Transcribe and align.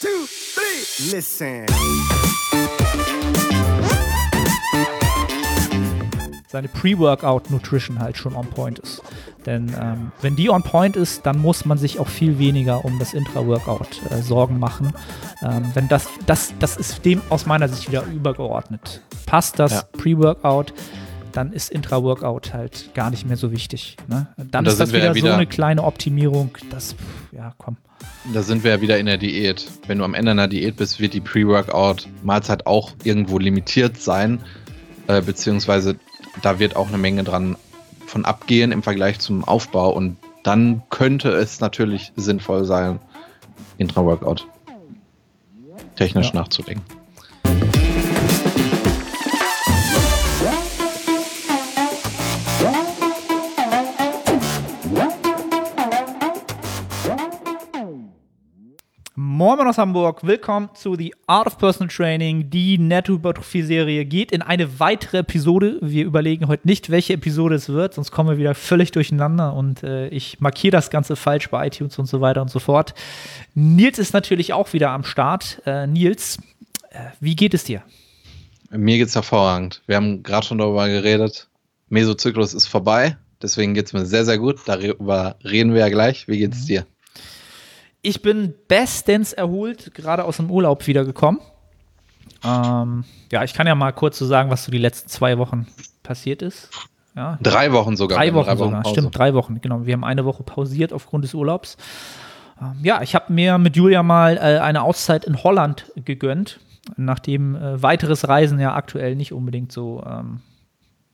two, 0.00 0.08
three. 0.54 1.16
Listen. 1.16 1.66
seine 6.50 6.68
Pre-Workout-Nutrition 6.68 7.98
halt 8.00 8.16
schon 8.16 8.34
on 8.34 8.46
point 8.46 8.78
ist. 8.78 9.02
Denn 9.44 9.74
ähm, 9.80 10.12
wenn 10.22 10.34
die 10.34 10.50
on 10.50 10.62
point 10.62 10.96
ist, 10.96 11.26
dann 11.26 11.38
muss 11.40 11.64
man 11.64 11.78
sich 11.78 11.98
auch 11.98 12.08
viel 12.08 12.38
weniger 12.38 12.84
um 12.84 12.98
das 12.98 13.14
Intra-Workout 13.14 14.00
äh, 14.10 14.22
Sorgen 14.22 14.58
machen. 14.58 14.94
Ähm, 15.42 15.70
wenn 15.74 15.88
das, 15.88 16.08
das, 16.26 16.54
das 16.58 16.76
ist 16.76 17.04
dem 17.04 17.20
aus 17.28 17.46
meiner 17.46 17.68
Sicht 17.68 17.88
wieder 17.90 18.04
übergeordnet. 18.04 19.02
Passt 19.26 19.58
das 19.58 19.72
Ja. 19.72 19.82
Pre-Workout, 19.92 20.72
dann 21.38 21.52
ist 21.52 21.70
Intra-Workout 21.70 22.52
halt 22.52 22.90
gar 22.94 23.10
nicht 23.10 23.24
mehr 23.24 23.36
so 23.36 23.52
wichtig. 23.52 23.96
Ne? 24.08 24.26
Dann 24.50 24.64
da 24.64 24.70
ist 24.72 24.80
das 24.80 24.92
wieder, 24.92 25.04
ja 25.04 25.10
so 25.12 25.14
wieder- 25.14 25.34
eine 25.36 25.46
kleine 25.46 25.84
Optimierung. 25.84 26.50
Das, 26.70 26.96
ja, 27.30 27.54
komm. 27.58 27.76
Da 28.34 28.42
sind 28.42 28.64
wir 28.64 28.72
ja 28.72 28.80
wieder 28.80 28.98
in 28.98 29.06
der 29.06 29.18
Diät. 29.18 29.66
Wenn 29.86 29.98
du 29.98 30.04
am 30.04 30.14
Ende 30.14 30.32
einer 30.32 30.48
Diät 30.48 30.76
bist, 30.76 30.98
wird 30.98 31.14
die 31.14 31.20
Pre-Workout-Mahlzeit 31.20 32.66
auch 32.66 32.92
irgendwo 33.04 33.38
limitiert 33.38 33.98
sein. 33.98 34.40
Äh, 35.06 35.22
beziehungsweise 35.22 35.94
da 36.42 36.58
wird 36.58 36.74
auch 36.74 36.88
eine 36.88 36.98
Menge 36.98 37.22
dran 37.22 37.56
von 38.06 38.24
abgehen 38.24 38.72
im 38.72 38.82
Vergleich 38.82 39.20
zum 39.20 39.44
Aufbau. 39.44 39.90
Und 39.92 40.16
dann 40.42 40.82
könnte 40.90 41.28
es 41.30 41.60
natürlich 41.60 42.12
sinnvoll 42.16 42.64
sein, 42.64 42.98
Intra-Workout 43.78 44.46
technisch 45.94 46.28
Ja. 46.28 46.40
nachzudenken. 46.40 46.84
Moin 59.48 59.66
aus 59.66 59.78
Hamburg, 59.78 60.26
willkommen 60.26 60.68
zu 60.74 60.94
The 60.94 61.14
Art 61.26 61.46
of 61.46 61.56
Personal 61.56 61.88
Training. 61.88 62.50
Die 62.50 62.76
Netto-Hypertrophie-Serie 62.76 64.04
geht 64.04 64.30
in 64.30 64.42
eine 64.42 64.78
weitere 64.78 65.20
Episode. 65.20 65.78
Wir 65.80 66.04
überlegen 66.04 66.48
heute 66.48 66.68
nicht, 66.68 66.90
welche 66.90 67.14
Episode 67.14 67.54
es 67.54 67.70
wird, 67.70 67.94
sonst 67.94 68.10
kommen 68.10 68.28
wir 68.28 68.36
wieder 68.36 68.54
völlig 68.54 68.90
durcheinander 68.90 69.54
und 69.54 69.82
äh, 69.82 70.08
ich 70.08 70.38
markiere 70.40 70.72
das 70.72 70.90
Ganze 70.90 71.16
falsch 71.16 71.48
bei 71.48 71.66
iTunes 71.66 71.98
und 71.98 72.04
so 72.04 72.20
weiter 72.20 72.42
und 72.42 72.50
so 72.50 72.58
fort. 72.58 72.92
Nils 73.54 73.98
ist 73.98 74.12
natürlich 74.12 74.52
auch 74.52 74.74
wieder 74.74 74.90
am 74.90 75.02
Start. 75.02 75.62
Äh, 75.64 75.86
Nils, 75.86 76.36
äh, 76.90 76.98
wie 77.18 77.34
geht 77.34 77.54
es 77.54 77.64
dir? 77.64 77.82
Mir 78.70 78.98
geht's 78.98 79.14
hervorragend. 79.14 79.80
Wir 79.86 79.96
haben 79.96 80.22
gerade 80.22 80.46
schon 80.46 80.58
darüber 80.58 80.86
geredet. 80.88 81.48
Mesozyklus 81.88 82.52
ist 82.52 82.66
vorbei. 82.66 83.16
Deswegen 83.40 83.72
geht's 83.72 83.94
mir 83.94 84.04
sehr, 84.04 84.26
sehr 84.26 84.36
gut. 84.36 84.60
Darüber 84.66 85.36
reden 85.42 85.72
wir 85.72 85.80
ja 85.80 85.88
gleich. 85.88 86.28
Wie 86.28 86.36
geht's 86.36 86.66
dir? 86.66 86.84
Ich 88.02 88.22
bin 88.22 88.54
bestens 88.68 89.32
erholt, 89.32 89.92
gerade 89.94 90.24
aus 90.24 90.36
dem 90.36 90.50
Urlaub 90.50 90.86
wiedergekommen. 90.86 91.40
Ähm, 92.44 93.04
ja, 93.32 93.42
ich 93.44 93.54
kann 93.54 93.66
ja 93.66 93.74
mal 93.74 93.92
kurz 93.92 94.18
so 94.18 94.26
sagen, 94.26 94.50
was 94.50 94.64
so 94.64 94.70
die 94.70 94.78
letzten 94.78 95.08
zwei 95.08 95.38
Wochen 95.38 95.66
passiert 96.02 96.42
ist. 96.42 96.70
Ja, 97.16 97.38
Drei 97.42 97.72
Wochen 97.72 97.96
sogar. 97.96 98.18
Drei 98.18 98.26
Wir 98.26 98.32
haben 98.46 98.46
Wochen 98.46 98.58
sogar, 98.58 98.82
Pause. 98.82 98.94
stimmt, 98.94 99.18
drei 99.18 99.34
Wochen, 99.34 99.60
genau. 99.60 99.84
Wir 99.86 99.94
haben 99.94 100.04
eine 100.04 100.24
Woche 100.24 100.44
pausiert 100.44 100.92
aufgrund 100.92 101.24
des 101.24 101.34
Urlaubs. 101.34 101.76
Ähm, 102.60 102.74
ja, 102.82 103.02
ich 103.02 103.14
habe 103.16 103.32
mir 103.32 103.58
mit 103.58 103.76
Julia 103.76 104.04
mal 104.04 104.36
äh, 104.36 104.58
eine 104.60 104.82
Auszeit 104.82 105.24
in 105.24 105.42
Holland 105.42 105.90
gegönnt, 105.96 106.60
nachdem 106.96 107.56
äh, 107.56 107.82
weiteres 107.82 108.28
Reisen 108.28 108.60
ja 108.60 108.74
aktuell 108.74 109.16
nicht 109.16 109.32
unbedingt 109.32 109.72
so, 109.72 110.04
ähm, 110.08 110.40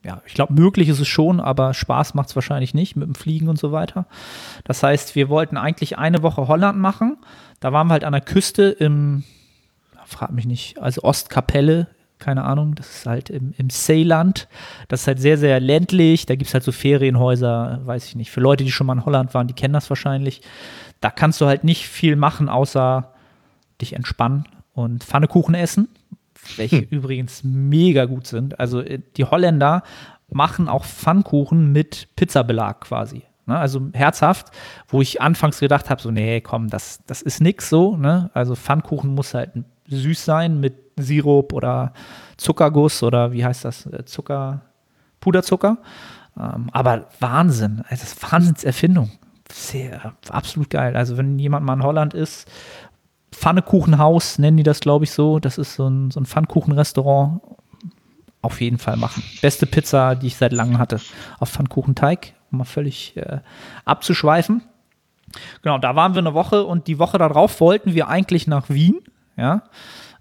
ja, 0.04 0.20
ich 0.26 0.34
glaube, 0.34 0.52
möglich 0.52 0.88
ist 0.88 1.00
es 1.00 1.08
schon, 1.08 1.40
aber 1.40 1.72
Spaß 1.72 2.14
macht 2.14 2.28
es 2.28 2.36
wahrscheinlich 2.36 2.74
nicht 2.74 2.94
mit 2.94 3.06
dem 3.06 3.14
Fliegen 3.14 3.48
und 3.48 3.58
so 3.58 3.72
weiter. 3.72 4.06
Das 4.64 4.82
heißt, 4.82 5.14
wir 5.16 5.30
wollten 5.30 5.56
eigentlich 5.56 5.98
eine 5.98 6.22
Woche 6.22 6.46
Holland 6.46 6.78
machen. 6.78 7.16
Da 7.60 7.72
waren 7.72 7.86
wir 7.88 7.92
halt 7.92 8.04
an 8.04 8.12
der 8.12 8.20
Küste 8.20 8.64
im, 8.64 9.24
frag 10.04 10.30
mich 10.32 10.46
nicht, 10.46 10.78
also 10.78 11.02
Ostkapelle, 11.02 11.88
keine 12.18 12.44
Ahnung, 12.44 12.74
das 12.74 12.98
ist 12.98 13.06
halt 13.06 13.30
im, 13.30 13.54
im 13.56 13.70
Seeland. 13.70 14.46
Das 14.88 15.02
ist 15.02 15.06
halt 15.06 15.20
sehr, 15.20 15.38
sehr 15.38 15.58
ländlich. 15.58 16.26
Da 16.26 16.36
gibt 16.36 16.48
es 16.48 16.54
halt 16.54 16.64
so 16.64 16.72
Ferienhäuser, 16.72 17.80
weiß 17.84 18.06
ich 18.06 18.14
nicht. 18.14 18.30
Für 18.30 18.40
Leute, 18.40 18.62
die 18.64 18.72
schon 18.72 18.86
mal 18.86 18.94
in 18.94 19.06
Holland 19.06 19.34
waren, 19.34 19.46
die 19.46 19.54
kennen 19.54 19.74
das 19.74 19.90
wahrscheinlich. 19.90 20.42
Da 21.00 21.10
kannst 21.10 21.40
du 21.40 21.46
halt 21.46 21.64
nicht 21.64 21.88
viel 21.88 22.16
machen, 22.16 22.48
außer 22.48 23.12
dich 23.80 23.94
entspannen 23.94 24.46
und 24.74 25.02
Pfannekuchen 25.02 25.54
essen, 25.54 25.88
welche 26.56 26.78
übrigens 26.90 27.42
mega 27.44 28.04
gut 28.04 28.26
sind. 28.26 28.58
Also 28.60 28.80
äh, 28.80 29.00
die 29.16 29.24
Holländer 29.24 29.82
machen 30.28 30.68
auch 30.68 30.84
Pfannkuchen 30.84 31.72
mit 31.72 32.08
Pizzabelag 32.16 32.80
quasi. 32.80 33.22
Ne? 33.46 33.56
Also 33.58 33.88
herzhaft, 33.92 34.48
wo 34.88 35.00
ich 35.00 35.20
anfangs 35.20 35.60
gedacht 35.60 35.90
habe, 35.90 36.00
so, 36.00 36.10
nee, 36.10 36.40
komm, 36.40 36.68
das, 36.68 37.00
das 37.06 37.22
ist 37.22 37.40
nix 37.40 37.68
so. 37.68 37.96
Ne? 37.96 38.30
Also 38.34 38.54
Pfannkuchen 38.54 39.14
muss 39.14 39.34
halt 39.34 39.50
süß 39.88 40.24
sein 40.24 40.60
mit 40.60 40.74
Sirup 40.96 41.52
oder 41.52 41.92
Zuckerguss 42.36 43.02
oder 43.02 43.32
wie 43.32 43.44
heißt 43.44 43.64
das? 43.64 43.86
Äh, 43.86 44.04
Zucker, 44.04 44.62
Puderzucker. 45.20 45.78
Ähm, 46.38 46.68
aber 46.72 47.08
Wahnsinn, 47.20 47.82
also 47.88 48.02
das 48.02 48.12
ist 48.14 48.32
Wahnsinnserfindung. 48.32 49.10
Sehr, 49.52 50.14
absolut 50.30 50.70
geil. 50.70 50.96
Also 50.96 51.16
wenn 51.16 51.38
jemand 51.38 51.66
mal 51.66 51.74
in 51.74 51.82
Holland 51.82 52.14
ist, 52.14 52.50
Pfannekuchenhaus 53.34 54.38
nennen 54.38 54.56
die 54.56 54.62
das, 54.62 54.80
glaube 54.80 55.04
ich, 55.04 55.10
so. 55.10 55.38
Das 55.38 55.58
ist 55.58 55.74
so 55.74 55.88
ein, 55.88 56.10
so 56.10 56.20
ein 56.20 56.26
Pfannkuchenrestaurant. 56.26 57.40
Auf 58.42 58.60
jeden 58.60 58.78
Fall 58.78 58.96
machen. 58.96 59.22
Beste 59.40 59.66
Pizza, 59.66 60.14
die 60.14 60.26
ich 60.26 60.36
seit 60.36 60.52
langem 60.52 60.78
hatte. 60.78 61.00
Auf 61.38 61.50
Pfannkuchenteig, 61.50 62.34
um 62.52 62.58
mal 62.58 62.64
völlig 62.64 63.16
äh, 63.16 63.38
abzuschweifen. 63.84 64.62
Genau, 65.62 65.78
da 65.78 65.96
waren 65.96 66.14
wir 66.14 66.20
eine 66.20 66.34
Woche 66.34 66.64
und 66.64 66.86
die 66.86 66.98
Woche 66.98 67.18
darauf 67.18 67.60
wollten 67.60 67.94
wir 67.94 68.08
eigentlich 68.08 68.46
nach 68.46 68.68
Wien. 68.68 69.00
Ja, 69.36 69.64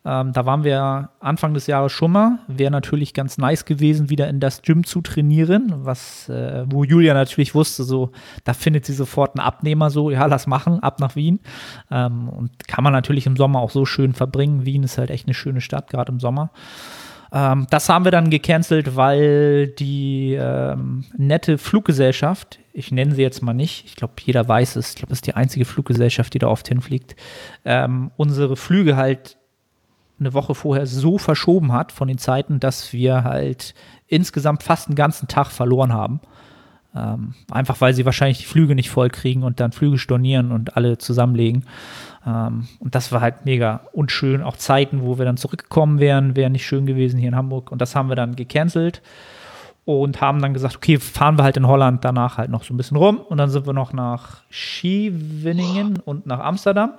ähm, 0.06 0.34
da 0.34 0.46
waren 0.46 0.64
wir 0.64 1.10
Anfang 1.20 1.54
des 1.54 1.68
Jahres 1.68 1.92
schon 1.92 2.12
mal. 2.12 2.40
Wäre 2.48 2.72
natürlich 2.72 3.14
ganz 3.14 3.38
nice 3.38 3.64
gewesen, 3.64 4.10
wieder 4.10 4.28
in 4.28 4.40
das 4.40 4.62
Gym 4.62 4.84
zu 4.84 5.02
trainieren, 5.02 5.72
was, 5.78 6.28
äh, 6.28 6.66
wo 6.68 6.84
Julia 6.84 7.14
natürlich 7.14 7.56
wusste, 7.56 7.84
so, 7.84 8.12
da 8.44 8.54
findet 8.54 8.86
sie 8.86 8.94
sofort 8.94 9.38
einen 9.38 9.46
Abnehmer, 9.46 9.90
so, 9.90 10.12
ja, 10.12 10.26
lass 10.26 10.46
machen, 10.46 10.82
ab 10.82 11.00
nach 11.00 11.16
Wien. 11.16 11.40
Ähm, 11.90 12.28
und 12.28 12.68
kann 12.68 12.84
man 12.84 12.92
natürlich 12.92 13.26
im 13.26 13.38
Sommer 13.38 13.60
auch 13.60 13.72
so 13.72 13.86
schön 13.86 14.14
verbringen. 14.14 14.66
Wien 14.66 14.84
ist 14.84 14.98
halt 14.98 15.10
echt 15.10 15.28
eine 15.28 15.34
schöne 15.34 15.62
Stadt, 15.62 15.90
gerade 15.90 16.12
im 16.12 16.20
Sommer. 16.20 16.52
Ähm, 17.32 17.66
das 17.70 17.88
haben 17.88 18.04
wir 18.04 18.12
dann 18.12 18.30
gecancelt, 18.30 18.98
weil 18.98 19.68
die 19.68 20.38
ähm, 20.40 21.06
nette 21.18 21.58
Fluggesellschaft, 21.58 22.60
ich 22.74 22.92
nenne 22.92 23.16
sie 23.16 23.22
jetzt 23.22 23.42
mal 23.42 23.54
nicht, 23.54 23.86
ich 23.86 23.96
glaube, 23.96 24.14
jeder 24.22 24.48
weiß 24.48 24.76
es, 24.76 24.90
ich 24.90 24.96
glaube, 24.98 25.10
das 25.10 25.18
ist 25.20 25.28
die 25.28 25.36
einzige 25.36 25.66
Fluggesellschaft, 25.66 26.34
die 26.34 26.40
da 26.40 26.48
oft 26.48 26.68
hinfliegt, 26.68 27.16
ähm, 27.66 28.12
unsere 28.18 28.56
Flüge 28.56 28.98
halt 28.98 29.38
eine 30.24 30.34
Woche 30.34 30.56
vorher 30.56 30.86
so 30.86 31.18
verschoben 31.18 31.72
hat 31.72 31.92
von 31.92 32.08
den 32.08 32.18
Zeiten, 32.18 32.60
dass 32.60 32.94
wir 32.94 33.24
halt 33.24 33.74
insgesamt 34.08 34.64
fast 34.64 34.88
einen 34.88 34.96
ganzen 34.96 35.28
Tag 35.28 35.48
verloren 35.52 35.94
haben. 35.94 36.20
Ähm, 36.96 37.34
einfach 37.52 37.82
weil 37.82 37.94
sie 37.94 38.06
wahrscheinlich 38.06 38.40
die 38.40 38.46
Flüge 38.46 38.76
nicht 38.76 38.92
voll 38.92 39.10
kriegen 39.10 39.44
und 39.44 39.60
dann 39.60 39.72
Flüge 39.72 39.98
stornieren 39.98 40.52
und 40.52 40.78
alle 40.78 41.00
zusammenlegen. 41.00 41.66
Ähm, 42.26 42.68
und 42.80 42.94
das 42.94 43.12
war 43.12 43.22
halt 43.22 43.46
mega 43.46 43.82
unschön. 43.94 44.44
Auch 44.44 44.58
Zeiten, 44.58 45.02
wo 45.02 45.18
wir 45.18 45.26
dann 45.26 45.38
zurückgekommen 45.38 46.00
wären, 46.00 46.36
wären 46.36 46.52
nicht 46.52 46.66
schön 46.66 46.86
gewesen 46.86 47.20
hier 47.20 47.30
in 47.30 47.36
Hamburg. 47.36 47.72
Und 47.72 47.82
das 47.82 47.96
haben 47.96 48.10
wir 48.10 48.16
dann 48.16 48.36
gecancelt 48.36 49.02
und 49.86 50.22
haben 50.22 50.42
dann 50.42 50.54
gesagt, 50.54 50.76
okay, 50.76 51.00
fahren 51.00 51.38
wir 51.38 51.44
halt 51.44 51.58
in 51.58 51.68
Holland 51.68 52.06
danach 52.06 52.38
halt 52.38 52.50
noch 52.50 52.64
so 52.64 52.74
ein 52.74 52.78
bisschen 52.78 52.98
rum. 52.98 53.18
Und 53.18 53.38
dann 53.38 53.50
sind 53.50 53.66
wir 53.66 53.74
noch 53.74 53.92
nach 53.92 54.44
Skiwinningen 54.52 56.00
und 56.06 56.28
nach 56.28 56.40
Amsterdam. 56.40 56.92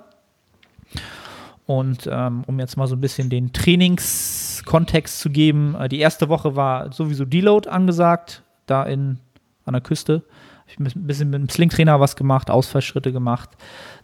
Und 1.66 2.08
ähm, 2.10 2.44
um 2.46 2.58
jetzt 2.58 2.76
mal 2.76 2.86
so 2.86 2.94
ein 2.94 3.00
bisschen 3.00 3.30
den 3.30 3.52
Trainingskontext 3.52 5.18
zu 5.18 5.30
geben, 5.30 5.74
äh, 5.78 5.88
die 5.88 5.98
erste 5.98 6.28
Woche 6.28 6.56
war 6.56 6.92
sowieso 6.92 7.24
Deload 7.24 7.68
angesagt, 7.68 8.42
da 8.66 8.82
in, 8.82 9.18
an 9.64 9.72
der 9.72 9.80
Küste. 9.80 10.22
Ich 10.66 10.78
ein 10.78 11.06
bisschen 11.06 11.30
mit 11.30 11.40
dem 11.40 11.48
Slingtrainer 11.48 12.00
was 12.00 12.16
gemacht, 12.16 12.50
Ausfallschritte 12.50 13.12
gemacht. 13.12 13.50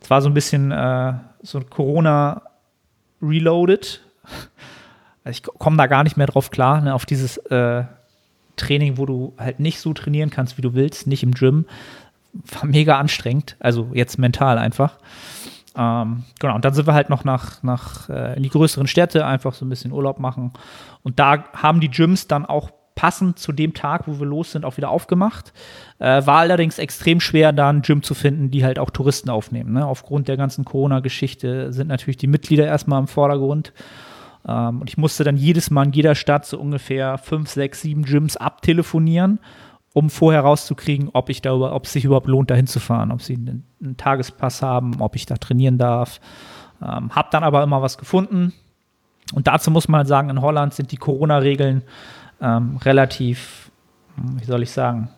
Es 0.00 0.08
war 0.10 0.22
so 0.22 0.28
ein 0.28 0.34
bisschen 0.34 0.72
äh, 0.72 1.14
so 1.42 1.60
Corona 1.60 2.42
reloaded. 3.20 4.00
Also 5.24 5.36
ich 5.36 5.42
komme 5.42 5.76
da 5.76 5.86
gar 5.86 6.02
nicht 6.02 6.16
mehr 6.16 6.26
drauf 6.26 6.50
klar, 6.50 6.80
ne, 6.80 6.94
auf 6.94 7.04
dieses 7.04 7.36
äh, 7.36 7.84
Training, 8.56 8.96
wo 8.96 9.04
du 9.04 9.34
halt 9.38 9.60
nicht 9.60 9.80
so 9.80 9.92
trainieren 9.92 10.30
kannst, 10.30 10.56
wie 10.56 10.62
du 10.62 10.74
willst, 10.74 11.06
nicht 11.06 11.22
im 11.22 11.32
Gym. 11.32 11.66
War 12.32 12.64
mega 12.64 12.98
anstrengend, 12.98 13.56
also 13.58 13.90
jetzt 13.92 14.18
mental 14.18 14.56
einfach. 14.56 14.98
Ähm, 15.76 16.24
genau, 16.38 16.56
und 16.56 16.64
dann 16.64 16.74
sind 16.74 16.86
wir 16.86 16.94
halt 16.94 17.10
noch 17.10 17.24
nach, 17.24 17.62
nach 17.62 18.08
äh, 18.08 18.36
in 18.36 18.42
die 18.42 18.48
größeren 18.48 18.86
Städte, 18.86 19.24
einfach 19.24 19.54
so 19.54 19.64
ein 19.64 19.68
bisschen 19.68 19.92
Urlaub 19.92 20.18
machen. 20.18 20.52
Und 21.02 21.18
da 21.18 21.44
haben 21.54 21.80
die 21.80 21.90
Gyms 21.90 22.26
dann 22.26 22.44
auch 22.44 22.70
passend 23.00 23.38
zu 23.38 23.52
dem 23.52 23.72
Tag, 23.72 24.06
wo 24.06 24.18
wir 24.18 24.26
los 24.26 24.52
sind, 24.52 24.64
auch 24.66 24.76
wieder 24.76 24.90
aufgemacht. 24.90 25.54
Äh, 25.98 26.26
war 26.26 26.40
allerdings 26.40 26.78
extrem 26.78 27.18
schwer, 27.20 27.52
da 27.52 27.70
ein 27.70 27.82
Gym 27.82 28.02
zu 28.02 28.14
finden, 28.14 28.50
die 28.50 28.62
halt 28.62 28.78
auch 28.78 28.90
Touristen 28.90 29.30
aufnehmen. 29.30 29.72
Ne? 29.72 29.86
Aufgrund 29.86 30.28
der 30.28 30.36
ganzen 30.36 30.66
Corona-Geschichte 30.66 31.72
sind 31.72 31.88
natürlich 31.88 32.18
die 32.18 32.26
Mitglieder 32.26 32.66
erstmal 32.66 33.00
im 33.00 33.06
Vordergrund. 33.06 33.72
Ähm, 34.46 34.82
und 34.82 34.90
ich 34.90 34.98
musste 34.98 35.24
dann 35.24 35.36
jedes 35.36 35.70
Mal 35.70 35.86
in 35.86 35.92
jeder 35.92 36.14
Stadt 36.14 36.44
so 36.44 36.58
ungefähr 36.58 37.16
fünf, 37.16 37.48
sechs, 37.48 37.80
sieben 37.80 38.02
Gyms 38.02 38.36
abtelefonieren, 38.36 39.38
um 39.92 40.10
vorher 40.10 40.42
rauszukriegen, 40.42 41.10
ob 41.12 41.28
ich 41.30 41.42
da, 41.42 41.52
ob 41.54 41.84
es 41.84 41.92
sich 41.92 42.04
überhaupt 42.04 42.28
lohnt, 42.28 42.50
da 42.50 42.54
hinzufahren, 42.54 43.10
ob 43.10 43.22
sie 43.22 43.34
einen, 43.34 43.64
einen 43.82 43.96
Tagespass 43.96 44.62
haben, 44.62 45.00
ob 45.00 45.16
ich 45.16 45.26
da 45.26 45.36
trainieren 45.36 45.78
darf. 45.78 46.20
Ähm, 46.80 47.10
hab 47.14 47.30
dann 47.30 47.42
aber 47.42 47.62
immer 47.62 47.82
was 47.82 47.98
gefunden. 47.98 48.52
Und 49.34 49.46
dazu 49.46 49.70
muss 49.70 49.88
man 49.88 49.98
halt 49.98 50.08
sagen, 50.08 50.30
in 50.30 50.40
Holland 50.40 50.74
sind 50.74 50.92
die 50.92 50.96
Corona-Regeln 50.96 51.82
ähm, 52.40 52.76
relativ, 52.78 53.70
wie 54.16 54.44
soll 54.44 54.62
ich 54.62 54.70
sagen, 54.70 55.10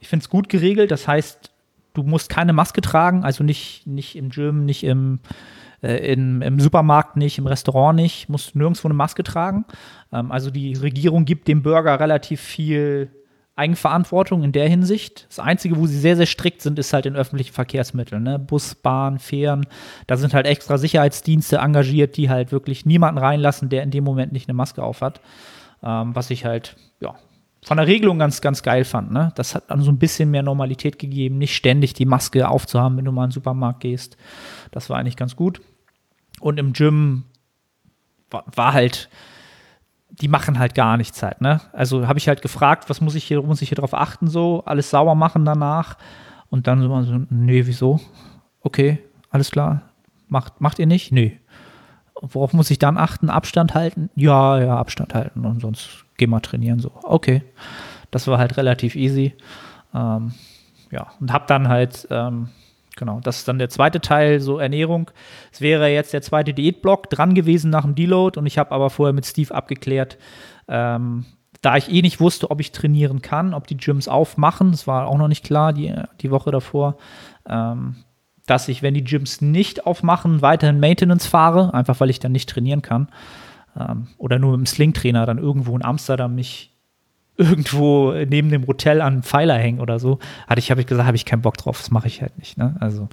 ich 0.00 0.08
finde 0.08 0.22
es 0.22 0.30
gut 0.30 0.48
geregelt. 0.48 0.90
Das 0.90 1.08
heißt, 1.08 1.50
du 1.94 2.02
musst 2.02 2.28
keine 2.28 2.52
Maske 2.52 2.80
tragen, 2.80 3.24
also 3.24 3.42
nicht, 3.42 3.86
nicht 3.86 4.16
im 4.16 4.30
Gym, 4.30 4.64
nicht 4.64 4.84
im, 4.84 5.18
äh, 5.82 6.12
in, 6.12 6.42
im 6.42 6.60
Supermarkt 6.60 7.16
nicht, 7.16 7.38
im 7.38 7.46
Restaurant 7.46 7.96
nicht, 7.96 8.28
musst 8.28 8.54
nirgendwo 8.54 8.86
eine 8.86 8.94
Maske 8.94 9.24
tragen. 9.24 9.64
Ähm, 10.12 10.30
also 10.30 10.50
die 10.50 10.74
Regierung 10.74 11.24
gibt 11.24 11.48
dem 11.48 11.62
Bürger 11.62 11.98
relativ 11.98 12.40
viel 12.40 13.10
Eigenverantwortung 13.58 14.44
in 14.44 14.52
der 14.52 14.68
Hinsicht. 14.68 15.26
Das 15.28 15.40
Einzige, 15.40 15.76
wo 15.76 15.86
sie 15.86 15.98
sehr, 15.98 16.16
sehr 16.16 16.26
strikt 16.26 16.62
sind, 16.62 16.78
ist 16.78 16.92
halt 16.92 17.06
in 17.06 17.16
öffentlichen 17.16 17.52
Verkehrsmitteln. 17.52 18.22
Ne? 18.22 18.38
Bus, 18.38 18.74
Bahn, 18.74 19.18
Fähren. 19.18 19.66
Da 20.06 20.16
sind 20.16 20.32
halt 20.32 20.46
extra 20.46 20.78
Sicherheitsdienste 20.78 21.56
engagiert, 21.56 22.16
die 22.16 22.30
halt 22.30 22.52
wirklich 22.52 22.86
niemanden 22.86 23.18
reinlassen, 23.18 23.68
der 23.68 23.82
in 23.82 23.90
dem 23.90 24.04
Moment 24.04 24.32
nicht 24.32 24.48
eine 24.48 24.54
Maske 24.54 24.82
aufhat. 24.82 25.20
Ähm, 25.82 26.14
was 26.14 26.30
ich 26.30 26.44
halt, 26.44 26.76
ja, 27.00 27.16
von 27.64 27.76
der 27.76 27.86
Regelung 27.86 28.18
ganz, 28.18 28.40
ganz 28.40 28.62
geil 28.62 28.84
fand. 28.84 29.10
Ne? 29.12 29.32
Das 29.34 29.54
hat 29.54 29.70
dann 29.70 29.82
so 29.82 29.90
ein 29.90 29.98
bisschen 29.98 30.30
mehr 30.30 30.42
Normalität 30.42 30.98
gegeben, 30.98 31.38
nicht 31.38 31.56
ständig 31.56 31.92
die 31.94 32.06
Maske 32.06 32.48
aufzuhaben, 32.48 32.96
wenn 32.96 33.04
du 33.04 33.12
mal 33.12 33.24
in 33.24 33.30
den 33.30 33.34
Supermarkt 33.34 33.80
gehst. 33.80 34.16
Das 34.70 34.88
war 34.88 34.98
eigentlich 34.98 35.16
ganz 35.16 35.34
gut. 35.34 35.60
Und 36.40 36.58
im 36.58 36.72
Gym 36.72 37.24
war, 38.30 38.44
war 38.54 38.72
halt, 38.72 39.08
die 40.20 40.28
machen 40.28 40.58
halt 40.58 40.74
gar 40.74 40.96
nichts 40.96 41.22
halt, 41.22 41.40
ne? 41.40 41.60
Also 41.72 42.08
habe 42.08 42.18
ich 42.18 42.28
halt 42.28 42.42
gefragt, 42.42 42.90
was 42.90 43.00
muss 43.00 43.14
ich 43.14 43.24
hier, 43.24 43.42
muss 43.42 43.62
ich 43.62 43.68
hier 43.68 43.76
drauf 43.76 43.94
achten, 43.94 44.26
so, 44.28 44.62
alles 44.66 44.90
sauber 44.90 45.14
machen 45.14 45.44
danach. 45.44 45.96
Und 46.50 46.66
dann 46.66 46.80
so, 46.80 47.02
so 47.02 47.20
nee, 47.30 47.66
wieso? 47.66 48.00
Okay, 48.62 48.98
alles 49.30 49.50
klar. 49.50 49.82
Macht, 50.28 50.60
macht 50.60 50.78
ihr 50.78 50.86
nicht? 50.86 51.12
Nee. 51.12 51.38
Worauf 52.20 52.52
muss 52.52 52.70
ich 52.70 52.78
dann 52.78 52.98
achten? 52.98 53.30
Abstand 53.30 53.74
halten? 53.74 54.10
Ja, 54.14 54.58
ja, 54.58 54.76
Abstand 54.76 55.14
halten 55.14 55.44
und 55.44 55.60
sonst 55.60 56.04
geh 56.16 56.26
mal 56.26 56.40
trainieren. 56.40 56.80
So, 56.80 56.90
okay. 57.02 57.42
Das 58.10 58.26
war 58.26 58.38
halt 58.38 58.56
relativ 58.56 58.96
easy. 58.96 59.34
Ähm, 59.94 60.32
ja, 60.90 61.08
und 61.20 61.32
hab 61.32 61.46
dann 61.46 61.68
halt 61.68 62.08
ähm, 62.10 62.48
Genau, 62.98 63.20
das 63.20 63.38
ist 63.38 63.48
dann 63.48 63.60
der 63.60 63.68
zweite 63.68 64.00
Teil, 64.00 64.40
so 64.40 64.58
Ernährung. 64.58 65.12
Es 65.52 65.60
wäre 65.60 65.88
jetzt 65.88 66.12
der 66.12 66.20
zweite 66.20 66.52
Diätblock 66.52 67.08
dran 67.08 67.32
gewesen 67.34 67.70
nach 67.70 67.84
dem 67.84 67.94
Deload 67.94 68.40
und 68.40 68.46
ich 68.46 68.58
habe 68.58 68.72
aber 68.72 68.90
vorher 68.90 69.12
mit 69.12 69.24
Steve 69.24 69.54
abgeklärt, 69.54 70.18
ähm, 70.66 71.24
da 71.62 71.76
ich 71.76 71.92
eh 71.92 72.02
nicht 72.02 72.18
wusste, 72.18 72.50
ob 72.50 72.60
ich 72.60 72.72
trainieren 72.72 73.22
kann, 73.22 73.54
ob 73.54 73.68
die 73.68 73.76
Gyms 73.76 74.08
aufmachen, 74.08 74.72
das 74.72 74.88
war 74.88 75.06
auch 75.06 75.16
noch 75.16 75.28
nicht 75.28 75.44
klar 75.44 75.72
die, 75.72 75.94
die 76.20 76.32
Woche 76.32 76.50
davor, 76.50 76.96
ähm, 77.48 77.96
dass 78.46 78.66
ich, 78.66 78.82
wenn 78.82 78.94
die 78.94 79.04
Gyms 79.04 79.40
nicht 79.42 79.86
aufmachen, 79.86 80.42
weiterhin 80.42 80.80
Maintenance 80.80 81.26
fahre, 81.26 81.72
einfach 81.74 82.00
weil 82.00 82.10
ich 82.10 82.18
dann 82.18 82.32
nicht 82.32 82.48
trainieren 82.48 82.82
kann. 82.82 83.08
Ähm, 83.78 84.08
oder 84.18 84.40
nur 84.40 84.52
mit 84.52 84.66
dem 84.66 84.66
Sling-Trainer 84.66 85.24
dann 85.24 85.38
irgendwo 85.38 85.76
in 85.76 85.84
Amsterdam 85.84 86.34
mich 86.34 86.76
irgendwo 87.38 88.12
neben 88.12 88.50
dem 88.50 88.66
Hotel 88.66 89.00
an 89.00 89.14
einem 89.14 89.22
Pfeiler 89.22 89.56
hängen 89.56 89.80
oder 89.80 89.98
so, 89.98 90.18
hatte 90.48 90.58
ich, 90.58 90.70
habe 90.70 90.80
ich 90.80 90.86
gesagt, 90.86 91.06
habe 91.06 91.16
ich 91.16 91.24
keinen 91.24 91.42
Bock 91.42 91.56
drauf, 91.56 91.78
das 91.78 91.90
mache 91.90 92.08
ich 92.08 92.20
halt 92.20 92.36
nicht. 92.36 92.58
Ne? 92.58 92.76
Also, 92.80 93.08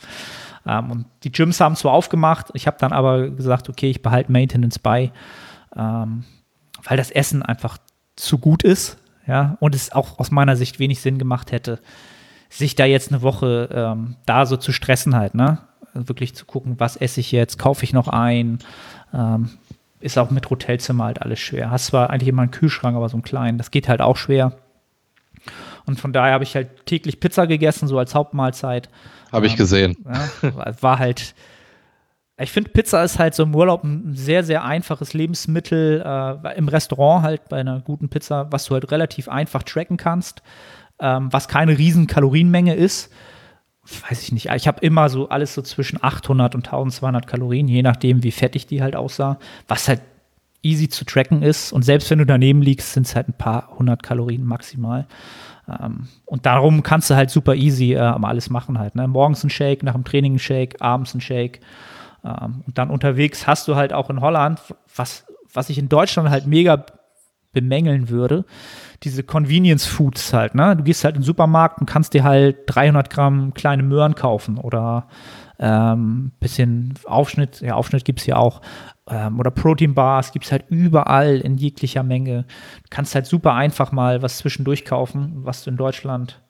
ähm, 0.66 0.92
und 0.92 1.06
die 1.24 1.31
Gyms 1.31 1.62
haben 1.62 1.75
zwar 1.75 1.94
aufgemacht, 1.94 2.48
ich 2.54 2.66
habe 2.68 2.77
dann 2.80 2.92
aber 2.92 3.30
gesagt, 3.30 3.69
okay, 3.69 3.89
ich 3.89 4.01
behalte 4.01 4.31
Maintenance 4.31 4.80
bei, 4.80 5.12
ähm, 5.75 6.24
weil 6.83 6.98
das 6.98 7.12
Essen 7.12 7.44
einfach 7.44 7.77
zu 8.16 8.39
gut 8.39 8.63
ist, 8.63 8.98
ja, 9.27 9.57
und 9.60 9.75
es 9.75 9.92
auch 9.92 10.19
aus 10.19 10.31
meiner 10.31 10.56
Sicht 10.56 10.80
wenig 10.80 11.01
Sinn 11.01 11.18
gemacht 11.18 11.51
hätte, 11.51 11.80
sich 12.50 12.75
da 12.75 12.86
jetzt 12.86 13.12
eine 13.12 13.21
Woche 13.21 13.69
ähm, 13.71 14.16
da 14.25 14.45
so 14.45 14.57
zu 14.57 14.71
stressen 14.71 15.16
halt, 15.16 15.36
ne? 15.36 15.60
Wirklich 15.94 16.36
zu 16.36 16.45
gucken, 16.45 16.75
was 16.78 16.95
esse 16.98 17.21
ich 17.21 17.31
jetzt, 17.31 17.57
kaufe 17.57 17.83
ich 17.83 17.94
noch 17.94 18.07
ein, 18.07 18.60
ähm, 19.13 19.50
ist 20.06 20.19
auch 20.19 20.30
mit 20.30 20.50
Hotelzimmer 20.50 21.06
halt 21.06 21.22
alles 21.22 21.40
schwer. 21.40 21.72
Hast 21.72 21.88
zwar 21.88 22.12
eigentlich 22.12 22.30
immer 22.30 22.44
einen 22.44 22.52
Kühlschrank, 22.52 22.96
aber 22.96 23.10
so 23.10 23.16
einen 23.16 23.24
kleinen. 23.24 23.57
Das 23.57 23.72
geht 23.72 23.90
halt 23.90 24.02
auch 24.02 24.18
schwer. 24.18 24.54
Und 25.86 26.00
von 26.00 26.13
daher 26.13 26.34
habe 26.34 26.44
ich 26.44 26.56
halt 26.56 26.86
täglich 26.86 27.19
Pizza 27.19 27.48
gegessen, 27.48 27.88
so 27.88 27.98
als 27.98 28.13
Hauptmahlzeit. 28.13 28.90
Habe 29.31 29.48
ich 29.48 29.54
ähm, 29.54 29.57
gesehen. 29.57 29.98
Ja, 30.06 30.81
war 30.81 31.00
halt. 31.00 31.34
Ich 32.38 32.52
finde, 32.52 32.69
Pizza 32.69 33.04
ist 33.04 33.18
halt 33.18 33.34
so 33.34 33.44
im 33.44 33.56
Urlaub 33.56 33.84
ein 33.84 34.13
sehr, 34.13 34.44
sehr 34.44 34.63
einfaches 34.63 35.13
Lebensmittel. 35.13 36.04
Äh, 36.06 36.57
Im 36.57 36.68
Restaurant 36.68 37.24
halt 37.24 37.50
bei 37.50 37.60
einer 37.60 37.80
guten 37.80 38.10
Pizza, 38.10 38.52
was 38.52 38.66
du 38.66 38.74
halt 38.74 38.92
relativ 38.92 39.30
einfach 39.30 39.63
tracken 39.63 39.98
kannst, 39.98 40.44
ähm, 41.00 41.31
was 41.31 41.48
keine 41.48 41.78
riesen 41.78 42.07
Kalorienmenge 42.07 42.75
ist 42.75 43.12
weiß 44.10 44.24
ich 44.24 44.32
nicht, 44.32 44.50
ich 44.50 44.68
habe 44.68 44.80
immer 44.82 45.10
so 45.10 45.30
alles 45.30 45.54
so 45.54 45.62
zwischen 45.62 46.04
800 46.04 46.56
und 46.56 46.66
1200 46.66 47.28
Kalorien, 47.28 47.68
je 47.68 47.84
nachdem, 47.84 48.24
wie 48.24 48.32
fettig 48.32 48.66
die 48.66 48.82
halt 48.82 48.96
aussah, 48.96 49.38
was 49.68 49.88
halt 49.88 50.02
easy 50.64 50.90
zu 50.90 51.06
tracken 51.06 51.44
ist. 51.44 51.72
Und 51.72 51.84
selbst 51.84 52.10
wenn 52.10 52.18
du 52.18 52.26
daneben 52.26 52.62
liegst, 52.62 52.94
sind 52.94 53.06
es 53.06 53.16
halt 53.16 53.30
ein 53.30 53.38
paar 53.38 53.70
hundert 53.78 54.02
Kalorien 54.02 54.44
maximal. 54.44 55.06
Ähm, 55.70 56.08
und 56.26 56.46
darum 56.46 56.82
kannst 56.82 57.10
du 57.10 57.16
halt 57.16 57.30
super 57.30 57.54
easy 57.54 57.94
äh, 57.94 58.00
alles 58.00 58.50
machen 58.50 58.80
halt. 58.80 58.96
Ne? 58.96 59.08
Morgens 59.08 59.44
ein 59.44 59.52
Shake, 59.52 59.84
nach 59.84 59.94
dem 59.94 60.04
Training 60.04 60.36
ein 60.36 60.40
Shake, 60.40 60.81
abends 60.81 61.14
ein 61.14 61.22
Shake. 61.22 61.60
Ähm, 62.24 62.64
und 62.66 62.78
dann 62.78 62.90
unterwegs 62.90 63.46
hast 63.46 63.68
du 63.68 63.76
halt 63.76 63.94
auch 63.94 64.10
in 64.10 64.22
Holland, 64.22 64.60
was, 64.96 65.26
was 65.54 65.70
ich 65.70 65.78
in 65.78 65.90
Deutschland 65.90 66.30
halt 66.30 66.48
mega 66.48 66.84
bemängeln 67.56 68.10
würde, 68.10 68.46
diese 69.02 69.24
Convenience 69.24 69.86
Foods 69.86 70.31
halt, 70.34 70.54
ne? 70.54 70.75
Du 70.75 70.84
gehst 70.84 71.04
halt 71.04 71.16
in 71.16 71.22
den 71.22 71.25
Supermarkt 71.25 71.80
und 71.80 71.88
kannst 71.88 72.13
dir 72.13 72.24
halt 72.24 72.57
300 72.68 73.10
Gramm 73.10 73.56
kleine 73.56 73.81
Möhren 73.81 74.13
kaufen 74.13 74.60
oder 74.60 75.07
ähm, 75.57 76.31
bisschen 76.40 76.94
Aufschnitt, 77.06 77.62
ja, 77.62 77.75
Aufschnitt 77.75 78.06
gibt 78.06 78.19
es 78.19 78.25
hier 78.25 78.38
auch. 78.38 78.62
Ähm, 79.07 79.40
oder 79.40 79.52
Protein 79.52 79.94
Bars 79.94 80.31
gibt 80.31 80.46
es 80.46 80.52
halt 80.52 80.66
überall 80.69 81.38
in 81.38 81.56
jeglicher 81.56 82.04
Menge. 82.04 82.44
Du 82.84 82.90
kannst 82.90 83.16
halt 83.16 83.25
super 83.25 83.54
einfach 83.54 83.92
mal 83.92 84.22
was 84.22 84.38
zwischendurch 84.38 84.86
kaufen, 84.86 85.31
was 85.44 85.63
du 85.63 85.72
in 85.72 85.78
Deutschland 85.78 86.42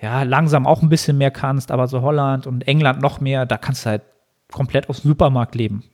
ja 0.00 0.22
langsam 0.22 0.66
auch 0.66 0.82
ein 0.82 0.88
bisschen 0.88 1.18
mehr 1.18 1.30
kannst, 1.30 1.70
aber 1.70 1.86
so 1.86 2.02
Holland 2.02 2.46
und 2.46 2.66
England 2.66 3.00
noch 3.00 3.20
mehr, 3.20 3.46
da 3.46 3.58
kannst 3.58 3.84
du 3.84 3.90
halt 3.90 4.02
komplett 4.50 4.88
aus 4.88 5.02
dem 5.02 5.10
Supermarkt 5.10 5.54
leben. 5.54 5.84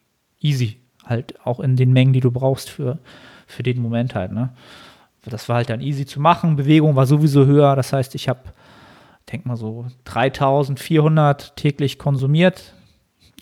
Easy. 0.41 0.81
Halt 1.05 1.35
auch 1.45 1.61
in 1.61 1.77
den 1.77 1.93
Mengen, 1.93 2.13
die 2.13 2.21
du 2.21 2.33
brauchst 2.33 2.69
für, 2.69 2.99
für 3.47 3.63
den 3.63 3.81
Moment 3.81 4.15
halt, 4.15 4.33
ne? 4.33 4.51
Das 5.25 5.49
war 5.49 5.57
halt 5.57 5.71
dann 5.71 5.81
easy 5.81 6.07
zu 6.07 6.21
machen. 6.21 6.55
Bewegung 6.55 6.95
war 6.95 7.07
sowieso 7.07 7.47
höher. 7.47 7.75
Das 7.75 7.93
heißt, 7.93 8.15
ich 8.15 8.29
habe, 8.29 8.41
denke 9.33 9.49
mal 9.49 9.57
so 9.57 9.87
3400 10.05 11.57
täglich 11.57 11.99
konsumiert 11.99 12.75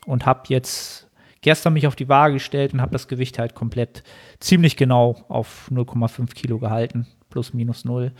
und 0.06 0.24
habe 0.24 0.42
jetzt 0.48 1.08
gestern 1.42 1.74
mich 1.74 1.86
auf 1.86 1.94
die 1.94 2.08
Waage 2.08 2.34
gestellt 2.34 2.72
und 2.72 2.80
habe 2.80 2.93
das 2.93 3.06
Gewicht 3.06 3.38
halt 3.38 3.55
komplett 3.55 4.02
ziemlich 4.40 4.76
genau 4.76 5.17
auf 5.29 5.70
0,5 5.70 6.32
Kilo 6.32 6.58
gehalten. 6.58 7.06
Plus, 7.29 7.52
minus 7.52 7.84
null. 7.84 8.12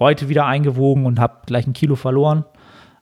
Heute 0.00 0.28
wieder 0.28 0.46
eingewogen 0.46 1.06
und 1.06 1.20
habe 1.20 1.42
gleich 1.46 1.66
ein 1.66 1.74
Kilo 1.74 1.94
verloren. 1.94 2.44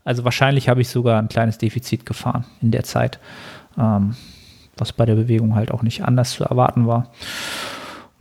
Also 0.04 0.24
wahrscheinlich 0.24 0.68
habe 0.68 0.82
ich 0.82 0.88
sogar 0.88 1.18
ein 1.18 1.28
kleines 1.28 1.56
Defizit 1.56 2.04
gefahren 2.04 2.44
in 2.60 2.72
der 2.72 2.84
Zeit. 2.84 3.20
Ähm, 3.78 4.16
was 4.76 4.92
bei 4.92 5.06
der 5.06 5.14
Bewegung 5.14 5.54
halt 5.54 5.70
auch 5.70 5.82
nicht 5.82 6.02
anders 6.04 6.32
zu 6.32 6.44
erwarten 6.44 6.86
war. 6.86 7.12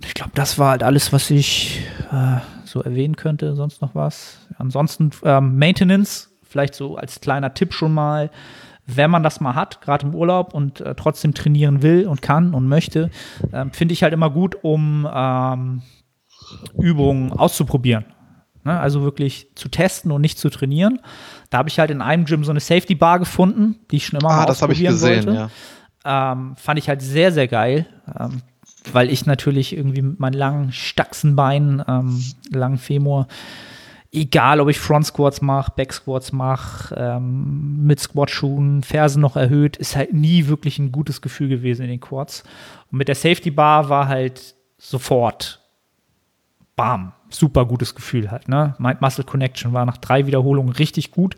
Ich 0.06 0.14
glaube, 0.14 0.32
das 0.34 0.58
war 0.58 0.72
halt 0.72 0.84
alles, 0.84 1.12
was 1.12 1.30
ich 1.30 1.82
äh, 2.12 2.38
so 2.64 2.82
erwähnen 2.82 3.16
könnte. 3.16 3.56
Sonst 3.56 3.82
noch 3.82 3.96
was? 3.96 4.38
Ansonsten 4.58 5.12
ähm, 5.24 5.58
Maintenance, 5.58 6.30
vielleicht 6.44 6.76
so 6.76 6.96
als 6.96 7.22
kleiner 7.22 7.54
Tipp 7.54 7.74
schon 7.74 7.94
mal. 7.94 8.32
Wenn 8.86 9.12
man 9.12 9.22
das 9.22 9.40
mal 9.40 9.54
hat, 9.54 9.82
gerade 9.82 10.08
im 10.08 10.16
Urlaub 10.16 10.54
und 10.56 10.82
äh, 10.82 10.96
trotzdem 10.96 11.36
trainieren 11.36 11.84
will 11.84 12.08
und 12.08 12.24
kann 12.24 12.56
und 12.56 12.68
möchte, 12.68 13.12
äh, 13.52 13.66
finde 13.72 13.94
ich 13.94 14.02
halt 14.02 14.14
immer 14.14 14.32
gut, 14.32 14.58
um 14.64 15.08
ähm, 15.14 15.84
Übungen 16.76 17.32
auszuprobieren. 17.32 18.06
Ne? 18.64 18.80
Also 18.80 19.04
wirklich 19.04 19.52
zu 19.56 19.70
testen 19.70 20.12
und 20.12 20.22
nicht 20.22 20.40
zu 20.40 20.50
trainieren. 20.50 21.00
Da 21.50 21.60
habe 21.60 21.70
ich 21.70 21.80
halt 21.80 21.92
in 21.92 22.02
einem 22.02 22.26
Gym 22.26 22.44
so 22.44 22.52
eine 22.52 22.60
Safety 22.60 22.96
Bar 22.96 23.20
gefunden, 23.20 23.76
die 23.92 23.98
ich 23.98 24.08
schon 24.08 24.20
immer 24.20 24.32
ah, 24.32 24.38
mal 24.38 24.46
das 24.46 24.62
ausprobieren 24.62 24.96
ich 24.96 25.02
gesehen, 25.02 25.26
wollte. 25.28 25.50
Ja. 26.06 26.32
Ähm, 26.34 26.56
fand 26.56 26.80
ich 26.80 26.90
halt 26.90 27.02
sehr, 27.02 27.32
sehr 27.32 27.48
geil. 27.48 27.86
Ähm, 28.20 28.42
weil 28.94 29.10
ich 29.10 29.26
natürlich 29.26 29.76
irgendwie 29.76 30.02
mit 30.02 30.20
meinen 30.20 30.34
langen 30.34 30.72
Stachsenbeinen, 30.72 31.84
ähm, 31.88 32.24
langen 32.52 32.78
Femur, 32.78 33.28
egal 34.12 34.60
ob 34.60 34.70
ich 34.70 34.80
Front 34.80 35.08
Squats 35.08 35.42
mache, 35.42 35.72
Back 35.76 35.94
Squats 35.94 36.32
mache, 36.32 36.96
ähm, 36.96 37.86
mit 37.86 38.00
Squat-Schuhen, 38.00 38.84
Fersen 38.84 39.22
noch 39.22 39.36
erhöht, 39.36 39.78
ist 39.78 39.96
halt 39.96 40.14
nie 40.14 40.48
wirklich 40.48 40.80
ein 40.80 40.92
gutes 40.92 41.22
Gefühl 41.22 41.50
gewesen 41.50 41.84
in 41.84 41.90
den 41.90 42.00
Quads. 42.00 42.44
Und 42.92 42.98
mit 42.98 43.08
der 43.08 43.16
Safety 43.16 43.52
Bar 43.52 43.90
war 43.90 44.08
halt 44.08 44.56
sofort, 44.78 45.60
bam, 46.76 47.12
super 47.30 47.66
gutes 47.66 47.94
Gefühl 47.94 48.32
halt. 48.32 48.48
Ne? 48.48 48.76
Mind 48.80 49.02
Muscle 49.02 49.26
Connection 49.26 49.74
war 49.74 49.86
nach 49.86 49.98
drei 49.98 50.26
Wiederholungen 50.26 50.72
richtig 50.74 51.12
gut. 51.12 51.36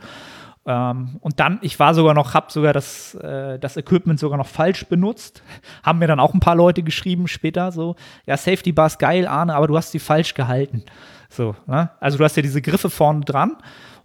Ähm, 0.65 1.18
und 1.22 1.39
dann, 1.39 1.60
ich 1.62 1.80
war 1.80 1.94
sogar 1.94 2.13
noch, 2.13 2.34
habe 2.34 2.51
sogar 2.51 2.74
das, 2.74 3.15
äh, 3.15 3.58
das 3.58 3.77
Equipment 3.77 4.20
sogar 4.20 4.38
noch 4.38 4.48
falsch 4.48 4.86
benutzt. 4.86 5.41
Haben 5.84 6.00
mir 6.00 6.08
dann 6.08 6.20
auch 6.20 6.34
ein 6.34 6.39
paar 6.39 6.56
Leute 6.56 6.84
geschrieben 6.84 7.27
später 7.27 7.72
so, 7.72 7.96
ja, 8.25 8.38
Safety 8.38 8.72
Bars 8.72 8.98
geil, 9.00 9.27
Arne, 9.27 9.56
aber 9.56 9.68
du 9.68 9.77
hast 9.77 9.91
sie 9.91 10.00
falsch 10.00 10.34
gehalten. 10.36 10.84
So, 11.30 11.56
ne? 11.65 11.89
Also 12.00 12.18
du 12.18 12.24
hast 12.24 12.36
ja 12.36 12.44
diese 12.44 12.62
Griffe 12.62 12.89
vorne 12.89 13.22
dran 13.22 13.58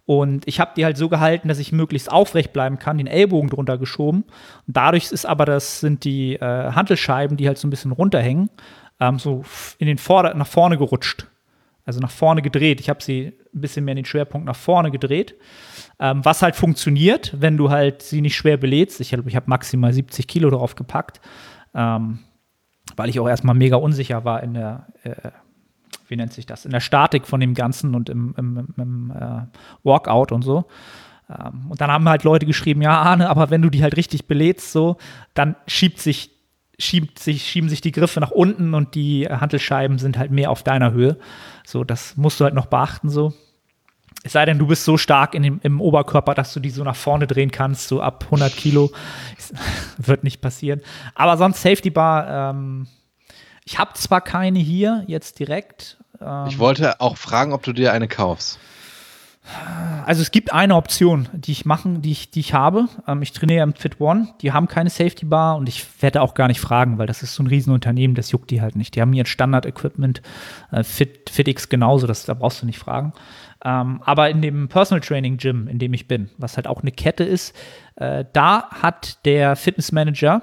Und 0.07 0.47
ich 0.47 0.61
habe 0.61 0.71
die 0.77 0.85
halt 0.85 0.97
so 0.97 1.09
gehalten, 1.09 1.49
dass 1.49 1.59
ich 1.59 1.73
möglichst 1.73 2.11
aufrecht 2.11 2.53
bleiben 2.53 2.79
kann, 2.79 2.99
den 2.99 3.09
Ellbogen 3.09 3.51
drunter 3.51 3.77
geschoben. 3.77 4.25
Und 4.67 4.77
dadurch 4.77 5.11
ist 5.13 5.27
aber, 5.27 5.45
das 5.45 5.81
sind 5.81 6.05
die 6.05 6.37
äh, 6.37 6.73
Hantelscheiben, 6.73 7.37
die 7.37 7.49
halt 7.49 7.59
so 7.59 7.67
ein 7.67 7.71
bisschen 7.71 7.93
runterhängen, 7.93 8.49
ähm, 9.01 9.19
so 9.19 9.45
in 9.79 9.89
den 9.89 9.99
Vorder 9.99 10.33
nach 10.35 10.47
vorne 10.47 10.79
gerutscht. 10.79 11.27
Also 11.85 12.01
nach 12.01 12.11
vorne 12.11 12.43
gedreht. 12.43 12.81
Ich 12.81 12.89
habe 12.89 13.03
sie 13.03 13.35
ein 13.57 13.61
bisschen 13.61 13.85
mehr 13.85 13.95
den 13.95 14.05
Schwerpunkt 14.05 14.47
nach 14.47 14.57
vorne 14.57 14.91
gedreht. 14.91 15.35
Ähm, 15.99 16.25
was 16.25 16.43
halt 16.43 16.57
funktioniert, 16.57 17.35
wenn 17.39 17.57
du 17.57 17.71
halt 17.71 18.03
sie 18.03 18.21
nicht 18.21 18.37
schwer 18.37 18.57
belädst. 18.57 19.01
Ich 19.01 19.11
glaube, 19.11 19.29
ich 19.29 19.37
habe 19.37 19.49
maximal 19.49 19.93
70 19.93 20.29
Kilo 20.29 20.51
drauf 20.51 20.75
gepackt, 20.75 21.21
ähm, 21.75 22.21
weil 22.97 23.09
ich 23.09 23.19
auch 23.19 23.29
erstmal 23.29 23.55
mega 23.55 23.77
unsicher 23.77 24.25
war 24.25 24.43
in 24.43 24.55
der, 24.55 24.87
äh, 25.03 25.31
wie 26.09 26.17
nennt 26.17 26.33
sich 26.33 26.47
das, 26.47 26.65
in 26.65 26.71
der 26.71 26.81
Statik 26.81 27.27
von 27.27 27.41
dem 27.41 27.55
Ganzen 27.55 27.95
und 27.95 28.09
im, 28.09 28.35
im, 28.37 28.69
im 28.77 29.11
äh, 29.11 29.43
Walkout 29.83 30.33
und 30.33 30.43
so. 30.43 30.67
Ähm, 31.29 31.67
und 31.71 31.81
dann 31.81 31.91
haben 31.91 32.09
halt 32.09 32.25
Leute 32.25 32.47
geschrieben, 32.47 32.83
ja, 32.83 33.01
Arne, 33.01 33.29
aber 33.31 33.51
wenn 33.51 33.63
du 33.63 33.71
die 33.71 33.83
halt 33.83 33.97
richtig 33.97 34.27
belädst, 34.29 34.73
so, 34.73 34.99
dann 35.35 35.57
schiebt 35.67 35.99
sich 35.99 36.37
schiebt 36.79 37.19
sich, 37.19 37.45
schieben 37.45 37.69
sich 37.69 37.81
die 37.81 37.93
Griffe 37.93 38.21
nach 38.21 38.31
unten 38.31 38.75
und 38.75 38.95
die 38.95 39.27
Handelscheiben 39.27 39.99
sind 39.99 40.19
halt 40.19 40.31
mehr 40.31 40.51
auf 40.51 40.63
deiner 40.63 40.93
Höhe. 40.93 41.17
So, 41.65 41.85
das 41.85 42.17
musst 42.17 42.39
du 42.41 42.45
halt 42.45 42.55
noch 42.55 42.67
beachten, 42.67 43.09
so. 43.09 43.33
Es 44.27 44.33
sei 44.33 44.45
denn, 44.45 44.59
du 44.59 44.67
bist 44.67 44.85
so 44.85 44.99
stark 44.99 45.35
in 45.37 45.45
dem, 45.45 45.61
im 45.63 45.81
Oberkörper, 45.81 46.35
dass 46.35 46.53
du 46.53 46.59
die 46.59 46.71
so 46.71 46.83
nach 46.83 46.97
vorne 46.97 47.29
drehen 47.29 47.53
kannst, 47.53 47.87
so 47.87 48.03
ab 48.03 48.25
100 48.25 48.55
Kilo. 48.55 48.91
Wird 49.99 50.25
nicht 50.25 50.41
passieren. 50.41 50.81
Aber 51.15 51.37
sonst 51.37 51.63
Safety 51.63 51.91
Bar. 51.91 52.51
Ähm, 52.51 52.89
ich 53.65 53.79
habe 53.79 53.93
zwar 53.95 54.21
keine 54.21 54.59
hier 54.59 55.05
jetzt 55.07 55.39
direkt. 55.39 55.99
Ähm, 56.21 56.47
ich 56.49 56.59
wollte 56.59 57.01
auch 57.01 57.17
fragen, 57.17 57.53
ob 57.53 57.63
du 57.63 57.73
dir 57.73 57.93
eine 57.93 58.09
kaufst. 58.09 58.59
Also 60.05 60.23
es 60.23 60.33
gibt 60.33 60.53
eine 60.53 60.75
Option, 60.75 61.29
die 61.33 61.53
ich 61.53 61.65
machen, 61.65 62.03
die 62.03 62.11
ich, 62.11 62.33
die 62.33 62.41
ich 62.41 62.53
habe. 62.53 62.89
Ähm, 63.07 63.23
ich 63.23 63.33
trainiere 63.33 63.63
im 63.63 63.75
Fit 63.75 64.01
One, 64.01 64.29
die 64.41 64.53
haben 64.53 64.67
keine 64.67 64.91
Safety 64.91 65.25
Bar 65.25 65.57
und 65.57 65.69
ich 65.69 65.85
werde 66.03 66.21
auch 66.21 66.35
gar 66.35 66.49
nicht 66.49 66.61
fragen, 66.61 66.99
weil 66.99 67.07
das 67.07 67.23
ist 67.23 67.35
so 67.35 67.45
ein 67.45 67.47
Riesenunternehmen, 67.47 68.17
das 68.17 68.33
juckt 68.33 68.51
die 68.51 68.61
halt 68.61 68.75
nicht. 68.75 68.97
Die 68.97 69.01
haben 69.01 69.13
hier 69.13 69.23
ein 69.23 69.27
Standard-Equipment, 69.27 70.21
äh, 70.73 70.83
Fit, 70.83 71.31
FitX 71.31 71.69
genauso, 71.69 72.09
das, 72.09 72.25
da 72.25 72.35
brauchst 72.35 72.63
du 72.63 72.67
nicht 72.67 72.81
fragen. 72.81 73.13
Ähm, 73.67 74.01
aber 74.05 74.31
in 74.31 74.43
dem 74.43 74.69
Personal 74.69 75.01
Training 75.01 75.39
Gym, 75.39 75.67
in 75.67 75.81
dem 75.81 75.93
ich 75.93 76.07
bin, 76.07 76.31
was 76.39 76.57
halt 76.57 76.69
auch 76.69 76.83
eine 76.83 76.93
Kette 76.93 77.25
ist, 77.25 77.53
äh, 77.97 78.25
da 78.33 78.71
hat 78.71 79.25
der 79.25 79.57
Fitnessmanager, 79.57 80.43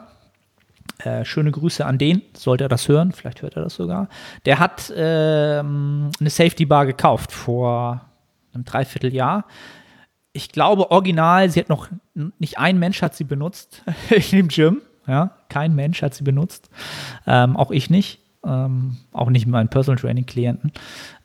äh, 0.99 1.23
schöne 1.23 1.51
Grüße 1.51 1.85
an 1.85 1.97
den, 1.97 2.21
sollte 2.33 2.65
er 2.65 2.67
das 2.67 2.89
hören, 2.89 3.13
vielleicht 3.13 3.41
hört 3.41 3.55
er 3.55 3.63
das 3.63 3.75
sogar, 3.75 4.09
der 4.45 4.59
hat 4.59 4.91
ähm, 4.93 6.09
eine 6.19 6.29
Safety 6.29 6.65
Bar 6.65 6.85
gekauft 6.85 7.31
vor 7.31 8.01
einem 8.53 8.65
Dreivierteljahr. 8.65 9.45
Ich 10.33 10.49
glaube, 10.49 10.91
original, 10.91 11.49
sie 11.49 11.61
hat 11.61 11.69
noch 11.69 11.87
nicht 12.39 12.57
ein 12.57 12.77
Mensch 12.77 13.01
hat 13.01 13.15
sie 13.15 13.23
benutzt 13.23 13.83
in 14.09 14.37
dem 14.37 14.47
Gym. 14.49 14.81
Ja, 15.07 15.31
kein 15.47 15.75
Mensch 15.75 16.01
hat 16.01 16.13
sie 16.13 16.23
benutzt. 16.25 16.69
Ähm, 17.25 17.55
auch 17.55 17.71
ich 17.71 17.89
nicht. 17.89 18.19
Ähm, 18.45 18.97
auch 19.13 19.29
nicht 19.29 19.45
mit 19.45 19.53
meinen 19.53 19.69
Personal 19.69 19.97
Training 19.97 20.25
Klienten, 20.25 20.73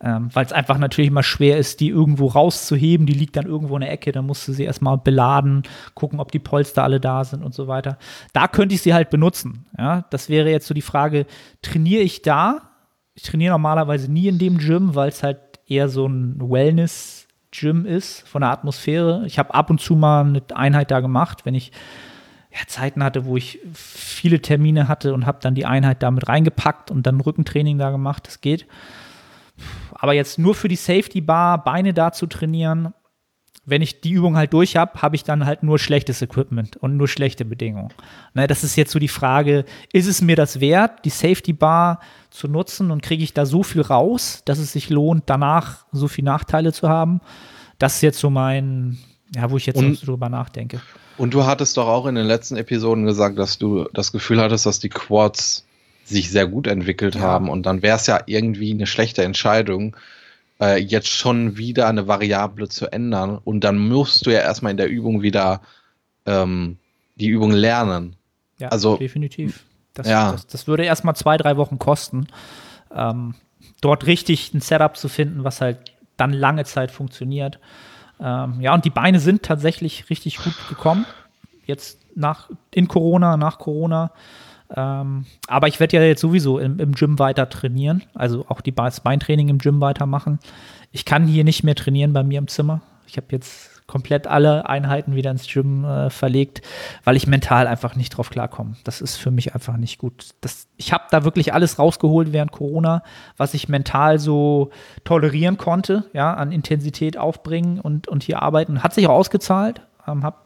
ähm, 0.00 0.30
weil 0.32 0.46
es 0.46 0.52
einfach 0.52 0.78
natürlich 0.78 1.10
immer 1.10 1.25
schwer 1.25 1.58
ist, 1.58 1.80
die 1.80 1.88
irgendwo 1.88 2.26
rauszuheben. 2.26 3.06
Die 3.06 3.12
liegt 3.12 3.34
dann 3.34 3.46
irgendwo 3.46 3.75
in 3.75 3.80
der 3.80 3.90
Ecke, 3.90 4.12
dann 4.12 4.25
musst 4.25 4.46
du 4.46 4.52
sie 4.52 4.62
erstmal 4.62 4.98
beladen, 4.98 5.64
gucken, 5.94 6.20
ob 6.20 6.30
die 6.30 6.38
Polster 6.38 6.84
alle 6.84 7.00
da 7.00 7.25
sind 7.25 7.42
und 7.42 7.54
so 7.54 7.66
weiter. 7.66 7.98
Da 8.32 8.46
könnte 8.46 8.76
ich 8.76 8.82
sie 8.82 8.94
halt 8.94 9.10
benutzen. 9.10 9.66
Ja, 9.76 10.04
das 10.10 10.28
wäre 10.28 10.48
jetzt 10.48 10.68
so 10.68 10.75
die 10.75 10.80
Frage: 10.82 11.26
Trainiere 11.60 12.02
ich 12.02 12.22
da? 12.22 12.62
Ich 13.14 13.25
trainiere 13.25 13.50
normalerweise 13.50 14.12
nie 14.12 14.28
in 14.28 14.38
dem 14.38 14.58
Gym, 14.58 14.94
weil 14.94 15.08
es 15.08 15.25
halt 15.25 15.38
eher 15.66 15.88
so 15.88 16.06
ein 16.06 16.37
Wellness 16.38 17.26
Gym 17.50 17.84
ist, 17.84 18.28
von 18.28 18.42
der 18.42 18.50
Atmosphäre. 18.50 19.25
Ich 19.26 19.38
habe 19.38 19.54
ab 19.54 19.70
und 19.70 19.80
zu 19.80 19.96
mal 19.96 20.25
eine 20.25 20.42
Einheit 20.54 20.90
da 20.90 21.00
gemacht, 21.00 21.44
wenn 21.44 21.54
ich 21.54 21.72
ja, 22.59 22.67
Zeiten 22.67 23.05
hatte, 23.05 23.25
wo 23.25 23.37
ich 23.37 23.61
viele 23.73 24.41
Termine 24.41 24.88
hatte 24.88 25.15
und 25.15 25.27
habe 25.27 25.38
dann 25.41 25.55
die 25.55 25.67
Einheit 25.67 26.03
damit 26.03 26.29
reingepackt 26.29 26.91
und 26.91 27.07
dann 27.07 27.21
Rückentraining 27.21 27.79
da 27.79 27.91
gemacht. 27.91 28.27
Das 28.27 28.41
geht. 28.41 28.67
Aber 29.93 30.12
jetzt 30.12 30.38
nur 30.38 30.55
für 30.55 30.69
die 30.69 30.77
Safety 30.77 31.21
Bar 31.21 31.62
Beine 31.62 31.95
da 31.95 32.12
zu 32.12 32.27
trainieren, 32.27 32.95
wenn 33.65 33.83
ich 33.83 34.00
die 34.00 34.12
Übung 34.12 34.37
halt 34.37 34.55
durch 34.55 34.77
habe, 34.77 35.03
habe 35.03 35.15
ich 35.15 35.25
dann 35.25 35.45
halt 35.45 35.62
nur 35.62 35.79
schlechtes 35.79 36.23
Equipment 36.23 36.77
und 36.79 36.97
nur 36.97 37.07
schlechte 37.07 37.45
Bedingungen. 37.45 37.93
Ne, 38.33 38.47
das 38.47 38.65
ist 38.65 38.77
jetzt 38.77 38.93
so 38.93 38.99
die 38.99 39.09
Frage, 39.09 39.67
ist 39.93 40.07
es 40.07 40.23
mir 40.23 40.37
das 40.37 40.61
wert, 40.61 41.05
die 41.05 41.11
Safety 41.11 41.53
Bar 41.53 42.00
zu 42.31 42.49
nutzen 42.49 42.91
und 42.91 43.03
kriege 43.03 43.23
ich 43.23 43.35
da 43.35 43.45
so 43.45 43.62
viel 43.62 43.83
raus, 43.83 44.43
dass 44.47 44.59
es 44.59 44.73
sich 44.73 44.88
lohnt, 44.88 45.25
danach 45.27 45.85
so 45.93 46.09
viele 46.09 46.27
Nachteile 46.27 46.73
zu 46.73 46.88
haben? 46.88 47.21
Das 47.79 47.97
ist 47.97 48.03
jetzt 48.03 48.21
so 48.21 48.31
mein, 48.31 48.99
ja, 49.35 49.50
wo 49.50 49.56
ich 49.56 49.66
jetzt 49.66 49.76
und, 49.76 49.94
so 49.94 50.06
drüber 50.06 50.28
nachdenke. 50.28 50.80
Und 51.16 51.35
du 51.35 51.44
hattest 51.44 51.76
doch 51.76 51.88
auch 51.88 52.06
in 52.06 52.14
den 52.14 52.26
letzten 52.26 52.56
Episoden 52.56 53.04
gesagt, 53.04 53.38
dass 53.38 53.58
du 53.58 53.88
das 53.92 54.12
Gefühl 54.12 54.40
hattest, 54.40 54.66
dass 54.66 54.78
die 54.78 54.88
Quads 54.88 55.64
sich 56.04 56.30
sehr 56.30 56.47
gut 56.47 56.66
entwickelt 56.66 57.16
ja. 57.16 57.20
haben 57.20 57.49
und 57.49 57.64
dann 57.64 57.82
wäre 57.82 57.97
es 57.97 58.06
ja 58.06 58.20
irgendwie 58.26 58.70
eine 58.70 58.87
schlechte 58.87 59.25
Entscheidung, 59.25 59.97
äh, 60.61 60.80
jetzt 60.80 61.08
schon 61.08 61.56
wieder 61.56 61.88
eine 61.88 62.08
Variable 62.08 62.68
zu 62.68 62.90
ändern 62.90 63.38
und 63.44 63.62
dann 63.64 63.78
musst 63.78 64.26
du 64.26 64.30
ja 64.30 64.40
erstmal 64.40 64.70
in 64.70 64.78
der 64.78 64.88
Übung 64.88 65.23
wieder 65.23 65.61
ähm, 66.25 66.78
die 67.16 67.28
Übung 67.28 67.50
lernen. 67.50 68.16
Ja, 68.58 68.68
also, 68.68 68.97
definitiv. 68.97 69.64
Das, 69.94 70.08
ja. 70.08 70.32
das, 70.32 70.47
das 70.47 70.66
würde 70.66 70.85
erstmal 70.85 71.16
zwei, 71.16 71.37
drei 71.37 71.56
Wochen 71.56 71.78
kosten, 71.78 72.28
ähm, 72.94 73.35
dort 73.80 74.06
richtig 74.06 74.54
ein 74.54 74.61
Setup 74.61 74.97
zu 74.97 75.08
finden, 75.08 75.44
was 75.44 75.61
halt 75.61 75.92
dann 76.16 76.32
lange 76.32 76.64
Zeit 76.64 76.90
funktioniert. 76.90 77.58
Ähm, 78.20 78.60
ja, 78.60 78.75
und 78.75 78.84
die 78.84 78.90
Beine 78.90 79.20
sind 79.20 79.42
tatsächlich 79.42 80.10
richtig 80.10 80.38
gut 80.38 80.54
gekommen. 80.68 81.06
Jetzt 81.66 82.00
nach, 82.14 82.50
in 82.72 82.88
Corona, 82.88 83.37
nach 83.37 83.58
Corona. 83.58 84.10
Ähm, 84.75 85.25
aber 85.46 85.68
ich 85.68 85.80
werde 85.80 85.96
ja 85.96 86.02
jetzt 86.02 86.20
sowieso 86.20 86.58
im, 86.58 86.78
im, 86.78 86.92
Gym 86.92 87.18
weiter 87.18 87.48
trainieren, 87.48 88.02
also 88.14 88.44
auch 88.48 88.60
die 88.60 88.75
das 88.75 89.00
Beintraining 89.00 89.48
im 89.48 89.58
Gym 89.58 89.80
weitermachen. 89.80 90.40
Ich 90.92 91.04
kann 91.04 91.26
hier 91.26 91.44
nicht 91.44 91.64
mehr 91.64 91.75
trainieren 91.75 92.12
bei 92.12 92.22
mir 92.22 92.38
im 92.38 92.48
Zimmer. 92.48 92.82
Ich 93.06 93.16
habe 93.16 93.28
jetzt 93.30 93.77
komplett 93.88 94.28
alle 94.28 94.68
Einheiten 94.68 95.16
wieder 95.16 95.33
ins 95.33 95.49
Gym 95.49 95.85
äh, 95.85 96.11
verlegt, 96.11 96.62
weil 97.04 97.16
ich 97.16 97.26
mental 97.26 97.66
einfach 97.66 97.97
nicht 97.97 98.11
drauf 98.11 98.30
klarkomme. 98.30 98.76
Das 98.85 99.00
ist 99.00 99.16
für 99.16 99.33
mich 99.33 99.54
einfach 99.54 99.76
nicht 99.78 99.99
gut. 99.99 100.28
Das, 100.42 100.68
ich 100.76 100.92
habe 100.92 101.04
da 101.11 101.25
wirklich 101.25 101.54
alles 101.54 101.78
rausgeholt 101.78 102.33
während 102.33 102.52
Corona, 102.52 103.02
was 103.37 103.54
ich 103.54 103.68
mental 103.68 104.21
so 104.21 104.71
tolerieren 105.04 105.57
konnte, 105.57 106.04
ja, 106.12 106.35
an 106.35 106.52
Intensität 106.52 107.16
aufbringen 107.16 107.80
und, 107.80 108.07
und 108.07 108.23
hier 108.23 108.42
arbeiten. 108.42 108.83
Hat 108.83 108.95
sich 108.95 109.07
auch 109.09 109.14
ausgezahlt, 109.14 109.80
ähm, 110.07 110.23
habe 110.23 110.37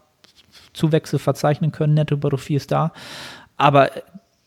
Zuwächse 0.72 1.18
verzeichnen 1.18 1.72
können, 1.72 1.94
Nettohypertrophie 1.94 2.54
ist 2.54 2.70
da. 2.70 2.92
Aber 3.56 3.90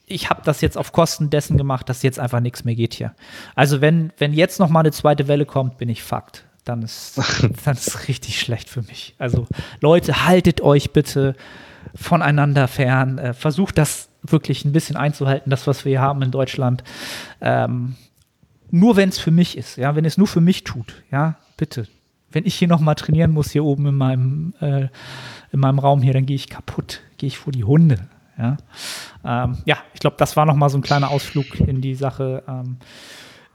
ich 0.07 0.29
habe 0.29 0.41
das 0.45 0.61
jetzt 0.61 0.77
auf 0.77 0.93
Kosten 0.93 1.29
dessen 1.29 1.57
gemacht, 1.57 1.89
dass 1.89 2.01
jetzt 2.01 2.19
einfach 2.19 2.39
nichts 2.39 2.63
mehr 2.63 2.75
geht 2.75 2.93
hier. 2.93 3.13
Also 3.55 3.81
wenn, 3.81 4.13
wenn 4.17 4.33
jetzt 4.33 4.59
noch 4.59 4.69
mal 4.69 4.79
eine 4.81 4.91
zweite 4.91 5.27
Welle 5.27 5.45
kommt, 5.45 5.77
bin 5.77 5.89
ich 5.89 6.01
Fakt. 6.01 6.45
Dann 6.65 6.81
ist, 6.81 7.17
dann 7.65 7.75
ist 7.75 8.07
richtig 8.07 8.39
schlecht 8.39 8.69
für 8.69 8.81
mich. 8.81 9.15
Also 9.17 9.47
Leute, 9.79 10.25
haltet 10.25 10.61
euch 10.61 10.91
bitte 10.91 11.35
voneinander 11.95 12.67
fern. 12.67 13.17
Äh, 13.17 13.33
versucht 13.33 13.77
das 13.77 14.09
wirklich 14.23 14.65
ein 14.65 14.73
bisschen 14.73 14.97
einzuhalten, 14.97 15.49
das, 15.49 15.67
was 15.67 15.85
wir 15.85 15.91
hier 15.91 16.01
haben 16.01 16.21
in 16.21 16.31
Deutschland. 16.31 16.83
Ähm, 17.41 17.95
nur 18.71 18.95
wenn 18.95 19.09
es 19.09 19.19
für 19.19 19.31
mich 19.31 19.57
ist, 19.57 19.77
ja, 19.77 19.95
wenn 19.95 20.05
es 20.05 20.17
nur 20.17 20.27
für 20.27 20.41
mich 20.41 20.63
tut, 20.63 21.03
ja, 21.11 21.35
bitte. 21.57 21.87
Wenn 22.31 22.45
ich 22.45 22.55
hier 22.55 22.67
noch 22.67 22.81
mal 22.81 22.95
trainieren 22.95 23.31
muss, 23.31 23.51
hier 23.51 23.63
oben 23.63 23.85
in 23.85 23.95
meinem, 23.95 24.53
äh, 24.59 24.87
in 25.51 25.59
meinem 25.59 25.79
Raum 25.79 26.01
hier, 26.01 26.13
dann 26.13 26.25
gehe 26.25 26.35
ich 26.35 26.49
kaputt, 26.49 27.01
gehe 27.17 27.27
ich 27.27 27.37
vor 27.37 27.53
die 27.53 27.63
Hunde. 27.63 27.99
Ja, 28.37 28.57
ähm, 29.23 29.59
ja 29.65 29.77
ich 29.93 30.01
glaube, 30.01 30.17
das 30.19 30.35
war 30.35 30.45
noch 30.45 30.55
mal 30.55 30.69
so 30.69 30.77
ein 30.77 30.81
kleiner 30.81 31.11
Ausflug 31.11 31.59
in 31.59 31.79
die 31.79 31.95
Sache. 31.95 32.43
Ähm, 32.47 32.77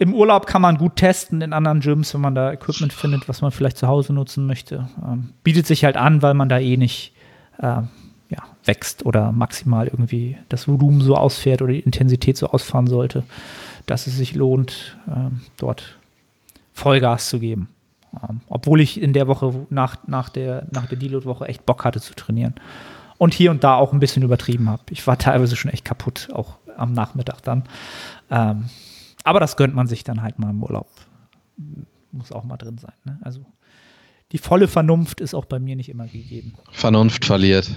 Im 0.01 0.15
Urlaub 0.15 0.47
kann 0.47 0.63
man 0.63 0.79
gut 0.79 0.97
testen 0.97 1.43
in 1.43 1.53
anderen 1.53 1.81
Gyms, 1.81 2.15
wenn 2.15 2.23
man 2.23 2.35
da 2.35 2.51
Equipment 2.53 2.91
findet, 2.91 3.29
was 3.29 3.43
man 3.43 3.51
vielleicht 3.51 3.77
zu 3.77 3.87
Hause 3.87 4.15
nutzen 4.15 4.47
möchte. 4.47 4.89
Ähm, 5.07 5.35
bietet 5.45 5.67
sich 5.67 5.85
halt 5.85 5.99
an, 5.99 6.23
weil 6.23 6.33
man 6.33 6.49
da 6.49 6.59
eh 6.59 6.79
nicht 6.79 7.13
äh, 7.59 7.83
ja, 8.31 8.43
wächst 8.65 9.05
oder 9.05 9.31
maximal 9.31 9.89
irgendwie 9.89 10.39
das 10.49 10.67
Volumen 10.67 11.03
so 11.03 11.17
ausfährt 11.17 11.61
oder 11.61 11.75
die 11.75 11.81
Intensität 11.81 12.39
so 12.39 12.47
ausfahren 12.47 12.87
sollte, 12.87 13.25
dass 13.85 14.07
es 14.07 14.17
sich 14.17 14.35
lohnt, 14.35 14.97
ähm, 15.07 15.43
dort 15.59 15.99
Vollgas 16.73 17.29
zu 17.29 17.39
geben. 17.39 17.69
Ähm, 18.27 18.41
obwohl 18.49 18.81
ich 18.81 19.03
in 19.03 19.13
der 19.13 19.29
Woche 19.29 19.67
nach, 19.69 19.99
nach 20.07 20.31
der, 20.31 20.67
nach 20.71 20.87
der 20.87 20.97
Deload-Woche 20.97 21.45
echt 21.47 21.67
Bock 21.67 21.85
hatte 21.85 22.01
zu 22.01 22.15
trainieren 22.15 22.55
und 23.19 23.35
hier 23.35 23.51
und 23.51 23.65
da 23.65 23.75
auch 23.75 23.93
ein 23.93 24.01
bisschen 24.01 24.23
übertrieben 24.23 24.71
habe. 24.71 24.83
Ich 24.89 25.07
war 25.07 25.19
teilweise 25.19 25.57
schon 25.57 25.71
echt 25.71 25.85
kaputt, 25.85 26.31
auch 26.33 26.55
am 26.79 26.95
Nachmittag 26.95 27.43
dann. 27.43 27.65
Ähm, 28.31 28.71
aber 29.25 29.41
das 29.41 29.57
gönnt 29.57 29.75
man 29.75 29.87
sich 29.87 30.05
dann 30.05 30.23
halt 30.23 30.39
mal 30.39 30.51
im 30.51 30.63
Urlaub. 30.63 30.91
Muss 32.13 32.33
auch 32.33 32.45
mal 32.45 32.57
drin 32.57 32.79
sein. 32.79 32.93
Ne? 33.05 33.19
Also 33.23 33.45
die 34.33 34.39
volle 34.39 34.69
Vernunft 34.69 35.21
ist 35.21 35.35
auch 35.35 35.45
bei 35.45 35.59
mir 35.59 35.77
nicht 35.77 35.89
immer 35.89 36.07
gegeben. 36.07 36.55
Vernunft 36.73 37.25
verliert. 37.25 37.71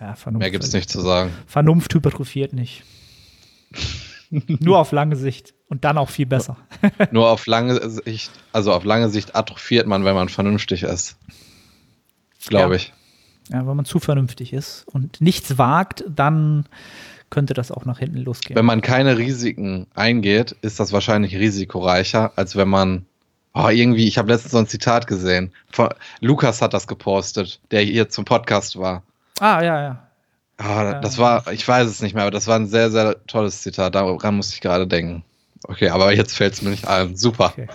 Ja, 0.00 0.14
Vernunft 0.14 0.40
Mehr 0.42 0.50
gibt 0.50 0.64
es 0.64 0.72
nicht 0.72 0.90
zu 0.90 1.00
sagen. 1.00 1.30
Vernunft 1.46 1.92
hypertrophiert 1.94 2.52
nicht. 2.52 2.84
Nur 4.30 4.78
auf 4.78 4.92
lange 4.92 5.16
Sicht 5.16 5.54
und 5.68 5.84
dann 5.84 5.96
auch 5.98 6.10
viel 6.10 6.26
besser. 6.26 6.56
Nur 7.12 7.30
auf 7.30 7.46
lange 7.46 7.88
Sicht, 8.04 8.30
also 8.52 8.72
auf 8.72 8.84
lange 8.84 9.08
Sicht 9.08 9.34
atrophiert 9.34 9.86
man, 9.86 10.04
wenn 10.04 10.14
man 10.14 10.28
vernünftig 10.28 10.82
ist. 10.82 11.16
glaube 12.46 12.74
Ja. 12.74 12.76
ich. 12.76 12.92
Ja, 13.50 13.66
wenn 13.66 13.76
man 13.76 13.86
zu 13.86 13.98
vernünftig 13.98 14.52
ist 14.52 14.86
und 14.88 15.22
nichts 15.22 15.56
wagt, 15.56 16.04
dann 16.06 16.66
könnte 17.30 17.54
das 17.54 17.70
auch 17.70 17.84
nach 17.84 17.98
hinten 17.98 18.18
losgehen. 18.18 18.56
Wenn 18.56 18.64
man 18.64 18.80
keine 18.80 19.18
Risiken 19.18 19.86
eingeht, 19.94 20.56
ist 20.62 20.80
das 20.80 20.92
wahrscheinlich 20.92 21.36
risikoreicher, 21.36 22.32
als 22.36 22.56
wenn 22.56 22.68
man. 22.68 23.06
Oh, 23.54 23.68
irgendwie, 23.68 24.06
ich 24.06 24.18
habe 24.18 24.30
letztens 24.30 24.52
so 24.52 24.58
ein 24.58 24.68
Zitat 24.68 25.06
gesehen. 25.06 25.52
Von, 25.72 25.88
Lukas 26.20 26.62
hat 26.62 26.74
das 26.74 26.86
gepostet, 26.86 27.60
der 27.70 27.80
hier 27.80 28.08
zum 28.08 28.24
Podcast 28.24 28.78
war. 28.78 29.02
ah, 29.40 29.62
ja, 29.62 29.82
ja. 29.82 30.08
Ah, 30.58 30.94
das 31.00 31.18
war, 31.18 31.50
ich 31.52 31.66
weiß 31.66 31.88
es 31.88 32.02
nicht 32.02 32.14
mehr, 32.14 32.24
aber 32.24 32.30
das 32.32 32.46
war 32.46 32.56
ein 32.56 32.66
sehr, 32.66 32.90
sehr 32.90 33.24
tolles 33.26 33.62
Zitat. 33.62 33.94
Daran 33.94 34.34
musste 34.34 34.54
ich 34.54 34.60
gerade 34.60 34.86
denken. 34.86 35.24
Okay, 35.64 35.88
aber 35.88 36.12
jetzt 36.12 36.36
fällt 36.36 36.54
es 36.54 36.62
mir 36.62 36.70
nicht 36.70 36.86
ein. 36.86 37.16
Super. 37.16 37.52
Okay. 37.52 37.68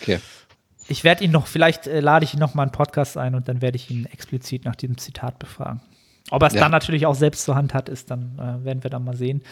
Okay. 0.00 0.20
Ich 0.88 1.04
werde 1.04 1.24
ihn 1.24 1.30
noch, 1.30 1.46
vielleicht 1.46 1.86
äh, 1.86 2.00
lade 2.00 2.24
ich 2.24 2.34
ihn 2.34 2.40
noch 2.40 2.54
mal 2.54 2.62
einen 2.62 2.72
Podcast 2.72 3.16
ein 3.16 3.34
und 3.34 3.48
dann 3.48 3.60
werde 3.60 3.76
ich 3.76 3.90
ihn 3.90 4.06
explizit 4.06 4.64
nach 4.64 4.76
diesem 4.76 4.98
Zitat 4.98 5.38
befragen. 5.38 5.80
Ob 6.30 6.42
er 6.42 6.48
es 6.48 6.54
Ja. 6.54 6.62
dann 6.62 6.72
natürlich 6.72 7.06
auch 7.06 7.14
selbst 7.14 7.44
zur 7.44 7.54
Hand 7.54 7.72
hat, 7.74 7.88
ist 7.88 8.10
dann, 8.10 8.32
äh, 8.38 8.64
werden 8.64 8.82
wir 8.82 8.90
dann 8.90 9.04
mal 9.04 9.16
sehen. 9.16 9.42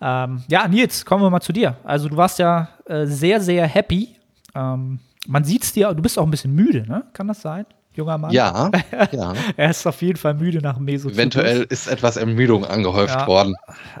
Ähm, 0.00 0.42
ja, 0.48 0.68
Nils, 0.68 1.04
kommen 1.04 1.22
wir 1.24 1.30
mal 1.30 1.40
zu 1.40 1.52
dir. 1.52 1.76
Also 1.84 2.08
du 2.08 2.16
warst 2.16 2.38
ja 2.38 2.68
äh, 2.86 3.06
sehr, 3.06 3.40
sehr 3.40 3.66
happy. 3.66 4.16
Ähm, 4.54 5.00
man 5.26 5.44
sieht 5.44 5.64
es 5.64 5.72
dir, 5.72 5.92
du 5.94 6.02
bist 6.02 6.18
auch 6.18 6.24
ein 6.24 6.30
bisschen 6.30 6.54
müde, 6.54 6.86
ne? 6.86 7.04
Kann 7.12 7.26
das 7.28 7.42
sein, 7.42 7.64
junger 7.94 8.18
Mann? 8.18 8.30
Ja, 8.32 8.70
ja. 9.12 9.32
Er 9.56 9.70
ist 9.70 9.86
auf 9.86 10.00
jeden 10.02 10.16
Fall 10.18 10.34
müde 10.34 10.58
nach 10.60 10.76
dem 10.76 10.84
Mesozyklus. 10.84 11.16
Eventuell 11.18 11.62
ist 11.68 11.86
etwas 11.88 12.16
Ermüdung 12.16 12.64
angehäuft 12.64 13.14
Ja. 13.14 13.26
worden. 13.26 13.54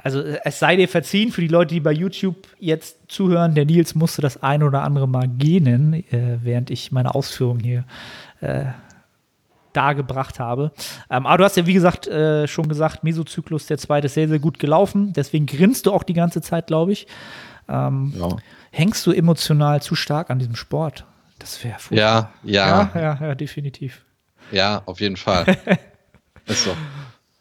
Also 0.04 0.20
äh, 0.20 0.38
es 0.44 0.58
sei 0.60 0.76
dir 0.76 0.88
verziehen 0.88 1.32
für 1.32 1.40
die 1.40 1.48
Leute, 1.48 1.74
die 1.74 1.80
bei 1.80 1.92
YouTube 1.92 2.36
jetzt 2.60 2.98
zuhören. 3.08 3.54
Der 3.56 3.64
Nils 3.64 3.94
musste 3.96 4.22
das 4.22 4.42
ein 4.42 4.62
oder 4.62 4.82
andere 4.82 5.08
Mal 5.08 5.26
gähnen, 5.28 5.94
äh, 6.12 6.38
während 6.42 6.70
ich 6.70 6.92
meine 6.92 7.14
Ausführungen 7.14 7.60
hier 7.60 7.84
äh, 8.40 8.64
dargebracht 9.72 10.38
habe. 10.40 10.72
Ähm, 11.10 11.26
aber 11.26 11.38
du 11.38 11.44
hast 11.44 11.56
ja, 11.56 11.66
wie 11.66 11.74
gesagt, 11.74 12.06
äh, 12.06 12.46
schon 12.48 12.68
gesagt, 12.68 13.04
Mesozyklus, 13.04 13.66
der 13.66 13.78
zweite, 13.78 14.06
ist 14.06 14.14
sehr, 14.14 14.28
sehr 14.28 14.38
gut 14.38 14.58
gelaufen. 14.58 15.12
Deswegen 15.12 15.46
grinst 15.46 15.86
du 15.86 15.92
auch 15.92 16.02
die 16.02 16.14
ganze 16.14 16.40
Zeit, 16.40 16.66
glaube 16.66 16.92
ich. 16.92 17.06
Ähm, 17.68 18.12
Ja, 18.18 18.28
Hängst 18.74 19.06
du 19.06 19.12
emotional 19.12 19.82
zu 19.82 19.94
stark 19.94 20.30
an 20.30 20.38
diesem 20.38 20.56
Sport? 20.56 21.04
Das 21.38 21.62
wäre 21.62 21.76
ja, 21.90 22.30
ja, 22.42 22.90
ja, 22.94 23.00
ja, 23.00 23.18
ja, 23.28 23.34
definitiv. 23.34 24.02
ja, 24.50 24.80
auf 24.86 25.00
jeden 25.00 25.16
Fall. 25.16 25.44
ist 26.46 26.64
so. 26.64 26.70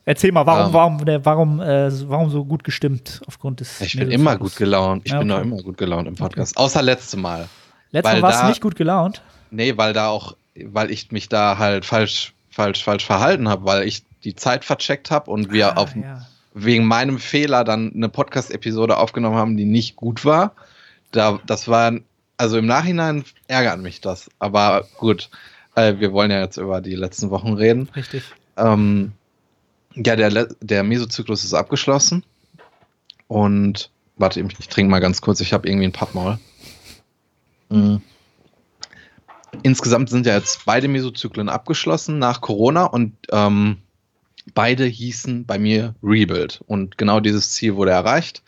Erzähl 0.03 0.31
mal, 0.31 0.45
warum, 0.45 0.67
Ähm. 0.67 0.73
warum, 0.73 1.25
warum, 1.25 1.61
äh, 1.61 2.09
warum 2.09 2.29
so 2.31 2.43
gut 2.43 2.63
gestimmt 2.63 3.21
aufgrund 3.27 3.59
des 3.59 3.79
Ich 3.81 3.95
bin 3.95 4.09
immer 4.11 4.35
gut 4.35 4.55
gelaunt. 4.55 5.03
Ich 5.05 5.11
Ja, 5.11 5.19
bin 5.19 5.29
doch 5.29 5.37
okay. 5.37 5.47
immer 5.47 5.61
gut 5.61 5.77
gelaunt 5.77 6.07
im 6.07 6.15
Podcast. 6.15 6.57
Außer 6.57 6.81
letzte 6.81 7.17
Mal. 7.17 7.47
Letztes 7.91 8.13
Mal 8.15 8.21
warst 8.21 8.43
du 8.43 8.47
nicht 8.47 8.61
gut 8.61 8.75
gelaunt. 8.75 9.21
Nee, 9.51 9.77
weil 9.77 9.93
da 9.93 10.07
auch, 10.09 10.35
weil 10.65 10.91
ich 10.91 11.11
mich 11.11 11.29
da 11.29 11.57
halt 11.57 11.85
falsch, 11.85 12.33
falsch, 12.49 12.83
falsch 12.83 13.05
verhalten 13.05 13.47
habe, 13.49 13.65
weil 13.65 13.87
ich 13.87 14.03
die 14.23 14.35
Zeit 14.35 14.65
vercheckt 14.65 15.11
habe 15.11 15.31
und 15.31 15.51
wir 15.51 15.77
Ah, 15.77 15.81
auf, 15.81 15.95
ja. 15.95 16.25
wegen 16.53 16.85
meinem 16.85 17.17
Fehler 17.19 17.63
dann 17.63 17.91
eine 17.93 18.09
Podcast-Episode 18.09 18.97
aufgenommen 18.97 19.35
haben, 19.37 19.57
die 19.57 19.65
nicht 19.65 19.95
gut 19.95 20.25
war. 20.25 20.53
Da, 21.11 21.39
das 21.45 21.67
war, 21.67 21.93
also 22.37 22.57
im 22.57 22.65
Nachhinein 22.65 23.23
ärgert 23.47 23.79
mich 23.79 24.01
das. 24.01 24.29
Aber 24.39 24.85
gut, 24.97 25.29
äh, 25.75 25.95
wir 25.99 26.11
wollen 26.13 26.31
ja 26.31 26.41
jetzt 26.41 26.57
über 26.57 26.81
die 26.81 26.95
letzten 26.95 27.29
Wochen 27.29 27.53
reden. 27.53 27.89
Richtig. 27.95 28.23
Ähm, 28.57 29.13
ja, 29.95 30.15
der, 30.15 30.47
der 30.61 30.83
Mesozyklus 30.83 31.43
ist 31.43 31.53
abgeschlossen. 31.53 32.23
Und 33.27 33.89
warte, 34.17 34.39
ich, 34.41 34.59
ich 34.59 34.67
trinke 34.67 34.91
mal 34.91 34.99
ganz 34.99 35.21
kurz, 35.21 35.39
ich 35.41 35.53
habe 35.53 35.67
irgendwie 35.67 35.87
ein 35.87 35.91
Pappmaul. 35.93 36.37
Mhm. 37.69 38.01
Insgesamt 39.63 40.09
sind 40.09 40.25
ja 40.25 40.35
jetzt 40.35 40.65
beide 40.65 40.87
Mesozyklen 40.87 41.49
abgeschlossen 41.49 42.19
nach 42.19 42.41
Corona 42.41 42.85
und 42.85 43.13
ähm, 43.31 43.77
beide 44.53 44.85
hießen 44.85 45.45
bei 45.45 45.59
mir 45.59 45.95
Rebuild. 46.01 46.63
Und 46.67 46.97
genau 46.97 47.19
dieses 47.19 47.51
Ziel 47.51 47.75
wurde 47.75 47.91
erreicht. 47.91 48.43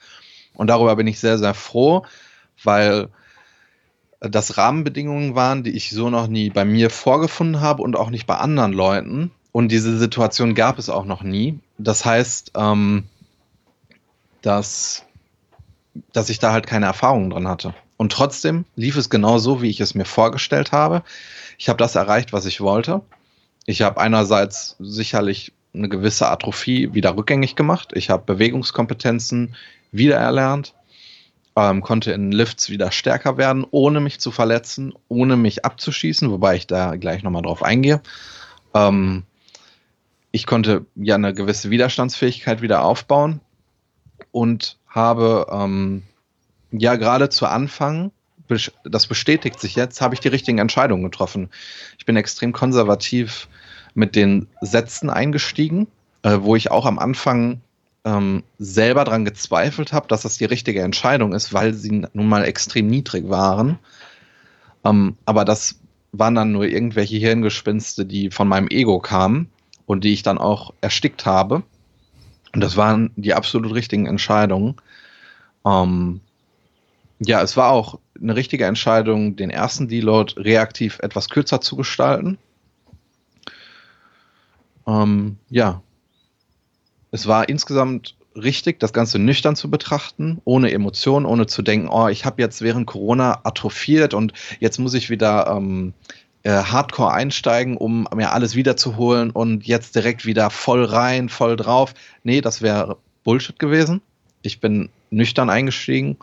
Und 0.53 0.67
darüber 0.67 0.95
bin 0.95 1.07
ich 1.07 1.19
sehr, 1.19 1.37
sehr 1.37 1.53
froh, 1.53 2.05
weil 2.63 3.09
das 4.19 4.57
Rahmenbedingungen 4.57 5.35
waren, 5.35 5.63
die 5.63 5.71
ich 5.71 5.91
so 5.91 6.09
noch 6.09 6.27
nie 6.27 6.49
bei 6.49 6.63
mir 6.63 6.89
vorgefunden 6.89 7.59
habe 7.59 7.81
und 7.83 7.97
auch 7.97 8.09
nicht 8.09 8.25
bei 8.25 8.37
anderen 8.37 8.71
Leuten. 8.71 9.31
Und 9.51 9.71
diese 9.71 9.97
Situation 9.97 10.55
gab 10.55 10.79
es 10.79 10.89
auch 10.89 11.05
noch 11.05 11.23
nie. 11.23 11.59
Das 11.77 12.05
heißt, 12.05 12.53
ähm, 12.55 13.03
dass, 14.41 15.05
dass 16.11 16.29
ich 16.29 16.39
da 16.39 16.53
halt 16.53 16.65
keine 16.65 16.85
Erfahrungen 16.85 17.29
dran 17.29 17.47
hatte. 17.47 17.73
Und 17.97 18.11
trotzdem 18.11 18.65
lief 18.75 18.97
es 18.97 19.09
genau 19.09 19.37
so, 19.37 19.61
wie 19.61 19.69
ich 19.69 19.79
es 19.79 19.95
mir 19.95 20.05
vorgestellt 20.05 20.71
habe. 20.71 21.03
Ich 21.57 21.69
habe 21.69 21.77
das 21.77 21.95
erreicht, 21.95 22.33
was 22.33 22.45
ich 22.45 22.61
wollte. 22.61 23.01
Ich 23.65 23.81
habe 23.81 23.99
einerseits 23.99 24.75
sicherlich 24.79 25.53
eine 25.73 25.89
gewisse 25.89 26.27
Atrophie 26.29 26.93
wieder 26.93 27.15
rückgängig 27.15 27.55
gemacht. 27.55 27.91
Ich 27.93 28.09
habe 28.09 28.23
Bewegungskompetenzen 28.25 29.55
wiedererlernt, 29.91 30.73
ähm, 31.55 31.81
konnte 31.81 32.11
in 32.11 32.31
Lifts 32.31 32.69
wieder 32.69 32.91
stärker 32.91 33.37
werden, 33.37 33.65
ohne 33.69 33.99
mich 33.99 34.19
zu 34.19 34.31
verletzen, 34.31 34.93
ohne 35.07 35.37
mich 35.37 35.65
abzuschießen, 35.65 36.29
wobei 36.31 36.55
ich 36.55 36.67
da 36.67 36.95
gleich 36.95 37.23
nochmal 37.23 37.43
drauf 37.43 37.63
eingehe. 37.63 38.01
Ähm, 38.73 39.23
ich 40.31 40.45
konnte 40.45 40.85
ja 40.95 41.15
eine 41.15 41.33
gewisse 41.33 41.69
Widerstandsfähigkeit 41.69 42.61
wieder 42.61 42.83
aufbauen 42.83 43.39
und 44.31 44.77
habe 44.87 45.47
ähm, 45.51 46.03
ja 46.73 46.95
gerade 46.95 47.29
zu 47.29 47.45
Anfang, 47.45 48.11
das 48.83 49.07
bestätigt 49.07 49.59
sich 49.59 49.75
jetzt, 49.75 50.01
habe 50.01 50.13
ich 50.13 50.19
die 50.19 50.27
richtigen 50.27 50.57
Entscheidungen 50.57 51.03
getroffen. 51.03 51.49
Ich 51.97 52.05
bin 52.05 52.15
extrem 52.15 52.51
konservativ 52.51 53.47
mit 53.93 54.15
den 54.15 54.47
Sätzen 54.61 55.09
eingestiegen, 55.09 55.87
äh, 56.23 56.39
wo 56.41 56.55
ich 56.55 56.71
auch 56.71 56.85
am 56.85 56.99
Anfang 56.99 57.61
ähm, 58.05 58.43
selber 58.57 59.05
dran 59.05 59.25
gezweifelt 59.25 59.93
habe, 59.93 60.07
dass 60.07 60.23
das 60.23 60.37
die 60.37 60.45
richtige 60.45 60.81
Entscheidung 60.81 61.33
ist, 61.33 61.53
weil 61.53 61.73
sie 61.73 62.05
nun 62.13 62.27
mal 62.27 62.43
extrem 62.43 62.87
niedrig 62.87 63.29
waren. 63.29 63.79
Ähm, 64.83 65.15
aber 65.25 65.45
das 65.45 65.79
waren 66.11 66.35
dann 66.35 66.51
nur 66.51 66.65
irgendwelche 66.65 67.17
Hirngespinste, 67.17 68.05
die 68.05 68.29
von 68.29 68.47
meinem 68.47 68.67
Ego 68.67 68.99
kamen 68.99 69.49
und 69.85 70.03
die 70.03 70.13
ich 70.13 70.23
dann 70.23 70.37
auch 70.37 70.73
erstickt 70.81 71.25
habe. 71.25 71.63
Und 72.53 72.61
das 72.61 72.77
waren 72.77 73.11
die 73.15 73.33
absolut 73.33 73.73
richtigen 73.73 74.05
Entscheidungen. 74.05 74.75
Ähm, 75.65 76.21
ja, 77.25 77.41
es 77.41 77.57
war 77.57 77.71
auch 77.71 77.99
eine 78.19 78.35
richtige 78.35 78.65
Entscheidung, 78.65 79.35
den 79.35 79.49
ersten 79.49 79.87
Deload 79.87 80.33
reaktiv 80.37 80.99
etwas 81.01 81.29
kürzer 81.29 81.61
zu 81.61 81.75
gestalten. 81.75 82.37
Ähm, 84.87 85.37
ja, 85.49 85.81
es 87.11 87.27
war 87.27 87.47
insgesamt 87.47 88.15
richtig, 88.35 88.79
das 88.79 88.93
Ganze 88.93 89.19
nüchtern 89.19 89.55
zu 89.55 89.69
betrachten, 89.69 90.41
ohne 90.45 90.71
Emotionen, 90.71 91.25
ohne 91.25 91.45
zu 91.45 91.61
denken, 91.61 91.87
oh, 91.87 92.07
ich 92.07 92.25
habe 92.25 92.41
jetzt 92.41 92.61
während 92.61 92.87
Corona 92.87 93.41
atrophiert 93.43 94.13
und 94.13 94.33
jetzt 94.59 94.79
muss 94.79 94.93
ich 94.95 95.09
wieder 95.09 95.47
ähm, 95.55 95.93
äh, 96.43 96.51
Hardcore 96.51 97.13
einsteigen, 97.13 97.77
um 97.77 98.07
mir 98.15 98.31
alles 98.31 98.55
wiederzuholen 98.55 99.31
und 99.31 99.65
jetzt 99.65 99.95
direkt 99.95 100.25
wieder 100.25 100.49
voll 100.49 100.83
rein, 100.83 101.29
voll 101.29 101.55
drauf. 101.55 101.93
Nee, 102.23 102.41
das 102.41 102.61
wäre 102.61 102.97
Bullshit 103.23 103.59
gewesen. 103.59 104.01
Ich 104.41 104.59
bin 104.59 104.89
nüchtern 105.09 105.49
eingestiegen. 105.49 106.17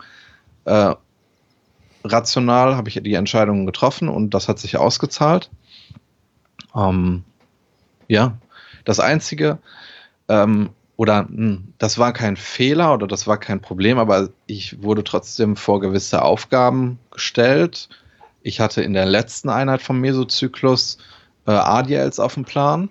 Äh, 0.65 0.95
rational 2.03 2.75
habe 2.75 2.89
ich 2.89 2.99
die 3.01 3.13
Entscheidungen 3.13 3.65
getroffen 3.65 4.09
und 4.09 4.33
das 4.33 4.47
hat 4.47 4.59
sich 4.59 4.77
ausgezahlt. 4.77 5.49
Ähm, 6.75 7.23
ja, 8.07 8.37
das 8.85 8.99
Einzige, 8.99 9.59
ähm, 10.27 10.69
oder 10.97 11.25
mh, 11.29 11.59
das 11.77 11.97
war 11.97 12.13
kein 12.13 12.37
Fehler 12.37 12.93
oder 12.93 13.07
das 13.07 13.27
war 13.27 13.39
kein 13.39 13.61
Problem, 13.61 13.97
aber 13.97 14.29
ich 14.45 14.83
wurde 14.83 15.03
trotzdem 15.03 15.55
vor 15.55 15.79
gewisse 15.79 16.21
Aufgaben 16.21 16.99
gestellt. 17.11 17.89
Ich 18.43 18.59
hatte 18.59 18.81
in 18.81 18.93
der 18.93 19.05
letzten 19.05 19.49
Einheit 19.49 19.81
vom 19.81 19.99
Mesozyklus 19.99 20.97
äh, 21.47 21.51
ADLs 21.51 22.19
auf 22.19 22.35
dem 22.35 22.45
Plan. 22.45 22.89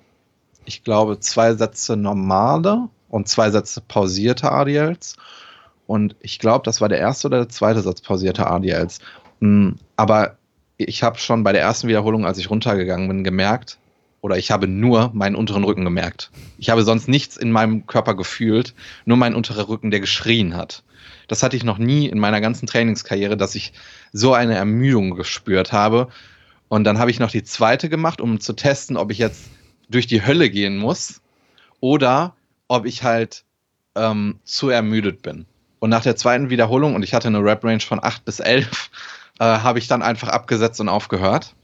Ich 0.64 0.85
glaube, 0.85 1.20
zwei 1.20 1.54
Sätze 1.54 1.96
normale 1.96 2.88
und 3.09 3.28
zwei 3.28 3.50
Sätze 3.50 3.80
pausierte 3.80 4.50
ADLs. 4.50 5.16
Und 5.90 6.14
ich 6.20 6.38
glaube, 6.38 6.62
das 6.64 6.81
war 6.81 6.88
der 6.88 7.00
erste 7.00 7.26
oder 7.26 7.38
der 7.38 7.48
zweite 7.48 7.81
Satz 7.81 8.00
pausierte 8.00 8.46
ADLs. 8.46 9.00
Mm, 9.40 9.70
Aber 9.96 10.37
ich 10.76 11.03
habe 11.03 11.18
schon 11.18 11.42
bei 11.42 11.50
der 11.50 11.62
ersten 11.62 11.88
Wiederholung, 11.88 12.24
als 12.24 12.38
ich 12.38 12.48
runtergegangen 12.48 13.09
bin, 13.09 13.24
gemerkt, 13.24 13.76
oder 14.20 14.38
ich 14.38 14.53
habe 14.53 14.68
nur 14.68 15.11
meinen 15.14 15.35
unteren 15.35 15.64
Rücken 15.64 15.85
gemerkt. 15.85 16.31
Ich 16.59 16.70
habe 16.70 16.85
sonst 16.85 17.09
nichts 17.09 17.37
in 17.37 17.50
meinem 17.50 17.88
Körper 17.88 18.14
gefühlt, 18.14 18.72
nur 19.05 19.16
meinen 19.16 19.35
unteren 19.35 19.64
Rücken, 19.64 19.90
der 19.90 19.98
geschrien 19.98 20.57
hat. 20.57 20.85
Das 21.26 21.42
hatte 21.42 21.57
ich 21.57 21.64
noch 21.64 21.79
nie 21.79 22.07
in 22.07 22.20
meiner 22.20 22.40
ganzen 22.40 22.68
Trainingskarriere, 22.68 23.37
dass 23.37 23.57
ich 23.57 23.72
so 24.12 24.33
eine 24.33 24.55
Ermüdung 24.55 25.16
gespürt 25.16 25.72
habe. 25.72 26.07
Und 26.68 26.85
dann 26.85 27.00
habe 27.00 27.11
ich 27.11 27.18
noch 27.18 27.33
die 27.33 27.42
zweite 27.42 27.88
gemacht, 27.88 28.20
um 28.20 28.38
zu 28.38 28.53
testen, 28.53 28.96
ob 28.96 29.11
ich 29.11 29.18
jetzt 29.18 29.50
durch 29.88 30.07
die 30.07 30.24
Hölle 30.24 30.50
gehen 30.50 30.79
muss 30.79 31.20
oder 31.81 32.37
ob 32.68 32.87
ich 32.87 33.03
halt 33.03 33.42
ähm, 33.96 34.38
zu 34.44 34.68
ermüdet 34.68 35.22
bin. 35.22 35.46
Und 35.80 35.90
nach 35.90 36.02
der 36.02 36.14
zweiten 36.14 36.50
Wiederholung, 36.50 36.94
und 36.94 37.02
ich 37.02 37.14
hatte 37.14 37.28
eine 37.28 37.42
Rep-Range 37.42 37.80
von 37.80 38.02
8 38.02 38.24
bis 38.24 38.38
11, 38.38 38.90
äh, 39.40 39.44
habe 39.44 39.78
ich 39.80 39.88
dann 39.88 40.02
einfach 40.02 40.28
abgesetzt 40.28 40.80
und 40.80 40.88
aufgehört. 40.88 41.54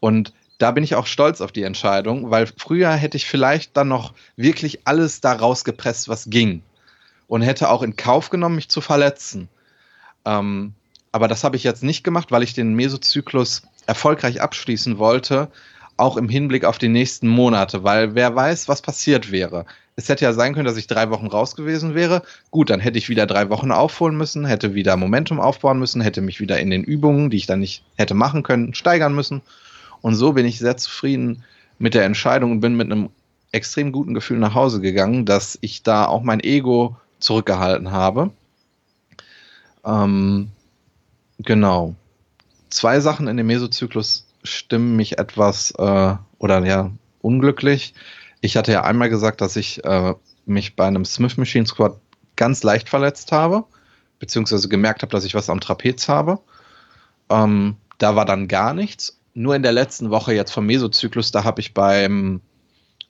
Und 0.00 0.32
da 0.58 0.70
bin 0.70 0.84
ich 0.84 0.94
auch 0.94 1.06
stolz 1.06 1.40
auf 1.40 1.52
die 1.52 1.64
Entscheidung, 1.64 2.30
weil 2.30 2.46
früher 2.56 2.92
hätte 2.92 3.16
ich 3.16 3.26
vielleicht 3.26 3.76
dann 3.76 3.88
noch 3.88 4.14
wirklich 4.36 4.86
alles 4.86 5.20
da 5.20 5.32
rausgepresst, 5.32 6.08
was 6.08 6.30
ging. 6.30 6.62
Und 7.26 7.42
hätte 7.42 7.68
auch 7.68 7.82
in 7.82 7.96
Kauf 7.96 8.30
genommen, 8.30 8.54
mich 8.54 8.68
zu 8.68 8.80
verletzen. 8.80 9.48
Ähm, 10.24 10.72
aber 11.12 11.28
das 11.28 11.44
habe 11.44 11.56
ich 11.56 11.64
jetzt 11.64 11.82
nicht 11.82 12.04
gemacht, 12.04 12.30
weil 12.30 12.42
ich 12.42 12.54
den 12.54 12.74
Mesozyklus 12.74 13.62
erfolgreich 13.86 14.40
abschließen 14.40 14.98
wollte, 14.98 15.48
auch 15.96 16.16
im 16.16 16.28
Hinblick 16.28 16.64
auf 16.64 16.78
die 16.78 16.88
nächsten 16.88 17.26
Monate, 17.26 17.82
weil 17.82 18.14
wer 18.14 18.34
weiß, 18.34 18.68
was 18.68 18.82
passiert 18.82 19.32
wäre. 19.32 19.66
Es 19.98 20.08
hätte 20.08 20.24
ja 20.24 20.32
sein 20.32 20.54
können, 20.54 20.64
dass 20.64 20.76
ich 20.76 20.86
drei 20.86 21.10
Wochen 21.10 21.26
raus 21.26 21.56
gewesen 21.56 21.96
wäre. 21.96 22.22
Gut, 22.52 22.70
dann 22.70 22.78
hätte 22.78 22.98
ich 22.98 23.08
wieder 23.08 23.26
drei 23.26 23.50
Wochen 23.50 23.72
aufholen 23.72 24.16
müssen, 24.16 24.44
hätte 24.44 24.72
wieder 24.72 24.96
Momentum 24.96 25.40
aufbauen 25.40 25.80
müssen, 25.80 26.00
hätte 26.00 26.20
mich 26.20 26.38
wieder 26.38 26.60
in 26.60 26.70
den 26.70 26.84
Übungen, 26.84 27.30
die 27.30 27.36
ich 27.36 27.46
dann 27.46 27.58
nicht 27.58 27.82
hätte 27.96 28.14
machen 28.14 28.44
können, 28.44 28.74
steigern 28.74 29.12
müssen. 29.12 29.42
Und 30.00 30.14
so 30.14 30.34
bin 30.34 30.46
ich 30.46 30.60
sehr 30.60 30.76
zufrieden 30.76 31.42
mit 31.80 31.94
der 31.94 32.04
Entscheidung 32.04 32.52
und 32.52 32.60
bin 32.60 32.76
mit 32.76 32.92
einem 32.92 33.10
extrem 33.50 33.90
guten 33.90 34.14
Gefühl 34.14 34.38
nach 34.38 34.54
Hause 34.54 34.80
gegangen, 34.80 35.26
dass 35.26 35.58
ich 35.62 35.82
da 35.82 36.06
auch 36.06 36.22
mein 36.22 36.44
Ego 36.44 36.96
zurückgehalten 37.18 37.90
habe. 37.90 38.30
Ähm, 39.84 40.52
genau. 41.40 41.96
Zwei 42.70 43.00
Sachen 43.00 43.26
in 43.26 43.36
dem 43.36 43.48
Mesozyklus 43.48 44.28
stimmen 44.44 44.94
mich 44.94 45.18
etwas 45.18 45.72
äh, 45.72 46.14
oder 46.38 46.64
ja 46.64 46.92
unglücklich. 47.20 47.94
Ich 48.40 48.56
hatte 48.56 48.72
ja 48.72 48.84
einmal 48.84 49.08
gesagt, 49.08 49.40
dass 49.40 49.56
ich 49.56 49.84
äh, 49.84 50.14
mich 50.46 50.76
bei 50.76 50.86
einem 50.86 51.04
Smith 51.04 51.36
Machine 51.36 51.66
Squad 51.66 51.98
ganz 52.36 52.62
leicht 52.62 52.88
verletzt 52.88 53.32
habe, 53.32 53.64
beziehungsweise 54.18 54.68
gemerkt 54.68 55.02
habe, 55.02 55.10
dass 55.10 55.24
ich 55.24 55.34
was 55.34 55.50
am 55.50 55.60
Trapez 55.60 56.08
habe. 56.08 56.38
Ähm, 57.30 57.76
da 57.98 58.16
war 58.16 58.24
dann 58.24 58.48
gar 58.48 58.74
nichts. 58.74 59.20
Nur 59.34 59.54
in 59.54 59.62
der 59.62 59.72
letzten 59.72 60.10
Woche 60.10 60.34
jetzt 60.34 60.52
vom 60.52 60.66
Mesozyklus, 60.66 61.30
da 61.30 61.44
habe 61.44 61.60
ich 61.60 61.74
beim, 61.74 62.40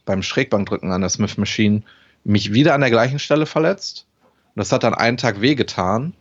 beim 0.05 0.23
Schrägbankdrücken 0.23 0.93
an 0.93 1.03
der 1.03 1.11
Smith 1.11 1.37
Machine 1.37 1.83
mich 2.25 2.53
wieder 2.53 2.75
an 2.75 2.81
der 2.81 2.91
gleichen 2.91 3.19
Stelle 3.19 3.47
verletzt. 3.47 4.07
Und 4.55 4.61
das 4.61 4.73
hat 4.73 4.83
dann 4.83 4.95
einen 4.95 5.17
Tag 5.17 5.41
wehgetan. 5.41 6.15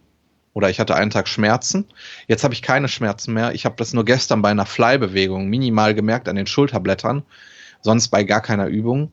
Oder 0.54 0.70
ich 0.70 0.80
hatte 0.80 0.96
einen 0.96 1.12
Tag 1.12 1.28
Schmerzen. 1.28 1.86
Jetzt 2.28 2.43
habe 2.43 2.54
ich 2.54 2.62
keine 2.62 2.88
Schmerzen 2.88 3.34
mehr. 3.34 3.54
Ich 3.54 3.65
habe 3.65 3.76
das 3.78 3.93
nur 3.93 4.06
gestern 4.06 4.41
bei 4.41 4.50
einer 4.50 4.65
Fly-Bewegung 4.65 5.48
minimal 5.48 5.93
gemerkt 5.93 6.28
an 6.28 6.36
den 6.36 6.48
Schulterblättern 6.48 7.24
sonst 7.81 8.09
bei 8.09 8.23
gar 8.23 8.41
keiner 8.41 8.67
Übung. 8.67 9.11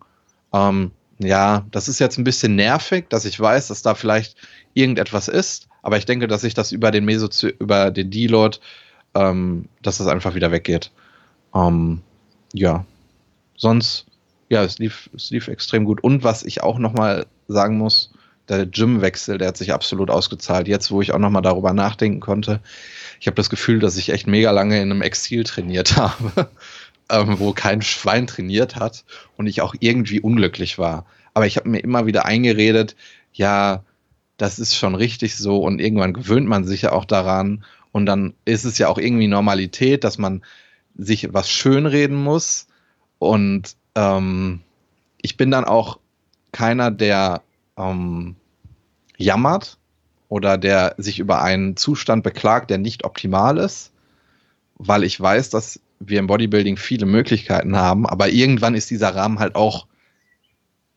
Ähm, 0.52 0.90
ja, 1.18 1.64
das 1.70 1.88
ist 1.88 2.00
jetzt 2.00 2.18
ein 2.18 2.24
bisschen 2.24 2.56
nervig, 2.56 3.08
dass 3.08 3.24
ich 3.24 3.38
weiß, 3.38 3.68
dass 3.68 3.82
da 3.82 3.94
vielleicht 3.94 4.36
irgendetwas 4.74 5.28
ist, 5.28 5.68
aber 5.82 5.96
ich 5.96 6.06
denke, 6.06 6.26
dass 6.26 6.44
ich 6.44 6.54
das 6.54 6.72
über 6.72 6.90
den 6.90 7.04
Meso 7.04 7.28
über 7.58 7.90
den 7.90 8.10
Deload, 8.10 8.58
ähm, 9.14 9.68
dass 9.82 9.98
das 9.98 10.06
einfach 10.06 10.34
wieder 10.34 10.50
weggeht. 10.50 10.90
Ähm, 11.54 12.02
ja, 12.52 12.84
sonst, 13.56 14.06
ja, 14.48 14.64
es 14.64 14.78
lief, 14.78 15.08
es 15.14 15.30
lief 15.30 15.48
extrem 15.48 15.84
gut. 15.84 16.02
Und 16.02 16.24
was 16.24 16.42
ich 16.42 16.62
auch 16.62 16.78
nochmal 16.78 17.26
sagen 17.48 17.78
muss, 17.78 18.10
der 18.48 18.66
Gymwechsel, 18.66 19.38
der 19.38 19.48
hat 19.48 19.56
sich 19.56 19.72
absolut 19.72 20.10
ausgezahlt. 20.10 20.68
Jetzt, 20.68 20.90
wo 20.90 21.00
ich 21.00 21.12
auch 21.12 21.18
nochmal 21.18 21.42
darüber 21.42 21.72
nachdenken 21.72 22.20
konnte, 22.20 22.60
ich 23.20 23.26
habe 23.26 23.36
das 23.36 23.48
Gefühl, 23.48 23.78
dass 23.78 23.96
ich 23.96 24.10
echt 24.10 24.26
mega 24.26 24.50
lange 24.50 24.80
in 24.80 24.90
einem 24.90 25.02
Exil 25.02 25.44
trainiert 25.44 25.96
habe 25.96 26.48
ähm, 27.10 27.38
wo 27.38 27.52
kein 27.52 27.82
Schwein 27.82 28.26
trainiert 28.26 28.76
hat 28.76 29.04
und 29.36 29.46
ich 29.46 29.62
auch 29.62 29.74
irgendwie 29.80 30.20
unglücklich 30.20 30.78
war. 30.78 31.06
Aber 31.34 31.46
ich 31.46 31.56
habe 31.56 31.68
mir 31.68 31.80
immer 31.80 32.06
wieder 32.06 32.24
eingeredet, 32.24 32.96
ja, 33.32 33.82
das 34.36 34.58
ist 34.58 34.74
schon 34.74 34.94
richtig 34.94 35.36
so 35.36 35.58
und 35.58 35.80
irgendwann 35.80 36.12
gewöhnt 36.12 36.48
man 36.48 36.64
sich 36.64 36.82
ja 36.82 36.92
auch 36.92 37.04
daran 37.04 37.64
und 37.92 38.06
dann 38.06 38.34
ist 38.44 38.64
es 38.64 38.78
ja 38.78 38.88
auch 38.88 38.98
irgendwie 38.98 39.28
Normalität, 39.28 40.04
dass 40.04 40.18
man 40.18 40.42
sich 40.96 41.32
was 41.32 41.50
schönreden 41.50 42.16
muss 42.16 42.66
und 43.18 43.76
ähm, 43.94 44.60
ich 45.20 45.36
bin 45.36 45.50
dann 45.50 45.64
auch 45.64 45.98
keiner, 46.52 46.90
der 46.90 47.42
ähm, 47.76 48.36
jammert 49.16 49.78
oder 50.28 50.58
der 50.58 50.94
sich 50.98 51.18
über 51.18 51.42
einen 51.42 51.76
Zustand 51.76 52.22
beklagt, 52.22 52.70
der 52.70 52.78
nicht 52.78 53.04
optimal 53.04 53.58
ist, 53.58 53.92
weil 54.76 55.04
ich 55.04 55.20
weiß, 55.20 55.50
dass 55.50 55.80
wir 56.00 56.18
im 56.18 56.26
Bodybuilding 56.26 56.76
viele 56.76 57.06
Möglichkeiten 57.06 57.76
haben, 57.76 58.06
aber 58.06 58.28
irgendwann 58.28 58.74
ist 58.74 58.90
dieser 58.90 59.14
Rahmen 59.14 59.38
halt 59.38 59.54
auch 59.54 59.86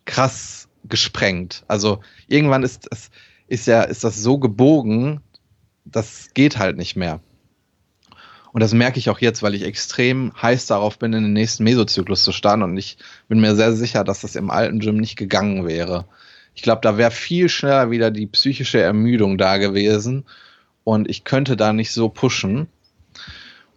krass 0.06 0.68
gesprengt. 0.86 1.64
Also 1.68 2.00
irgendwann 2.28 2.64
ist 2.64 2.88
das, 2.90 3.10
ist 3.48 3.68
ja, 3.68 3.84
ist 3.84 4.04
das 4.04 4.22
so 4.22 4.38
gebogen, 4.38 5.22
das 5.86 6.30
geht 6.34 6.58
halt 6.58 6.78
nicht 6.78 6.96
mehr. 6.96 7.22
Und 8.58 8.62
das 8.62 8.74
merke 8.74 8.98
ich 8.98 9.10
auch 9.10 9.20
jetzt, 9.20 9.44
weil 9.44 9.54
ich 9.54 9.64
extrem 9.64 10.34
heiß 10.42 10.66
darauf 10.66 10.98
bin, 10.98 11.14
in 11.14 11.24
den 11.24 11.34
nächsten 11.34 11.64
Mesozyklus 11.64 12.24
zu 12.24 12.32
starten. 12.32 12.64
Und 12.64 12.78
ich 12.78 12.98
bin 13.28 13.40
mir 13.40 13.56
sehr 13.56 13.74
sicher, 13.74 14.04
dass 14.04 14.22
das 14.22 14.36
im 14.36 14.50
alten 14.50 14.80
Gym 14.80 14.98
nicht 14.98 15.16
gegangen 15.16 15.68
wäre. 15.68 16.06
Ich 16.56 16.64
glaube, 16.64 16.82
da 16.82 16.98
wäre 16.98 17.12
viel 17.12 17.50
schneller 17.50 17.92
wieder 17.92 18.10
die 18.10 18.26
psychische 18.26 18.82
Ermüdung 18.82 19.38
da 19.38 19.58
gewesen. 19.58 20.26
Und 20.84 21.10
ich 21.10 21.24
könnte 21.24 21.56
da 21.56 21.72
nicht 21.72 21.92
so 21.92 22.10
pushen. 22.10 22.68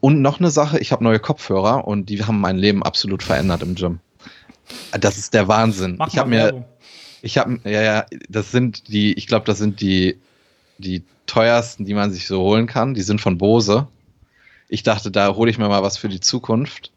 Und 0.01 0.23
noch 0.23 0.41
eine 0.41 0.51
Sache, 0.51 0.79
ich 0.79 0.93
habe 0.93 1.05
neue 1.05 1.19
Kopfhörer 1.21 1.87
und 1.87 2.09
die 2.09 2.25
haben 2.25 2.41
mein 2.41 2.57
Leben 2.57 2.83
absolut 2.83 3.23
verändert 3.23 3.63
im 3.63 3.75
Gym. 3.75 4.01
Das 4.99 5.19
ist 5.19 5.35
der 5.35 5.49
Wahnsinn. 5.49 5.97
Mach 5.99 6.09
ich 6.09 6.19
habe 6.19 6.31
mir, 6.31 6.65
ich 7.23 7.39
habe, 7.39 7.61
ja, 7.65 7.83
ja, 7.83 8.07
das 8.29 8.51
sind 8.51 8.89
die, 8.89 9.13
ich 9.15 9.27
glaube, 9.27 9.45
das 9.45 9.59
sind 9.59 9.81
die, 9.81 10.19
die 10.79 11.05
teuersten, 11.27 11.85
die 11.85 11.95
man 11.95 12.13
sich 12.13 12.27
so 12.27 12.41
holen 12.41 12.67
kann. 12.67 12.95
Die 12.95 13.03
sind 13.03 13.21
von 13.21 13.37
Bose. 13.37 13.89
Ich 14.69 14.83
dachte, 14.83 15.11
da 15.11 15.35
hole 15.35 15.51
ich 15.51 15.59
mir 15.59 15.69
mal 15.69 15.83
was 15.83 15.99
für 15.99 16.09
die 16.09 16.21
Zukunft. 16.21 16.93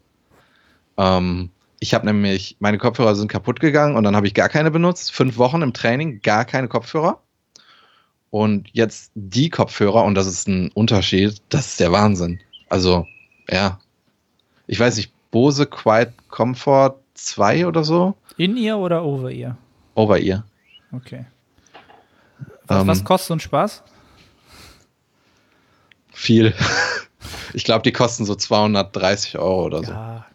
Ähm, 0.96 1.50
ich 1.80 1.92
habe 1.92 2.06
nämlich, 2.06 2.56
meine 2.60 2.78
Kopfhörer 2.78 3.14
sind 3.14 3.28
kaputt 3.28 3.60
gegangen 3.60 3.96
und 3.96 4.04
dann 4.04 4.16
habe 4.16 4.26
ich 4.26 4.34
gar 4.34 4.48
keine 4.48 4.70
benutzt. 4.70 5.12
Fünf 5.12 5.36
Wochen 5.36 5.60
im 5.60 5.74
Training, 5.74 6.22
gar 6.22 6.44
keine 6.44 6.68
Kopfhörer. 6.68 7.20
Und 8.30 8.68
jetzt 8.72 9.12
die 9.14 9.50
Kopfhörer, 9.50 10.04
und 10.04 10.14
das 10.14 10.26
ist 10.26 10.48
ein 10.48 10.70
Unterschied, 10.72 11.42
das 11.50 11.66
ist 11.66 11.80
der 11.80 11.92
Wahnsinn. 11.92 12.40
Also, 12.68 13.06
ja. 13.48 13.78
Ich 14.66 14.80
weiß 14.80 14.96
nicht, 14.96 15.12
Bose 15.30 15.66
Quiet 15.66 16.12
Comfort 16.28 16.96
2 17.14 17.66
oder 17.66 17.84
so? 17.84 18.14
In 18.36 18.56
ihr 18.56 18.76
oder 18.78 19.04
over 19.04 19.30
ihr? 19.30 19.56
Over 19.94 20.18
ihr. 20.18 20.44
Okay. 20.92 21.26
Was, 22.66 22.82
ähm, 22.82 22.88
was 22.88 23.04
kostet 23.04 23.28
so 23.28 23.34
ein 23.34 23.40
Spaß? 23.40 23.82
Viel. 26.12 26.54
ich 27.54 27.64
glaube, 27.64 27.82
die 27.82 27.92
kosten 27.92 28.24
so 28.24 28.34
230 28.34 29.38
Euro 29.38 29.64
oder 29.66 29.82
ja. 29.82 29.86
so. 29.86 30.34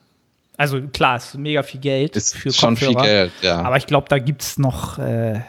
Also 0.57 0.81
klar, 0.81 1.15
ist 1.15 1.37
mega 1.37 1.63
viel 1.63 1.79
Geld 1.79 2.17
ist 2.17 2.35
für 2.35 2.51
schon 2.51 2.75
Kopfhörer, 2.75 2.91
viel 2.91 3.01
Geld, 3.01 3.31
ja. 3.41 3.61
Aber 3.61 3.77
ich 3.77 3.87
glaube, 3.87 4.07
da 4.09 4.19
gibt 4.19 4.41
es 4.41 4.57
noch 4.57 4.99
äh, 4.99 5.39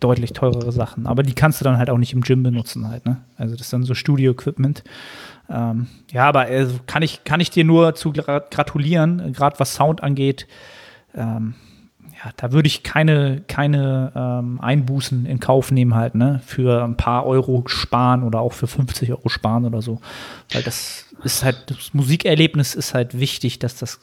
deutlich 0.00 0.32
teurere 0.32 0.72
Sachen. 0.72 1.06
Aber 1.06 1.22
die 1.22 1.34
kannst 1.34 1.60
du 1.60 1.64
dann 1.64 1.78
halt 1.78 1.88
auch 1.88 1.98
nicht 1.98 2.12
im 2.12 2.22
Gym 2.22 2.42
benutzen 2.42 2.88
halt, 2.88 3.06
ne? 3.06 3.18
Also 3.36 3.54
das 3.54 3.66
ist 3.66 3.72
dann 3.72 3.84
so 3.84 3.94
Studio-Equipment. 3.94 4.82
Ähm, 5.50 5.88
ja, 6.12 6.28
aber 6.28 6.48
äh, 6.48 6.66
kann, 6.86 7.02
ich, 7.02 7.24
kann 7.24 7.40
ich 7.40 7.50
dir 7.50 7.64
nur 7.64 7.94
zu 7.94 8.12
gratulieren, 8.12 9.32
gerade 9.32 9.58
was 9.58 9.74
Sound 9.74 10.02
angeht. 10.02 10.46
Ähm, 11.14 11.54
ja, 12.22 12.30
da 12.36 12.52
würde 12.52 12.66
ich 12.66 12.82
keine, 12.82 13.42
keine 13.48 14.12
ähm, 14.14 14.60
Einbußen 14.60 15.26
in 15.26 15.40
Kauf 15.40 15.70
nehmen 15.70 15.94
halt, 15.94 16.14
ne? 16.14 16.40
Für 16.44 16.84
ein 16.84 16.96
paar 16.96 17.26
Euro 17.26 17.64
sparen 17.66 18.22
oder 18.22 18.40
auch 18.40 18.52
für 18.52 18.66
50 18.66 19.10
Euro 19.10 19.28
sparen 19.28 19.64
oder 19.64 19.82
so. 19.82 20.00
Weil 20.52 20.62
das 20.62 21.06
ist 21.24 21.42
halt, 21.42 21.64
das 21.66 21.94
Musikerlebnis 21.94 22.74
ist 22.74 22.94
halt 22.94 23.18
wichtig, 23.18 23.58
dass 23.58 23.76
das 23.76 24.00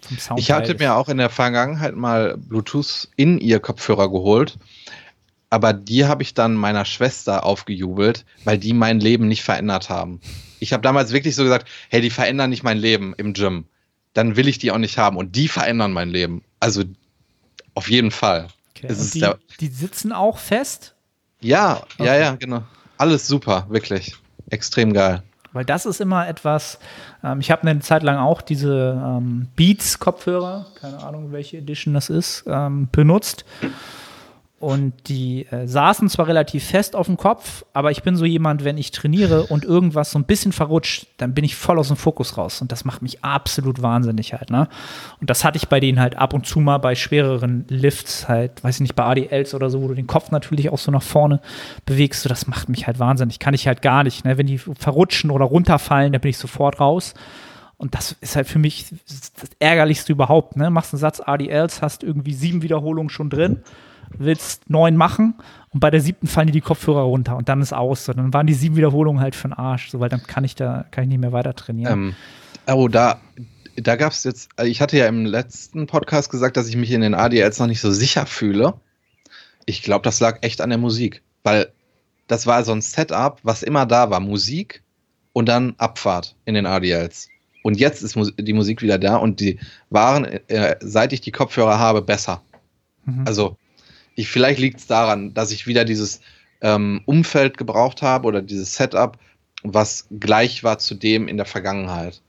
vom 0.00 0.18
Sound 0.18 0.40
Ich 0.40 0.50
hatte 0.50 0.74
mir 0.74 0.94
auch 0.94 1.08
in 1.08 1.18
der 1.18 1.30
Vergangenheit 1.30 1.94
mal 1.94 2.36
Bluetooth 2.36 3.08
in 3.16 3.38
ihr 3.38 3.60
Kopfhörer 3.60 4.10
geholt 4.10 4.58
aber 5.54 5.72
die 5.72 6.04
habe 6.04 6.24
ich 6.24 6.34
dann 6.34 6.54
meiner 6.54 6.84
Schwester 6.84 7.46
aufgejubelt, 7.46 8.24
weil 8.42 8.58
die 8.58 8.72
mein 8.72 8.98
Leben 8.98 9.28
nicht 9.28 9.44
verändert 9.44 9.88
haben. 9.88 10.20
Ich 10.64 10.72
habe 10.72 10.82
damals 10.82 11.12
wirklich 11.12 11.36
so 11.36 11.42
gesagt, 11.42 11.68
hey, 11.90 12.00
die 12.00 12.10
verändern 12.10 12.48
nicht 12.48 12.62
mein 12.62 12.78
Leben 12.78 13.14
im 13.18 13.34
Gym. 13.34 13.66
Dann 14.14 14.36
will 14.36 14.48
ich 14.48 14.58
die 14.58 14.70
auch 14.70 14.78
nicht 14.78 14.96
haben. 14.96 15.18
Und 15.18 15.36
die 15.36 15.46
verändern 15.46 15.92
mein 15.92 16.08
Leben. 16.08 16.42
Also 16.58 16.84
auf 17.74 17.90
jeden 17.90 18.10
Fall. 18.10 18.48
Okay. 18.70 18.88
Die, 18.88 19.26
die, 19.60 19.66
sitzen 19.68 20.12
auch 20.12 20.38
fest? 20.38 20.94
Ja, 21.40 21.82
okay. 21.98 22.06
ja, 22.06 22.16
ja, 22.16 22.36
genau. 22.36 22.62
Alles 22.96 23.28
super, 23.28 23.66
wirklich. 23.68 24.16
Extrem 24.48 24.94
geil. 24.94 25.22
Weil 25.52 25.66
das 25.66 25.84
ist 25.84 26.00
immer 26.00 26.26
etwas, 26.26 26.78
ähm, 27.22 27.40
ich 27.40 27.50
habe 27.50 27.62
eine 27.62 27.80
Zeit 27.80 28.02
lang 28.02 28.16
auch 28.16 28.40
diese 28.40 29.00
ähm, 29.04 29.48
Beats-Kopfhörer, 29.54 30.66
keine 30.80 30.98
Ahnung, 31.02 31.30
welche 31.30 31.58
Edition 31.58 31.92
das 31.92 32.08
ist, 32.08 32.44
ähm, 32.46 32.88
benutzt. 32.90 33.44
Und 34.64 34.94
die 35.08 35.44
äh, 35.50 35.66
saßen 35.68 36.08
zwar 36.08 36.26
relativ 36.26 36.64
fest 36.64 36.96
auf 36.96 37.04
dem 37.04 37.18
Kopf, 37.18 37.66
aber 37.74 37.90
ich 37.90 38.02
bin 38.02 38.16
so 38.16 38.24
jemand, 38.24 38.64
wenn 38.64 38.78
ich 38.78 38.92
trainiere 38.92 39.42
und 39.48 39.62
irgendwas 39.62 40.12
so 40.12 40.18
ein 40.18 40.24
bisschen 40.24 40.52
verrutscht, 40.52 41.06
dann 41.18 41.34
bin 41.34 41.44
ich 41.44 41.54
voll 41.54 41.78
aus 41.78 41.88
dem 41.88 41.98
Fokus 41.98 42.38
raus. 42.38 42.62
Und 42.62 42.72
das 42.72 42.86
macht 42.86 43.02
mich 43.02 43.22
absolut 43.22 43.82
wahnsinnig 43.82 44.32
halt, 44.32 44.48
ne? 44.48 44.68
Und 45.20 45.28
das 45.28 45.44
hatte 45.44 45.58
ich 45.58 45.68
bei 45.68 45.80
denen 45.80 46.00
halt 46.00 46.16
ab 46.16 46.32
und 46.32 46.46
zu 46.46 46.60
mal 46.60 46.78
bei 46.78 46.94
schwereren 46.94 47.66
Lifts, 47.68 48.26
halt, 48.26 48.64
weiß 48.64 48.76
ich 48.76 48.80
nicht, 48.80 48.96
bei 48.96 49.04
ADLs 49.04 49.52
oder 49.52 49.68
so, 49.68 49.82
wo 49.82 49.88
du 49.88 49.94
den 49.94 50.06
Kopf 50.06 50.30
natürlich 50.30 50.70
auch 50.70 50.78
so 50.78 50.90
nach 50.90 51.02
vorne 51.02 51.42
bewegst. 51.84 52.22
So, 52.22 52.30
das 52.30 52.46
macht 52.46 52.70
mich 52.70 52.86
halt 52.86 52.98
wahnsinnig. 52.98 53.40
Kann 53.40 53.52
ich 53.52 53.66
halt 53.66 53.82
gar 53.82 54.02
nicht, 54.02 54.24
ne? 54.24 54.38
Wenn 54.38 54.46
die 54.46 54.56
verrutschen 54.56 55.30
oder 55.30 55.44
runterfallen, 55.44 56.10
dann 56.10 56.22
bin 56.22 56.30
ich 56.30 56.38
sofort 56.38 56.80
raus. 56.80 57.12
Und 57.76 57.94
das 57.94 58.12
ist 58.22 58.34
halt 58.34 58.46
für 58.46 58.58
mich 58.58 58.86
das 59.06 59.50
Ärgerlichste 59.58 60.12
überhaupt. 60.12 60.56
Ne? 60.56 60.70
Machst 60.70 60.94
einen 60.94 61.00
Satz 61.00 61.20
ADLs, 61.20 61.82
hast 61.82 62.02
irgendwie 62.02 62.32
sieben 62.32 62.62
Wiederholungen 62.62 63.10
schon 63.10 63.28
drin, 63.28 63.62
willst 64.18 64.68
neun 64.70 64.96
machen 64.96 65.34
und 65.70 65.80
bei 65.80 65.90
der 65.90 66.00
siebten 66.00 66.26
fallen 66.26 66.46
dir 66.46 66.52
die 66.52 66.60
Kopfhörer 66.60 67.02
runter 67.02 67.36
und 67.36 67.48
dann 67.48 67.60
ist 67.60 67.72
aus. 67.72 68.04
So, 68.04 68.12
dann 68.12 68.32
waren 68.32 68.46
die 68.46 68.54
sieben 68.54 68.76
Wiederholungen 68.76 69.20
halt 69.20 69.34
für 69.34 69.48
den 69.48 69.52
Arsch, 69.54 69.90
so, 69.90 70.00
weil 70.00 70.08
dann 70.08 70.22
kann 70.22 70.44
ich 70.44 70.54
da 70.54 70.84
kann 70.90 71.04
ich 71.04 71.08
nicht 71.08 71.20
mehr 71.20 71.32
weiter 71.32 71.54
trainieren. 71.54 72.14
Ähm, 72.66 72.74
oh, 72.74 72.88
da, 72.88 73.20
da 73.76 73.96
gab 73.96 74.12
es 74.12 74.24
jetzt, 74.24 74.50
ich 74.62 74.80
hatte 74.80 74.96
ja 74.96 75.06
im 75.06 75.26
letzten 75.26 75.86
Podcast 75.86 76.30
gesagt, 76.30 76.56
dass 76.56 76.68
ich 76.68 76.76
mich 76.76 76.90
in 76.90 77.00
den 77.00 77.14
ADLs 77.14 77.58
noch 77.58 77.66
nicht 77.66 77.80
so 77.80 77.90
sicher 77.90 78.26
fühle. 78.26 78.74
Ich 79.66 79.82
glaube, 79.82 80.02
das 80.02 80.20
lag 80.20 80.38
echt 80.42 80.60
an 80.60 80.70
der 80.70 80.78
Musik, 80.78 81.22
weil 81.42 81.72
das 82.26 82.46
war 82.46 82.64
so 82.64 82.72
ein 82.72 82.80
Setup, 82.80 83.38
was 83.42 83.62
immer 83.62 83.86
da 83.86 84.10
war. 84.10 84.20
Musik 84.20 84.82
und 85.32 85.48
dann 85.48 85.74
Abfahrt 85.78 86.36
in 86.44 86.54
den 86.54 86.66
ADLs. 86.66 87.28
Und 87.62 87.78
jetzt 87.78 88.02
ist 88.02 88.16
die 88.38 88.52
Musik 88.52 88.82
wieder 88.82 88.98
da 88.98 89.16
und 89.16 89.40
die 89.40 89.58
waren, 89.90 90.24
äh, 90.24 90.76
seit 90.80 91.12
ich 91.12 91.22
die 91.22 91.32
Kopfhörer 91.32 91.78
habe, 91.78 92.02
besser. 92.02 92.42
Mhm. 93.04 93.24
Also, 93.26 93.56
ich, 94.14 94.28
vielleicht 94.28 94.60
liegt 94.60 94.80
es 94.80 94.86
daran, 94.86 95.34
dass 95.34 95.50
ich 95.50 95.66
wieder 95.66 95.84
dieses 95.84 96.20
ähm, 96.60 97.02
Umfeld 97.04 97.58
gebraucht 97.58 98.02
habe 98.02 98.26
oder 98.26 98.42
dieses 98.42 98.74
Setup, 98.74 99.18
was 99.62 100.06
gleich 100.18 100.62
war 100.64 100.78
zu 100.78 100.94
dem 100.94 101.28
in 101.28 101.36
der 101.36 101.46
Vergangenheit. 101.46 102.20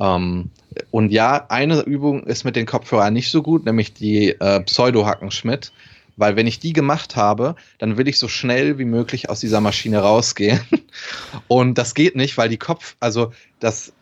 Ähm, 0.00 0.50
und 0.90 1.10
ja, 1.12 1.46
eine 1.48 1.82
Übung 1.82 2.24
ist 2.24 2.44
mit 2.44 2.56
den 2.56 2.66
Kopfhörern 2.66 3.12
nicht 3.12 3.30
so 3.30 3.42
gut, 3.42 3.64
nämlich 3.64 3.94
die 3.94 4.30
äh, 4.30 4.60
Pseudo-Hackenschmidt. 4.60 5.72
Weil 6.16 6.36
wenn 6.36 6.46
ich 6.46 6.60
die 6.60 6.72
gemacht 6.72 7.16
habe, 7.16 7.56
dann 7.78 7.96
will 7.96 8.06
ich 8.06 8.20
so 8.20 8.28
schnell 8.28 8.78
wie 8.78 8.84
möglich 8.84 9.30
aus 9.30 9.40
dieser 9.40 9.60
Maschine 9.60 9.98
rausgehen. 9.98 10.60
Und 11.48 11.76
das 11.76 11.94
geht 11.94 12.14
nicht, 12.14 12.36
weil 12.38 12.48
die 12.48 12.56
Kopf, 12.56 12.94
also 13.00 13.32
das, 13.58 13.92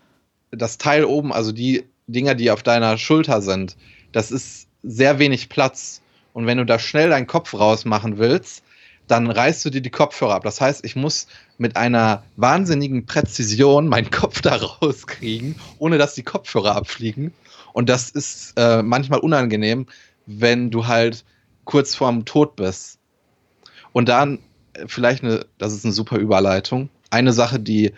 das 0.50 0.76
Teil 0.76 1.04
oben, 1.04 1.32
also 1.32 1.52
die 1.52 1.84
Dinger, 2.06 2.34
die 2.34 2.50
auf 2.50 2.62
deiner 2.62 2.98
Schulter 2.98 3.40
sind, 3.40 3.76
das 4.12 4.30
ist 4.30 4.68
sehr 4.82 5.18
wenig 5.18 5.48
Platz. 5.48 6.01
Und 6.32 6.46
wenn 6.46 6.58
du 6.58 6.66
da 6.66 6.78
schnell 6.78 7.10
deinen 7.10 7.26
Kopf 7.26 7.54
rausmachen 7.54 8.18
willst, 8.18 8.62
dann 9.06 9.30
reißt 9.30 9.64
du 9.64 9.70
dir 9.70 9.82
die 9.82 9.90
Kopfhörer 9.90 10.34
ab. 10.34 10.44
Das 10.44 10.60
heißt, 10.60 10.84
ich 10.84 10.96
muss 10.96 11.26
mit 11.58 11.76
einer 11.76 12.22
wahnsinnigen 12.36 13.04
Präzision 13.04 13.88
meinen 13.88 14.10
Kopf 14.10 14.40
da 14.40 14.56
rauskriegen, 14.56 15.56
ohne 15.78 15.98
dass 15.98 16.14
die 16.14 16.22
Kopfhörer 16.22 16.76
abfliegen. 16.76 17.32
Und 17.72 17.88
das 17.88 18.10
ist 18.10 18.54
äh, 18.56 18.82
manchmal 18.82 19.20
unangenehm, 19.20 19.86
wenn 20.26 20.70
du 20.70 20.86
halt 20.86 21.24
kurz 21.64 21.94
vorm 21.94 22.24
Tod 22.24 22.56
bist. 22.56 22.98
Und 23.92 24.08
dann 24.08 24.38
äh, 24.74 24.84
vielleicht 24.86 25.24
eine, 25.24 25.46
das 25.58 25.72
ist 25.72 25.84
eine 25.84 25.92
super 25.92 26.16
Überleitung. 26.16 26.88
Eine 27.10 27.32
Sache, 27.32 27.60
die, 27.60 27.92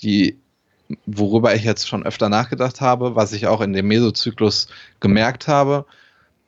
die, 0.00 0.38
worüber 1.06 1.54
ich 1.54 1.64
jetzt 1.64 1.88
schon 1.88 2.04
öfter 2.04 2.28
nachgedacht 2.28 2.80
habe, 2.80 3.16
was 3.16 3.32
ich 3.32 3.46
auch 3.46 3.60
in 3.60 3.72
dem 3.72 3.88
Mesozyklus 3.88 4.68
gemerkt 5.00 5.48
habe. 5.48 5.86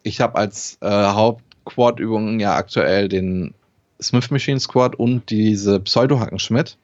Ich 0.04 0.20
habe 0.20 0.36
als 0.36 0.78
äh, 0.82 0.88
Hauptquad-Übungen 0.88 2.38
ja 2.38 2.54
aktuell 2.54 3.08
den 3.08 3.54
Smith 4.00 4.30
Machine 4.30 4.60
Squad 4.60 4.94
und 4.94 5.30
diese 5.30 5.80
Pseudo-Hackenschmidt. 5.80 6.76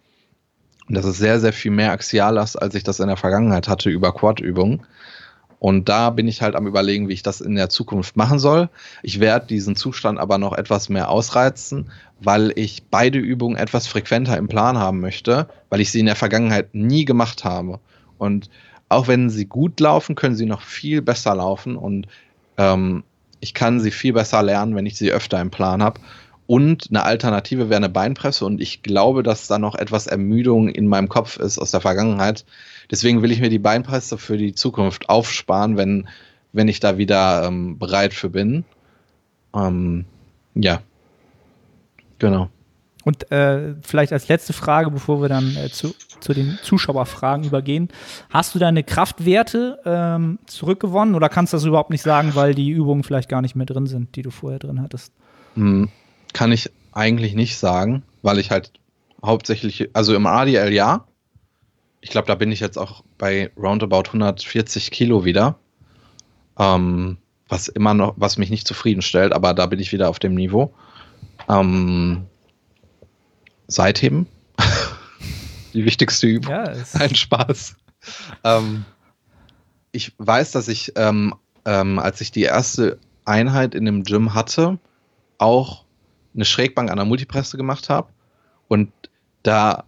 Und 0.88 0.94
das 0.96 1.04
ist 1.04 1.18
sehr, 1.18 1.38
sehr 1.38 1.52
viel 1.52 1.70
mehr 1.70 1.92
Axiallast, 1.92 2.60
als 2.60 2.74
ich 2.74 2.82
das 2.82 2.98
in 2.98 3.06
der 3.06 3.16
Vergangenheit 3.16 3.68
hatte 3.68 3.90
über 3.90 4.12
Quad-Übungen. 4.12 4.82
Und 5.60 5.90
da 5.90 6.08
bin 6.08 6.26
ich 6.26 6.40
halt 6.40 6.56
am 6.56 6.66
überlegen, 6.66 7.08
wie 7.08 7.12
ich 7.12 7.22
das 7.22 7.42
in 7.42 7.54
der 7.54 7.68
Zukunft 7.68 8.16
machen 8.16 8.38
soll. 8.38 8.70
Ich 9.02 9.20
werde 9.20 9.46
diesen 9.46 9.76
Zustand 9.76 10.18
aber 10.18 10.38
noch 10.38 10.54
etwas 10.54 10.88
mehr 10.88 11.10
ausreizen, 11.10 11.90
weil 12.20 12.52
ich 12.56 12.84
beide 12.90 13.18
Übungen 13.18 13.56
etwas 13.56 13.86
frequenter 13.86 14.38
im 14.38 14.48
Plan 14.48 14.78
haben 14.78 15.00
möchte, 15.00 15.48
weil 15.68 15.82
ich 15.82 15.92
sie 15.92 16.00
in 16.00 16.06
der 16.06 16.16
Vergangenheit 16.16 16.74
nie 16.74 17.04
gemacht 17.04 17.44
habe. 17.44 17.78
Und 18.16 18.48
auch 18.88 19.06
wenn 19.06 19.28
sie 19.28 19.44
gut 19.44 19.78
laufen, 19.78 20.14
können 20.14 20.34
sie 20.34 20.46
noch 20.46 20.62
viel 20.62 21.02
besser 21.02 21.34
laufen 21.34 21.76
und 21.76 22.08
ähm, 22.56 23.04
ich 23.40 23.54
kann 23.54 23.80
sie 23.80 23.90
viel 23.90 24.12
besser 24.12 24.42
lernen, 24.42 24.76
wenn 24.76 24.86
ich 24.86 24.96
sie 24.96 25.12
öfter 25.12 25.40
im 25.40 25.50
Plan 25.50 25.82
habe. 25.82 26.00
Und 26.46 26.88
eine 26.90 27.04
Alternative 27.04 27.68
wäre 27.68 27.76
eine 27.76 27.88
Beinpresse 27.88 28.44
und 28.44 28.60
ich 28.60 28.82
glaube, 28.82 29.22
dass 29.22 29.46
da 29.46 29.58
noch 29.58 29.76
etwas 29.76 30.08
Ermüdung 30.08 30.68
in 30.68 30.88
meinem 30.88 31.08
Kopf 31.08 31.36
ist 31.36 31.58
aus 31.58 31.70
der 31.70 31.80
Vergangenheit, 31.80 32.44
Deswegen 32.90 33.22
will 33.22 33.30
ich 33.30 33.40
mir 33.40 33.50
die 33.50 33.60
Beinpresse 33.60 34.18
für 34.18 34.36
die 34.36 34.52
Zukunft 34.52 35.08
aufsparen, 35.08 35.76
wenn, 35.76 36.08
wenn 36.52 36.68
ich 36.68 36.80
da 36.80 36.98
wieder 36.98 37.44
ähm, 37.44 37.78
bereit 37.78 38.12
für 38.12 38.30
bin. 38.30 38.64
Ähm, 39.54 40.06
ja. 40.54 40.82
Genau. 42.18 42.50
Und 43.04 43.30
äh, 43.32 43.74
vielleicht 43.82 44.12
als 44.12 44.28
letzte 44.28 44.52
Frage, 44.52 44.90
bevor 44.90 45.22
wir 45.22 45.28
dann 45.28 45.56
äh, 45.56 45.70
zu, 45.70 45.94
zu 46.20 46.34
den 46.34 46.58
Zuschauerfragen 46.62 47.46
übergehen. 47.46 47.88
Hast 48.28 48.54
du 48.54 48.58
deine 48.58 48.84
Kraftwerte 48.84 49.80
ähm, 49.86 50.38
zurückgewonnen 50.46 51.14
oder 51.14 51.30
kannst 51.30 51.52
du 51.52 51.56
das 51.56 51.64
überhaupt 51.64 51.90
nicht 51.90 52.02
sagen, 52.02 52.34
weil 52.34 52.54
die 52.54 52.68
Übungen 52.68 53.02
vielleicht 53.02 53.30
gar 53.30 53.40
nicht 53.40 53.56
mehr 53.56 53.66
drin 53.66 53.86
sind, 53.86 54.16
die 54.16 54.22
du 54.22 54.30
vorher 54.30 54.58
drin 54.58 54.82
hattest? 54.82 55.14
Hm, 55.54 55.88
kann 56.34 56.52
ich 56.52 56.70
eigentlich 56.92 57.34
nicht 57.34 57.56
sagen, 57.56 58.02
weil 58.22 58.38
ich 58.38 58.50
halt 58.50 58.72
hauptsächlich, 59.24 59.90
also 59.94 60.14
im 60.14 60.26
ADL 60.26 60.72
ja, 60.72 61.06
ich 62.02 62.10
glaube, 62.10 62.26
da 62.26 62.34
bin 62.34 62.52
ich 62.52 62.60
jetzt 62.60 62.78
auch 62.78 63.02
bei 63.18 63.50
roundabout 63.56 64.04
140 64.08 64.90
Kilo 64.90 65.24
wieder. 65.24 65.58
Ähm, 66.58 67.18
was 67.48 67.68
immer 67.68 67.94
noch, 67.94 68.14
was 68.16 68.38
mich 68.38 68.50
nicht 68.50 68.66
zufriedenstellt, 68.66 69.32
aber 69.32 69.54
da 69.54 69.66
bin 69.66 69.80
ich 69.80 69.92
wieder 69.92 70.08
auf 70.08 70.18
dem 70.18 70.34
Niveau. 70.34 70.72
Ähm, 71.48 72.26
Seitheben. 73.70 74.26
Die 75.74 75.84
wichtigste 75.84 76.26
Übung. 76.26 76.52
Ja, 76.52 76.64
Ein 76.94 77.14
Spaß. 77.14 77.76
Ähm, 78.44 78.84
ich 79.92 80.12
weiß, 80.18 80.52
dass 80.52 80.68
ich, 80.68 80.92
ähm, 80.96 81.34
ähm, 81.64 81.98
als 81.98 82.20
ich 82.20 82.30
die 82.30 82.42
erste 82.42 82.98
Einheit 83.24 83.74
in 83.74 83.84
dem 83.84 84.02
Gym 84.02 84.34
hatte, 84.34 84.78
auch 85.38 85.84
eine 86.34 86.44
Schrägbank 86.44 86.90
an 86.90 86.96
der 86.96 87.04
Multipresse 87.04 87.56
gemacht 87.56 87.88
habe. 87.88 88.08
Und 88.68 88.92
da 89.42 89.84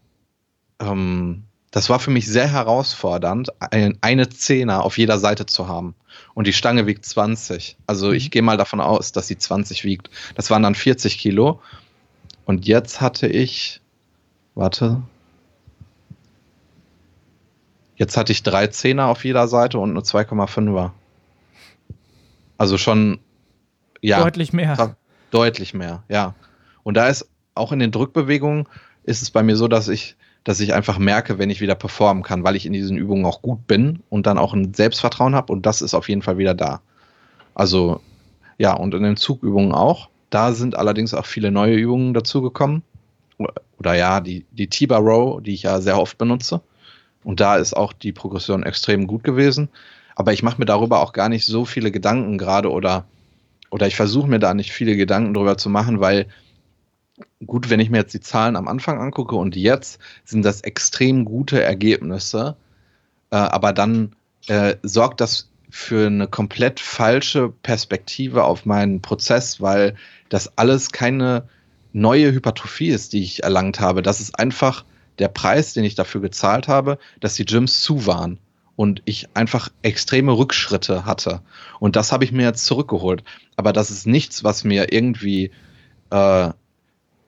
ähm, 0.81 1.45
das 1.73 1.89
war 1.89 1.99
für 1.99 2.11
mich 2.11 2.27
sehr 2.27 2.49
herausfordernd, 2.49 3.49
ein, 3.59 3.97
eine 4.03 4.29
Zehner 4.29 4.85
auf 4.85 4.99
jeder 4.99 5.19
Seite 5.19 5.47
zu 5.47 5.69
haben. 5.69 5.95
Und 6.35 6.47
die 6.47 6.53
Stange 6.53 6.87
wiegt 6.87 7.07
20. 7.07 7.79
Also 7.87 8.09
mhm. 8.09 8.15
ich 8.15 8.31
gehe 8.31 8.43
mal 8.43 8.59
davon 8.59 8.81
aus, 8.81 9.13
dass 9.13 9.27
sie 9.27 9.39
20 9.39 9.83
wiegt. 9.85 10.11
Das 10.35 10.51
waren 10.51 10.63
dann 10.63 10.75
40 10.75 11.19
Kilo. 11.19 11.63
Und 12.45 12.67
jetzt 12.67 13.01
hatte 13.01 13.27
ich, 13.27 13.81
warte, 14.55 15.03
jetzt 17.97 18.17
hatte 18.17 18.33
ich 18.33 18.43
drei 18.43 18.67
Zehner 18.67 19.07
auf 19.07 19.25
jeder 19.25 19.49
Seite 19.49 19.79
und 19.79 19.91
eine 19.91 20.01
2,5er. 20.01 20.91
Also 22.59 22.79
schon, 22.79 23.19
ja. 24.01 24.23
Deutlich 24.23 24.53
mehr. 24.53 24.97
Deutlich 25.31 25.75
mehr, 25.75 26.03
ja. 26.09 26.35
Und 26.83 26.97
da 26.97 27.09
ist 27.09 27.29
auch 27.55 27.73
in 27.73 27.79
den 27.79 27.91
Drückbewegungen 27.91 28.67
ist 29.05 29.23
es 29.23 29.31
bei 29.31 29.43
mir 29.43 29.57
so, 29.57 29.69
dass 29.69 29.89
ich 29.89 30.17
dass 30.45 30.61
ich 30.61 30.75
einfach 30.75 30.99
merke, 30.99 31.39
wenn 31.39 31.51
ich 31.51 31.61
wieder 31.61 31.75
performen 31.75 32.23
kann, 32.23 32.43
weil 32.43 32.57
ich 32.57 32.67
in 32.67 32.73
diesen 32.73 32.97
Übungen 32.97 33.25
auch 33.25 33.43
gut 33.43 33.67
bin 33.67 34.03
und 34.11 34.27
dann 34.27 34.39
auch 34.39 34.53
ein 34.53 34.75
Selbstvertrauen 34.75 35.35
habe 35.35 35.53
und 35.53 35.67
das 35.67 35.83
ist 35.83 35.95
auf 35.95 36.09
jeden 36.09 36.23
Fall 36.23 36.39
wieder 36.39 36.55
da. 36.55 36.81
Also 37.55 38.01
ja, 38.59 38.75
und 38.75 38.95
in 38.95 39.03
den 39.03 39.17
Zugübungen 39.17 39.73
auch. 39.73 40.09
Da 40.33 40.55
sind 40.55 40.77
allerdings 40.77 41.13
auch 41.13 41.27
viele 41.27 41.51
neue 41.51 41.75
Übungen 41.75 42.15
dazugekommen. 42.15 42.83
Oder 43.79 43.95
ja, 43.95 44.21
die, 44.21 44.47
die 44.51 44.67
Tiba 44.67 44.97
Row, 44.97 45.43
die 45.43 45.53
ich 45.53 45.65
ja 45.65 45.83
sehr 45.83 45.99
oft 46.01 46.17
benutze. 46.17 46.63
Und 47.23 47.41
da 47.41 47.57
ist 47.57 47.75
auch 47.75 47.93
die 47.93 48.13
Progression 48.13 48.63
extrem 48.63 49.07
gut 49.07 49.25
gewesen. 49.25 49.69
Aber 50.17 50.33
ich 50.33 50.43
mache 50.43 50.59
mir 50.59 50.65
darüber 50.65 51.01
auch 51.01 51.13
gar 51.13 51.29
nicht 51.29 51.45
so 51.45 51.67
viele 51.67 51.91
Gedanken 51.91 52.39
gerade 52.39 52.71
oder, 52.71 53.05
oder 53.71 53.87
ich 53.87 53.95
versuche 53.95 54.27
mir 54.27 54.39
da 54.39 54.55
nicht 54.55 54.73
viele 54.73 54.97
Gedanken 54.97 55.35
darüber 55.35 55.59
zu 55.59 55.69
machen, 55.69 56.01
weil 56.01 56.27
gut, 57.45 57.69
wenn 57.69 57.81
ich 57.81 57.91
mir 57.91 57.99
jetzt 57.99 58.15
die 58.15 58.21
Zahlen 58.21 58.57
am 58.57 58.69
Anfang 58.69 58.99
angucke 58.99 59.37
und 59.37 59.55
jetzt, 59.55 60.01
sind 60.25 60.47
das 60.47 60.63
extrem 60.63 61.27
gute 61.27 61.63
Ergebnisse. 61.63 62.57
Äh, 63.31 63.37
aber 63.37 63.75
dann 63.75 64.17
äh, 64.47 64.77
sorgt 64.83 65.21
das 65.21 65.52
für 65.73 66.07
eine 66.07 66.29
komplett 66.29 66.81
falsche 66.81 67.49
Perspektive 67.49 68.45
auf 68.45 68.67
meinen 68.67 69.01
Prozess, 69.01 69.61
weil 69.61 69.97
das 70.29 70.57
alles 70.57 70.93
keine 70.93 71.49
neue 71.93 72.33
Hypertrophie 72.33 72.91
ist, 72.91 73.13
die 73.13 73.23
ich 73.23 73.43
erlangt 73.43 73.81
habe. 73.81 74.03
Das 74.03 74.21
ist 74.21 74.39
einfach 74.39 74.85
der 75.19 75.29
Preis, 75.29 75.75
den 75.75 75.85
ich 75.85 75.95
dafür 75.95 76.21
gezahlt 76.21 76.69
habe, 76.69 76.99
dass 77.21 77.35
die 77.35 77.45
Gyms 77.45 77.81
zu 77.81 78.07
waren 78.07 78.39
und 78.77 79.03
ich 79.05 79.29
einfach 79.35 79.71
extreme 79.83 80.33
Rückschritte 80.33 81.05
hatte. 81.05 81.41
Und 81.81 81.97
das 81.97 82.13
habe 82.13 82.25
ich 82.25 82.33
mir 82.33 82.45
jetzt 82.45 82.67
zurückgeholt. 82.67 83.25
Aber 83.57 83.73
das 83.73 83.91
ist 83.91 84.07
nichts, 84.07 84.45
was 84.45 84.65
mir 84.65 84.93
irgendwie 84.93 85.51
äh, 86.11 86.51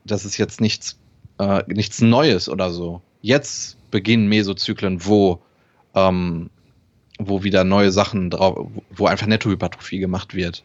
das 0.05 0.25
ist 0.25 0.37
jetzt 0.37 0.61
nichts, 0.61 0.99
äh, 1.39 1.63
nichts 1.67 2.01
Neues 2.01 2.49
oder 2.49 2.71
so. 2.71 3.01
Jetzt 3.23 3.79
beginnen 3.91 4.29
Mesozyklen, 4.29 5.05
wo, 5.05 5.43
ähm, 5.95 6.51
wo 7.19 7.43
wieder 7.43 7.65
neue 7.65 7.93
Sachen 7.93 8.31
drauf, 8.31 8.69
wo 8.91 9.07
einfach 9.07 9.27
Nettohypertrophie 9.27 9.99
gemacht 9.99 10.35
wird. 10.35 10.65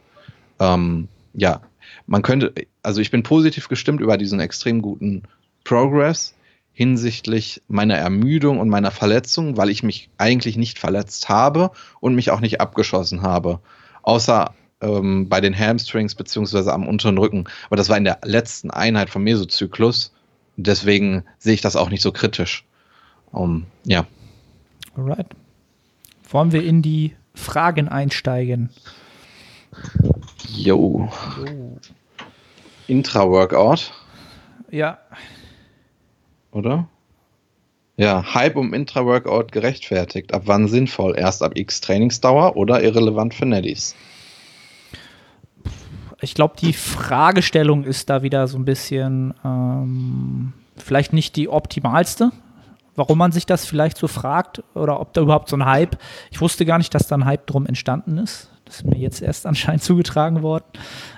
Ähm, 0.59 1.07
ja, 1.33 1.61
man 2.07 2.21
könnte, 2.21 2.53
also 2.83 3.01
ich 3.01 3.11
bin 3.11 3.23
positiv 3.23 3.67
gestimmt 3.67 4.01
über 4.01 4.17
diesen 4.17 4.39
extrem 4.39 4.81
guten 4.81 5.23
Progress. 5.63 6.35
hinsichtlich 6.79 7.61
meiner 7.67 7.97
Ermüdung 7.97 8.57
und 8.57 8.69
meiner 8.69 8.91
Verletzung, 8.91 9.57
weil 9.57 9.69
ich 9.69 9.83
mich 9.83 10.09
eigentlich 10.17 10.55
nicht 10.55 10.79
verletzt 10.79 11.27
habe 11.27 11.71
und 11.99 12.15
mich 12.15 12.31
auch 12.31 12.39
nicht 12.39 12.61
abgeschossen 12.61 13.21
habe. 13.21 13.59
Außer 14.01 14.53
ähm, 14.79 15.27
bei 15.27 15.41
den 15.41 15.53
Hamstrings 15.53 16.15
beziehungsweise 16.15 16.71
am 16.71 16.87
unteren 16.87 17.17
Rücken. 17.17 17.43
Aber 17.65 17.75
das 17.75 17.89
war 17.89 17.97
in 17.97 18.05
der 18.05 18.19
letzten 18.23 18.71
Einheit 18.71 19.09
vom 19.09 19.23
Mesozyklus. 19.23 20.13
Deswegen 20.55 21.25
sehe 21.37 21.53
ich 21.53 21.59
das 21.59 21.75
auch 21.75 21.89
nicht 21.89 22.01
so 22.01 22.13
kritisch. 22.13 22.63
Um, 23.33 23.65
ja. 23.83 24.07
Alright. 24.95 25.27
Wollen 26.31 26.51
wir 26.51 26.63
in 26.63 26.81
die 26.81 27.15
Fragen 27.33 27.87
einsteigen? 27.87 28.69
Jo. 30.47 31.09
Intra-Workout. 32.87 33.93
Ja. 34.69 34.99
Oder? 36.51 36.87
Ja, 37.97 38.33
Hype 38.33 38.55
um 38.55 38.73
Intra-Workout 38.73 39.51
gerechtfertigt. 39.51 40.33
Ab 40.33 40.43
wann 40.45 40.67
sinnvoll? 40.67 41.17
Erst 41.17 41.43
ab 41.43 41.53
X 41.55 41.81
Trainingsdauer 41.81 42.55
oder 42.55 42.81
irrelevant 42.81 43.33
für 43.33 43.45
Neddies? 43.45 43.95
Ich 46.21 46.33
glaube, 46.33 46.55
die 46.59 46.73
Fragestellung 46.73 47.83
ist 47.83 48.09
da 48.09 48.23
wieder 48.23 48.47
so 48.47 48.57
ein 48.57 48.65
bisschen 48.65 49.33
ähm, 49.43 50.53
vielleicht 50.77 51.13
nicht 51.13 51.35
die 51.35 51.49
optimalste, 51.49 52.31
warum 52.99 53.17
man 53.17 53.31
sich 53.31 53.45
das 53.45 53.65
vielleicht 53.65 53.97
so 53.97 54.07
fragt 54.07 54.61
oder 54.75 54.99
ob 54.99 55.13
da 55.13 55.21
überhaupt 55.21 55.49
so 55.49 55.55
ein 55.55 55.65
Hype. 55.65 55.97
Ich 56.29 56.41
wusste 56.41 56.65
gar 56.65 56.77
nicht, 56.77 56.93
dass 56.93 57.07
da 57.07 57.15
ein 57.15 57.25
Hype 57.25 57.47
drum 57.47 57.65
entstanden 57.65 58.17
ist. 58.17 58.51
Das 58.65 58.81
ist 58.81 58.85
mir 58.85 58.97
jetzt 58.97 59.21
erst 59.21 59.45
anscheinend 59.47 59.81
zugetragen 59.81 60.43
worden. 60.43 60.65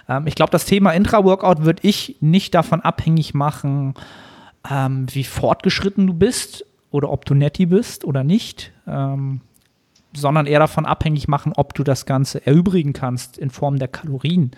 Ähm, 0.07 0.27
ich 0.27 0.35
glaube, 0.35 0.51
das 0.51 0.65
Thema 0.65 0.91
Intra-Workout 0.91 1.65
würde 1.65 1.85
ich 1.85 2.17
nicht 2.21 2.53
davon 2.53 2.81
abhängig 2.81 3.33
machen, 3.33 3.95
ähm, 4.69 5.07
wie 5.11 5.23
fortgeschritten 5.23 6.05
du 6.05 6.13
bist 6.13 6.65
oder 6.91 7.09
ob 7.09 7.25
du 7.25 7.33
netti 7.33 7.65
bist 7.65 8.05
oder 8.05 8.23
nicht, 8.23 8.71
ähm, 8.87 9.41
sondern 10.13 10.45
eher 10.45 10.59
davon 10.59 10.85
abhängig 10.85 11.27
machen, 11.27 11.53
ob 11.55 11.73
du 11.73 11.83
das 11.83 12.05
Ganze 12.05 12.45
erübrigen 12.45 12.93
kannst 12.93 13.39
in 13.39 13.49
Form 13.49 13.79
der 13.79 13.87
Kalorien. 13.87 14.51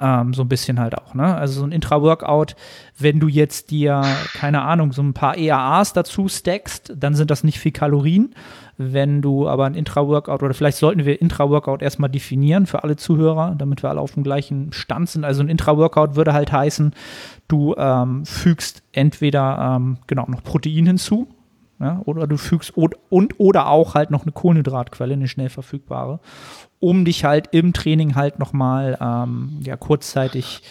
Ähm, 0.00 0.34
so 0.34 0.42
ein 0.42 0.48
bisschen 0.48 0.80
halt 0.80 0.98
auch, 0.98 1.14
ne? 1.14 1.36
Also 1.36 1.60
so 1.60 1.66
ein 1.66 1.70
Intra-Workout, 1.70 2.56
wenn 2.98 3.20
du 3.20 3.28
jetzt 3.28 3.70
dir, 3.70 4.02
keine 4.32 4.62
Ahnung, 4.62 4.92
so 4.92 5.02
ein 5.02 5.14
paar 5.14 5.36
EAAs 5.36 5.92
dazu 5.92 6.28
stackst, 6.28 6.92
dann 6.96 7.14
sind 7.14 7.30
das 7.30 7.44
nicht 7.44 7.60
viel 7.60 7.70
Kalorien. 7.70 8.34
Wenn 8.76 9.22
du 9.22 9.48
aber 9.48 9.66
ein 9.66 9.76
Intra-Workout, 9.76 10.42
oder 10.42 10.52
vielleicht 10.52 10.78
sollten 10.78 11.04
wir 11.04 11.20
Intra-Workout 11.20 11.80
erstmal 11.80 12.10
definieren 12.10 12.66
für 12.66 12.82
alle 12.82 12.96
Zuhörer, 12.96 13.54
damit 13.56 13.84
wir 13.84 13.90
alle 13.90 14.00
auf 14.00 14.14
dem 14.14 14.24
gleichen 14.24 14.72
Stand 14.72 15.10
sind. 15.10 15.24
Also 15.24 15.44
ein 15.44 15.48
Intra-Workout 15.48 16.16
würde 16.16 16.32
halt 16.32 16.50
heißen, 16.50 16.92
du 17.46 17.76
ähm, 17.76 18.26
fügst 18.26 18.82
entweder 18.90 19.76
ähm, 19.76 19.98
genau 20.08 20.26
noch 20.26 20.42
Protein 20.42 20.86
hinzu, 20.86 21.28
ja, 21.84 22.00
oder 22.06 22.26
du 22.26 22.38
fügst 22.38 22.74
und, 22.74 22.96
und 23.10 23.38
oder 23.38 23.68
auch 23.68 23.94
halt 23.94 24.10
noch 24.10 24.22
eine 24.22 24.32
Kohlenhydratquelle, 24.32 25.12
eine 25.12 25.28
schnell 25.28 25.50
verfügbare, 25.50 26.18
um 26.80 27.04
dich 27.04 27.24
halt 27.24 27.48
im 27.52 27.74
Training 27.74 28.14
halt 28.14 28.38
nochmal 28.38 28.96
ähm, 28.98 29.60
ja, 29.62 29.76
kurzzeitig 29.76 30.62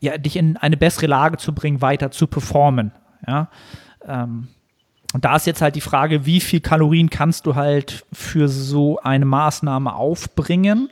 ja, 0.00 0.18
dich 0.18 0.34
in 0.34 0.56
eine 0.56 0.76
bessere 0.76 1.06
Lage 1.06 1.36
zu 1.36 1.54
bringen, 1.54 1.80
weiter 1.80 2.10
zu 2.10 2.26
performen. 2.26 2.90
Ja. 3.24 3.50
Ähm, 4.04 4.48
und 5.12 5.24
da 5.24 5.36
ist 5.36 5.46
jetzt 5.46 5.62
halt 5.62 5.76
die 5.76 5.80
Frage, 5.80 6.26
wie 6.26 6.40
viel 6.40 6.58
Kalorien 6.58 7.08
kannst 7.08 7.46
du 7.46 7.54
halt 7.54 8.04
für 8.12 8.48
so 8.48 8.98
eine 8.98 9.24
Maßnahme 9.24 9.94
aufbringen? 9.94 10.90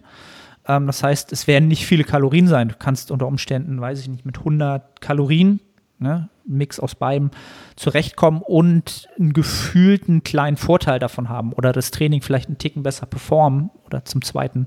Ähm, 0.69 0.87
das 0.87 1.03
heißt, 1.03 1.33
es 1.33 1.49
werden 1.49 1.67
nicht 1.67 1.87
viele 1.87 2.05
Kalorien 2.05 2.47
sein. 2.47 2.69
Du 2.69 2.77
kannst 2.79 3.11
unter 3.11 3.27
Umständen, 3.27 3.81
weiß 3.81 3.99
ich 3.99 4.09
nicht, 4.09 4.25
mit 4.25 4.39
100 4.39 5.01
Kalorien 5.01 5.59
ne, 5.99 6.29
Mix 6.47 6.81
aus 6.81 6.95
beidem 6.95 7.31
zurechtkommen 7.77 8.43
und 8.43 9.09
einen 9.19 9.33
gefühlten 9.33 10.23
kleinen 10.23 10.57
Vorteil 10.57 10.99
davon 10.99 11.29
haben 11.29 11.53
oder 11.53 11.73
das 11.73 11.91
Training 11.91 12.23
vielleicht 12.23 12.49
einen 12.49 12.59
Ticken 12.59 12.83
besser 12.83 13.07
performen 13.07 13.71
oder 13.87 14.05
zum 14.05 14.23
zweiten, 14.23 14.67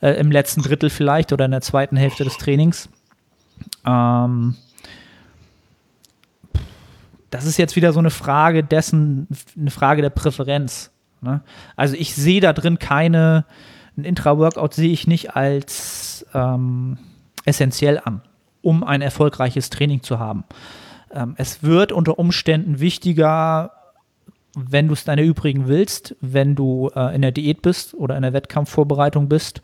äh, 0.00 0.12
im 0.12 0.30
letzten 0.30 0.62
Drittel 0.62 0.90
vielleicht 0.90 1.32
oder 1.32 1.44
in 1.44 1.50
der 1.50 1.60
zweiten 1.60 1.96
Hälfte 1.96 2.24
des 2.24 2.36
Trainings. 2.38 2.88
Ähm, 3.84 4.56
das 7.30 7.44
ist 7.44 7.58
jetzt 7.58 7.76
wieder 7.76 7.92
so 7.92 7.98
eine 7.98 8.10
Frage 8.10 8.62
dessen, 8.62 9.28
eine 9.58 9.70
Frage 9.70 10.02
der 10.02 10.10
Präferenz. 10.10 10.90
Ne? 11.20 11.42
Also 11.74 11.96
ich 11.96 12.14
sehe 12.14 12.40
da 12.40 12.52
drin 12.52 12.78
keine, 12.78 13.44
ein 13.96 14.04
Intra-Workout 14.04 14.74
sehe 14.74 14.92
ich 14.92 15.06
nicht 15.06 15.36
als 15.36 16.26
ähm, 16.34 16.98
essentiell 17.44 18.00
an 18.02 18.22
um 18.66 18.82
ein 18.82 19.00
erfolgreiches 19.00 19.70
Training 19.70 20.02
zu 20.02 20.18
haben. 20.18 20.42
Ähm, 21.16 21.34
es 21.38 21.62
wird 21.62 21.92
unter 21.92 22.18
Umständen 22.18 22.78
wichtiger, 22.78 23.72
wenn 24.54 24.86
du 24.88 24.94
es 24.94 25.04
deine 25.04 25.22
übrigen 25.22 25.68
willst, 25.68 26.16
wenn 26.20 26.54
du 26.54 26.90
äh, 26.94 27.14
in 27.14 27.22
der 27.22 27.32
Diät 27.32 27.62
bist 27.62 27.94
oder 27.94 28.16
in 28.16 28.22
der 28.22 28.32
Wettkampfvorbereitung 28.32 29.28
bist 29.28 29.60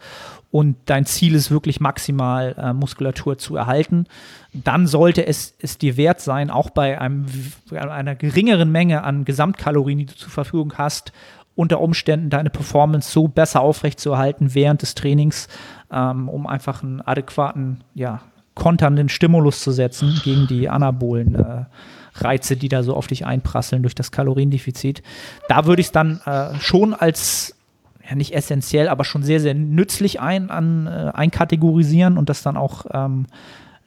und 0.50 0.76
dein 0.86 1.06
Ziel 1.06 1.34
ist 1.34 1.50
wirklich 1.50 1.80
maximal 1.80 2.54
äh, 2.58 2.72
Muskulatur 2.74 3.38
zu 3.38 3.56
erhalten, 3.56 4.06
dann 4.52 4.86
sollte 4.86 5.26
es, 5.26 5.54
es 5.60 5.78
dir 5.78 5.96
wert 5.96 6.20
sein, 6.20 6.50
auch 6.50 6.68
bei 6.68 7.00
einem, 7.00 7.26
einer 7.70 8.14
geringeren 8.14 8.70
Menge 8.70 9.02
an 9.02 9.24
Gesamtkalorien, 9.24 9.98
die 9.98 10.06
du 10.06 10.14
zur 10.14 10.30
Verfügung 10.30 10.74
hast, 10.76 11.12
unter 11.54 11.80
Umständen 11.80 12.30
deine 12.30 12.50
Performance 12.50 13.10
so 13.10 13.28
besser 13.28 13.60
aufrechtzuerhalten 13.60 14.54
während 14.54 14.82
des 14.82 14.94
Trainings, 14.94 15.48
ähm, 15.90 16.28
um 16.28 16.46
einfach 16.46 16.82
einen 16.82 17.00
adäquaten 17.00 17.82
ja, 17.94 18.20
konternden 18.54 19.08
Stimulus 19.08 19.60
zu 19.60 19.72
setzen 19.72 20.20
gegen 20.22 20.46
die 20.46 20.68
anabolen 20.68 21.34
äh, 21.34 21.64
Reize, 22.14 22.56
die 22.56 22.68
da 22.68 22.82
so 22.82 22.94
auf 22.94 23.06
dich 23.06 23.24
einprasseln 23.24 23.82
durch 23.82 23.94
das 23.94 24.12
Kaloriendefizit. 24.12 25.02
Da 25.48 25.64
würde 25.64 25.80
ich 25.80 25.86
es 25.86 25.92
dann 25.92 26.20
äh, 26.26 26.54
schon 26.60 26.94
als 26.94 27.56
ja 28.08 28.16
nicht 28.16 28.34
essentiell, 28.34 28.88
aber 28.88 29.04
schon 29.04 29.22
sehr, 29.22 29.40
sehr 29.40 29.54
nützlich 29.54 30.20
ein, 30.20 30.50
an, 30.50 30.86
äh, 30.86 31.10
einkategorisieren 31.14 32.18
und 32.18 32.28
das 32.28 32.42
dann 32.42 32.56
auch 32.56 32.86
ähm, 32.92 33.26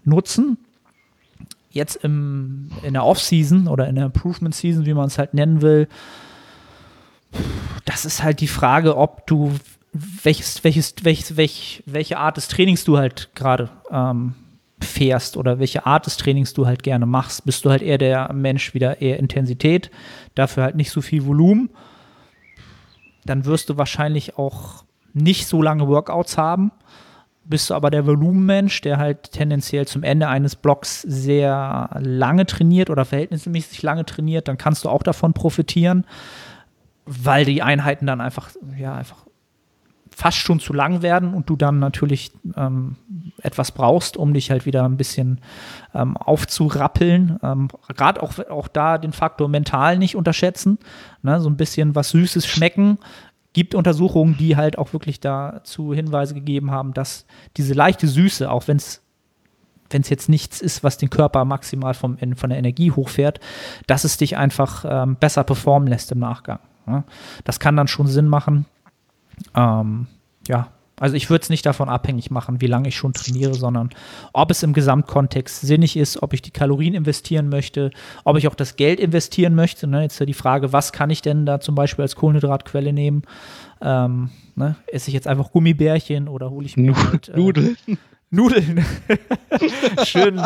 nutzen. 0.04 0.58
Jetzt 1.70 1.98
im, 1.98 2.72
in 2.84 2.94
der 2.94 3.04
Off-Season 3.04 3.68
oder 3.68 3.88
in 3.88 3.96
der 3.96 4.06
Improvement-Season, 4.06 4.86
wie 4.86 4.94
man 4.94 5.08
es 5.08 5.18
halt 5.18 5.34
nennen 5.34 5.62
will, 5.62 5.90
das 7.84 8.06
ist 8.06 8.24
halt 8.24 8.40
die 8.40 8.48
Frage, 8.48 8.96
ob 8.96 9.28
du 9.28 9.54
welches, 9.92 10.64
welches, 10.64 10.96
welch, 11.04 11.84
welche 11.86 12.18
Art 12.18 12.38
des 12.38 12.48
Trainings 12.48 12.86
du 12.86 12.98
halt 12.98 13.30
gerade 13.36 13.70
ähm, 13.92 14.36
fährst 14.82 15.38
oder 15.38 15.60
welche 15.60 15.86
Art 15.86 16.06
des 16.06 16.18
Trainings 16.18 16.54
du 16.54 16.66
halt 16.66 16.84
gerne 16.84 17.06
machst. 17.06 17.46
Bist 17.46 17.66
du 17.66 17.70
halt 17.70 17.82
eher 17.82 17.98
der 17.98 18.32
Mensch 18.34 18.74
wieder 18.74 19.02
eher 19.02 19.20
Intensität, 19.20 19.90
dafür 20.36 20.64
halt 20.64 20.76
nicht 20.76 20.92
so 20.92 21.02
viel 21.02 21.26
Volumen, 21.26 21.70
dann 23.26 23.46
wirst 23.46 23.70
du 23.70 23.78
wahrscheinlich 23.78 24.38
auch 24.38 24.84
nicht 25.14 25.48
so 25.48 25.62
lange 25.62 25.88
Workouts 25.88 26.38
haben. 26.38 26.72
Bist 27.46 27.70
du 27.70 27.74
aber 27.74 27.92
der 27.92 28.06
Volumenmensch, 28.06 28.82
der 28.82 28.98
halt 28.98 29.32
tendenziell 29.32 29.88
zum 29.88 30.04
Ende 30.04 30.28
eines 30.28 30.56
Blocks 30.56 31.02
sehr 31.02 31.90
lange 32.00 32.46
trainiert 32.46 32.90
oder 32.90 33.06
verhältnismäßig 33.06 33.82
lange 33.84 34.06
trainiert, 34.06 34.48
dann 34.48 34.58
kannst 34.58 34.84
du 34.84 34.90
auch 34.90 35.04
davon 35.04 35.34
profitieren, 35.34 36.06
weil 37.06 37.46
die 37.46 37.62
Einheiten 37.62 38.08
dann 38.08 38.20
einfach, 38.20 38.50
ja, 38.78 38.96
einfach 38.96 39.25
fast 40.16 40.38
schon 40.38 40.62
zu 40.62 40.72
lang 40.72 41.02
werden 41.02 41.34
und 41.34 41.50
du 41.50 41.58
dann 41.58 41.80
natürlich 41.80 42.32
ähm, 42.56 42.96
etwas 43.42 43.74
brauchst, 43.74 44.16
um 44.16 44.34
dich 44.34 44.50
halt 44.50 44.66
wieder 44.66 44.86
ein 44.86 44.96
bisschen 44.96 45.42
ähm, 45.94 46.16
aufzurappeln. 46.16 47.38
Ähm, 47.44 47.68
Gerade 47.96 48.24
auch, 48.24 48.40
auch 48.50 48.70
da 48.70 48.98
den 48.98 49.12
Faktor 49.12 49.50
mental 49.50 49.98
nicht 49.98 50.16
unterschätzen. 50.16 50.80
Ne? 51.22 51.42
So 51.42 51.50
ein 51.50 51.58
bisschen 51.58 51.96
was 51.96 52.12
Süßes 52.12 52.48
schmecken. 52.48 52.98
Gibt 53.52 53.76
Untersuchungen, 53.76 54.38
die 54.38 54.56
halt 54.56 54.78
auch 54.78 54.94
wirklich 54.94 55.20
dazu 55.20 55.94
Hinweise 55.94 56.34
gegeben 56.34 56.72
haben, 56.72 56.94
dass 56.94 57.26
diese 57.58 57.74
leichte 57.74 58.08
Süße, 58.08 58.50
auch 58.50 58.68
wenn 58.68 58.78
es 58.78 59.02
wenn 59.92 60.02
es 60.02 60.10
jetzt 60.10 60.30
nichts 60.30 60.62
ist, 60.62 60.84
was 60.84 60.98
den 60.98 61.12
Körper 61.12 61.46
maximal 61.46 61.94
vom, 61.94 62.18
von 62.36 62.50
der 62.50 62.58
Energie 62.58 62.90
hochfährt, 62.90 63.40
dass 63.86 64.04
es 64.04 64.18
dich 64.18 64.36
einfach 64.36 64.84
ähm, 64.88 65.16
besser 65.16 65.44
performen 65.44 65.88
lässt 65.88 66.12
im 66.12 66.18
Nachgang. 66.18 66.58
Ne? 66.88 67.04
Das 67.44 67.60
kann 67.60 67.78
dann 67.78 67.88
schon 67.88 68.08
Sinn 68.08 68.28
machen. 68.28 68.66
Ähm, 69.54 70.08
ja, 70.48 70.72
also 70.98 71.16
ich 71.16 71.30
würde 71.30 71.44
es 71.44 71.50
nicht 71.50 71.66
davon 71.66 71.90
abhängig 71.90 72.32
machen, 72.32 72.62
wie 72.62 72.68
lange 72.68 72.88
ich 72.88 72.96
schon 72.96 73.14
trainiere, 73.14 73.54
sondern 73.54 73.90
ob 74.32 74.52
es 74.52 74.64
im 74.64 74.72
Gesamtkontext 74.72 75.62
sinnig 75.62 75.98
ist, 75.98 76.24
ob 76.24 76.34
ich 76.34 76.42
die 76.42 76.52
Kalorien 76.52 76.94
investieren 76.94 77.50
möchte, 77.50 77.92
ob 78.24 78.38
ich 78.38 78.48
auch 78.48 78.56
das 78.56 78.78
Geld 78.78 79.00
investieren 79.00 79.56
möchte. 79.56 79.88
Ne? 79.88 80.04
Jetzt 80.04 80.14
ist 80.14 80.20
ja 80.20 80.26
die 80.26 80.34
Frage, 80.34 80.72
was 80.72 80.94
kann 80.94 81.10
ich 81.10 81.22
denn 81.22 81.46
da 81.46 81.60
zum 81.60 81.76
Beispiel 81.76 82.04
als 82.04 82.16
Kohlenhydratquelle 82.16 82.94
nehmen? 82.94 83.24
Ähm, 83.82 84.30
ne? 84.56 84.78
Esse 84.88 85.10
ich 85.10 85.14
jetzt 85.14 85.28
einfach 85.28 85.52
Gummibärchen 85.52 86.30
oder 86.30 86.50
hole 86.50 86.66
ich 86.66 86.78
mir 86.78 86.96
halt, 86.96 87.28
äh, 87.30 87.38
Nudeln? 87.38 87.78
Nudeln. 88.32 88.84
Schön 90.06 90.42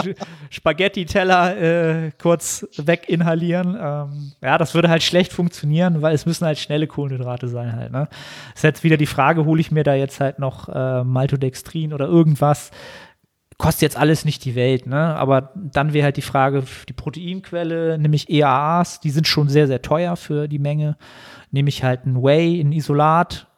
Spaghetti-Teller 0.50 1.58
äh, 1.58 2.12
kurz 2.22 2.68
weginhalieren. 2.78 3.78
Ähm, 3.80 4.32
ja, 4.42 4.58
das 4.58 4.74
würde 4.74 4.90
halt 4.90 5.04
schlecht 5.04 5.34
funktionieren, 5.34 6.02
weil 6.02 6.14
es 6.14 6.26
müssen 6.26 6.46
halt 6.46 6.60
schnelle 6.60 6.88
Kohlenhydrate 6.88 7.48
sein 7.48 7.76
halt. 7.76 7.92
Ne? 7.92 8.08
Ist 8.54 8.64
jetzt 8.64 8.84
wieder 8.84 8.98
die 8.98 9.06
Frage, 9.06 9.46
hole 9.46 9.62
ich 9.62 9.72
mir 9.72 9.84
da 9.84 9.96
jetzt 9.96 10.20
halt 10.20 10.40
noch 10.40 10.70
äh, 10.70 11.04
Maltodextrin 11.04 11.94
oder 11.94 12.08
irgendwas? 12.08 12.72
kostet 13.60 13.82
jetzt 13.82 13.98
alles 13.98 14.26
nicht 14.26 14.46
die 14.46 14.56
Welt, 14.56 14.88
ne? 14.88 15.16
Aber 15.18 15.52
dann 15.54 15.94
wäre 15.94 16.06
halt 16.06 16.18
die 16.18 16.22
Frage, 16.22 16.64
die 16.88 16.94
Proteinquelle, 16.94 18.00
nämlich 18.00 18.30
EAAs, 18.30 19.02
die 19.02 19.10
sind 19.12 19.28
schon 19.28 19.50
sehr, 19.50 19.68
sehr 19.68 19.82
teuer 19.82 20.16
für 20.16 20.48
die 20.48 20.60
Menge. 20.60 20.98
Nehme 21.52 21.68
ich 21.68 21.84
halt 21.84 22.06
ein 22.06 22.24
Whey, 22.24 22.62
ein 22.62 22.72
Isolat. 22.72 23.49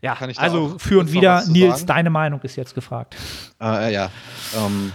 Ja, 0.00 0.16
also 0.36 0.76
für 0.78 1.00
und 1.00 1.12
wieder, 1.12 1.44
Nils, 1.48 1.84
deine 1.84 2.10
Meinung 2.10 2.40
ist 2.42 2.56
jetzt 2.56 2.74
gefragt. 2.74 3.16
Äh, 3.60 3.92
ja, 3.92 4.10
ähm, 4.56 4.92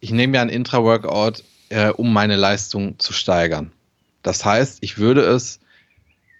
ich 0.00 0.10
nehme 0.10 0.36
ja 0.36 0.42
ein 0.42 0.50
Intra-Workout, 0.50 1.42
äh, 1.70 1.88
um 1.88 2.12
meine 2.12 2.36
Leistung 2.36 2.98
zu 2.98 3.12
steigern. 3.12 3.72
Das 4.22 4.44
heißt, 4.44 4.78
ich 4.82 4.98
würde 4.98 5.22
es 5.22 5.60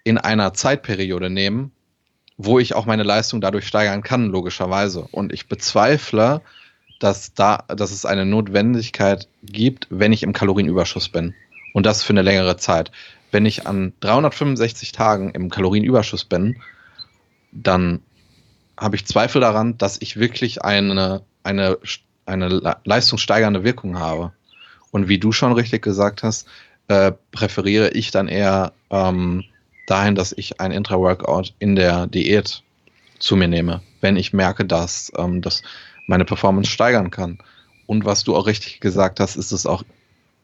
in 0.03 0.17
einer 0.17 0.53
Zeitperiode 0.53 1.29
nehmen, 1.29 1.71
wo 2.37 2.59
ich 2.59 2.75
auch 2.75 2.85
meine 2.85 3.03
Leistung 3.03 3.41
dadurch 3.41 3.67
steigern 3.67 4.03
kann, 4.03 4.27
logischerweise. 4.27 5.07
Und 5.11 5.33
ich 5.33 5.47
bezweifle, 5.47 6.41
dass, 6.99 7.33
da, 7.33 7.63
dass 7.67 7.91
es 7.91 8.05
eine 8.05 8.25
Notwendigkeit 8.25 9.27
gibt, 9.43 9.87
wenn 9.89 10.13
ich 10.13 10.23
im 10.23 10.33
Kalorienüberschuss 10.33 11.09
bin. 11.09 11.33
Und 11.73 11.85
das 11.85 12.03
für 12.03 12.13
eine 12.13 12.21
längere 12.21 12.57
Zeit. 12.57 12.91
Wenn 13.31 13.45
ich 13.45 13.67
an 13.67 13.93
365 13.99 14.91
Tagen 14.91 15.31
im 15.31 15.49
Kalorienüberschuss 15.49 16.25
bin, 16.25 16.57
dann 17.63 18.01
habe 18.77 18.95
ich 18.95 19.05
Zweifel 19.05 19.41
daran, 19.41 19.77
dass 19.77 19.99
ich 20.01 20.17
wirklich 20.17 20.63
eine, 20.63 21.21
eine, 21.43 21.77
eine 22.25 22.77
leistungssteigernde 22.83 23.63
Wirkung 23.63 23.99
habe. 23.99 24.31
Und 24.91 25.07
wie 25.07 25.19
du 25.19 25.31
schon 25.31 25.53
richtig 25.53 25.81
gesagt 25.81 26.23
hast, 26.23 26.47
äh, 26.87 27.11
präferiere 27.31 27.89
ich 27.89 28.11
dann 28.11 28.27
eher 28.27 28.73
ähm, 28.89 29.43
dahin, 29.87 30.15
dass 30.15 30.31
ich 30.31 30.61
ein 30.61 30.71
Intra-Workout 30.71 31.53
in 31.59 31.75
der 31.75 32.07
Diät 32.07 32.63
zu 33.19 33.35
mir 33.35 33.47
nehme, 33.47 33.81
wenn 34.01 34.15
ich 34.15 34.33
merke, 34.33 34.65
dass 34.65 35.11
ähm, 35.17 35.41
das 35.41 35.63
meine 36.07 36.25
Performance 36.25 36.69
steigern 36.71 37.11
kann. 37.11 37.39
Und 37.87 38.05
was 38.05 38.23
du 38.23 38.35
auch 38.35 38.45
richtig 38.45 38.79
gesagt 38.79 39.19
hast, 39.19 39.35
ist 39.35 39.51
es 39.51 39.65
auch, 39.65 39.83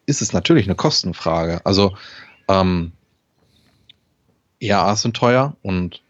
ist 0.06 0.22
es 0.22 0.34
natürlich 0.34 0.66
eine 0.66 0.76
Kostenfrage. 0.76 1.62
Also 1.66 1.96
ähm, 2.48 2.92
EAAs 4.60 5.02
sind 5.02 5.16
teuer 5.16 5.56
und 5.62 6.03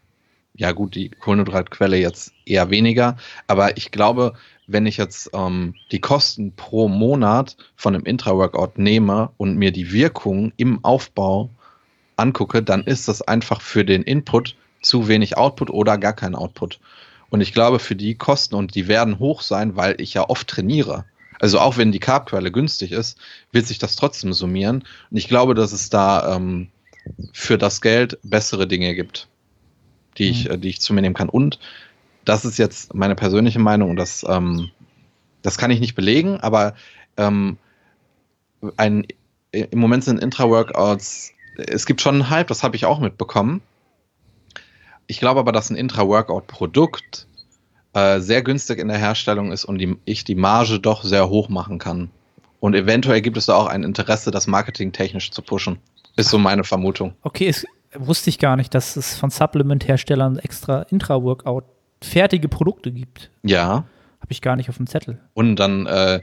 ja 0.56 0.72
gut, 0.72 0.94
die 0.94 1.10
Kohlenhydratquelle 1.10 1.96
jetzt 1.96 2.32
eher 2.46 2.70
weniger, 2.70 3.16
aber 3.46 3.76
ich 3.76 3.90
glaube, 3.90 4.34
wenn 4.66 4.86
ich 4.86 4.96
jetzt 4.96 5.30
ähm, 5.34 5.74
die 5.90 6.00
Kosten 6.00 6.52
pro 6.54 6.88
Monat 6.88 7.56
von 7.76 7.94
einem 7.94 8.06
Intra-Workout 8.06 8.78
nehme 8.78 9.30
und 9.36 9.56
mir 9.56 9.72
die 9.72 9.92
Wirkung 9.92 10.52
im 10.56 10.84
Aufbau 10.84 11.50
angucke, 12.16 12.62
dann 12.62 12.84
ist 12.84 13.08
das 13.08 13.22
einfach 13.22 13.60
für 13.60 13.84
den 13.84 14.02
Input 14.02 14.56
zu 14.80 15.08
wenig 15.08 15.36
Output 15.36 15.70
oder 15.70 15.98
gar 15.98 16.12
kein 16.12 16.34
Output. 16.34 16.78
Und 17.30 17.40
ich 17.40 17.52
glaube, 17.52 17.78
für 17.78 17.96
die 17.96 18.14
Kosten, 18.14 18.54
und 18.54 18.74
die 18.74 18.86
werden 18.86 19.18
hoch 19.18 19.42
sein, 19.42 19.76
weil 19.76 20.00
ich 20.00 20.14
ja 20.14 20.28
oft 20.28 20.46
trainiere. 20.46 21.04
Also 21.40 21.58
auch 21.58 21.76
wenn 21.76 21.90
die 21.90 21.98
Carbquelle 21.98 22.52
günstig 22.52 22.92
ist, 22.92 23.18
wird 23.50 23.66
sich 23.66 23.78
das 23.78 23.96
trotzdem 23.96 24.32
summieren. 24.32 24.84
Und 25.10 25.16
ich 25.16 25.26
glaube, 25.26 25.54
dass 25.54 25.72
es 25.72 25.90
da 25.90 26.36
ähm, 26.36 26.68
für 27.32 27.58
das 27.58 27.80
Geld 27.80 28.18
bessere 28.22 28.66
Dinge 28.68 28.94
gibt, 28.94 29.28
die 30.18 30.28
ich, 30.28 30.48
mhm. 30.48 30.60
die 30.60 30.68
ich 30.68 30.80
zu 30.80 30.94
mir 30.94 31.02
nehmen 31.02 31.14
kann. 31.14 31.28
Und 31.28 31.58
das 32.24 32.44
ist 32.44 32.58
jetzt 32.58 32.94
meine 32.94 33.14
persönliche 33.14 33.58
Meinung 33.58 33.90
und 33.90 33.96
das, 33.96 34.24
ähm, 34.28 34.70
das 35.42 35.58
kann 35.58 35.70
ich 35.70 35.80
nicht 35.80 35.94
belegen, 35.94 36.40
aber 36.40 36.74
ähm, 37.16 37.58
ein, 38.76 39.06
im 39.52 39.78
Moment 39.78 40.04
sind 40.04 40.22
Intra-Workouts 40.22 41.34
es 41.56 41.86
gibt 41.86 42.00
schon 42.00 42.14
einen 42.14 42.30
Hype, 42.30 42.48
das 42.48 42.62
habe 42.62 42.76
ich 42.76 42.86
auch 42.86 43.00
mitbekommen. 43.00 43.62
Ich 45.06 45.20
glaube 45.20 45.40
aber, 45.40 45.52
dass 45.52 45.70
ein 45.70 45.76
Intra-Workout-Produkt 45.76 47.26
äh, 47.92 48.20
sehr 48.20 48.42
günstig 48.42 48.78
in 48.78 48.88
der 48.88 48.98
Herstellung 48.98 49.52
ist 49.52 49.64
und 49.64 49.78
die, 49.78 49.96
ich 50.04 50.24
die 50.24 50.34
Marge 50.34 50.80
doch 50.80 51.04
sehr 51.04 51.28
hoch 51.28 51.48
machen 51.48 51.78
kann. 51.78 52.10
Und 52.60 52.74
eventuell 52.74 53.20
gibt 53.20 53.36
es 53.36 53.46
da 53.46 53.56
auch 53.56 53.66
ein 53.66 53.82
Interesse, 53.82 54.30
das 54.30 54.46
marketingtechnisch 54.46 55.30
zu 55.30 55.42
pushen. 55.42 55.78
Ist 56.16 56.30
so 56.30 56.38
meine 56.38 56.64
Vermutung. 56.64 57.14
Okay, 57.22 57.48
es 57.48 57.66
wusste 57.96 58.30
ich 58.30 58.38
gar 58.38 58.56
nicht, 58.56 58.74
dass 58.74 58.96
es 58.96 59.16
von 59.16 59.30
Supplement-Herstellern 59.30 60.38
extra 60.38 60.82
Intra-Workout 60.82 61.64
fertige 62.02 62.48
Produkte 62.48 62.92
gibt. 62.92 63.30
Ja. 63.42 63.84
Habe 64.20 64.30
ich 64.30 64.40
gar 64.42 64.56
nicht 64.56 64.68
auf 64.68 64.76
dem 64.76 64.86
Zettel. 64.86 65.20
Und 65.34 65.56
dann 65.56 65.86
äh, 65.86 66.20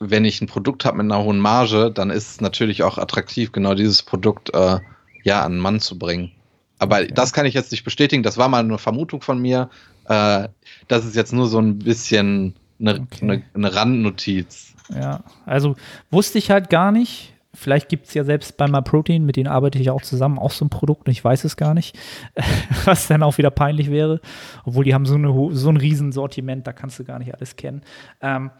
wenn 0.00 0.24
ich 0.24 0.40
ein 0.40 0.46
Produkt 0.46 0.84
habe 0.84 0.98
mit 0.98 1.04
einer 1.04 1.22
hohen 1.22 1.40
Marge, 1.40 1.90
dann 1.90 2.10
ist 2.10 2.30
es 2.30 2.40
natürlich 2.40 2.82
auch 2.82 2.98
attraktiv, 2.98 3.52
genau 3.52 3.74
dieses 3.74 4.02
Produkt 4.02 4.54
äh, 4.54 4.78
ja 5.22 5.42
an 5.42 5.52
den 5.52 5.60
Mann 5.60 5.80
zu 5.80 5.98
bringen. 5.98 6.32
Aber 6.78 6.96
okay. 6.96 7.12
das 7.12 7.32
kann 7.32 7.46
ich 7.46 7.54
jetzt 7.54 7.72
nicht 7.72 7.84
bestätigen. 7.84 8.22
Das 8.22 8.38
war 8.38 8.48
mal 8.48 8.60
eine 8.60 8.78
Vermutung 8.78 9.20
von 9.20 9.40
mir. 9.40 9.68
Äh, 10.04 10.48
das 10.86 11.04
ist 11.04 11.16
jetzt 11.16 11.32
nur 11.32 11.48
so 11.48 11.58
ein 11.58 11.80
bisschen 11.80 12.54
eine, 12.78 13.00
okay. 13.00 13.18
eine, 13.22 13.42
eine 13.54 13.74
Randnotiz. 13.74 14.74
Ja, 14.94 15.22
also 15.44 15.76
wusste 16.10 16.38
ich 16.38 16.50
halt 16.50 16.70
gar 16.70 16.92
nicht. 16.92 17.34
Vielleicht 17.58 17.88
gibt 17.88 18.06
es 18.06 18.14
ja 18.14 18.24
selbst 18.24 18.56
bei 18.56 18.68
MyProtein, 18.68 19.24
mit 19.24 19.36
denen 19.36 19.48
arbeite 19.48 19.78
ich 19.78 19.90
auch 19.90 20.02
zusammen, 20.02 20.38
auch 20.38 20.52
so 20.52 20.64
ein 20.64 20.70
Produkt 20.70 21.08
und 21.08 21.12
ich 21.12 21.24
weiß 21.24 21.44
es 21.44 21.56
gar 21.56 21.74
nicht, 21.74 21.98
was 22.84 23.08
dann 23.08 23.22
auch 23.22 23.36
wieder 23.38 23.50
peinlich 23.50 23.90
wäre. 23.90 24.20
Obwohl 24.64 24.84
die 24.84 24.94
haben 24.94 25.06
so, 25.06 25.16
eine, 25.16 25.32
so 25.54 25.68
ein 25.68 25.76
Riesensortiment, 25.76 26.66
da 26.66 26.72
kannst 26.72 26.98
du 26.98 27.04
gar 27.04 27.18
nicht 27.18 27.34
alles 27.34 27.56
kennen. 27.56 27.82
Ähm, 28.20 28.50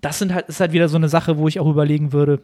das 0.00 0.18
sind 0.18 0.32
halt, 0.32 0.48
ist 0.48 0.60
halt 0.60 0.72
wieder 0.72 0.88
so 0.88 0.96
eine 0.96 1.10
Sache, 1.10 1.36
wo 1.36 1.46
ich 1.46 1.60
auch 1.60 1.68
überlegen 1.68 2.12
würde, 2.12 2.42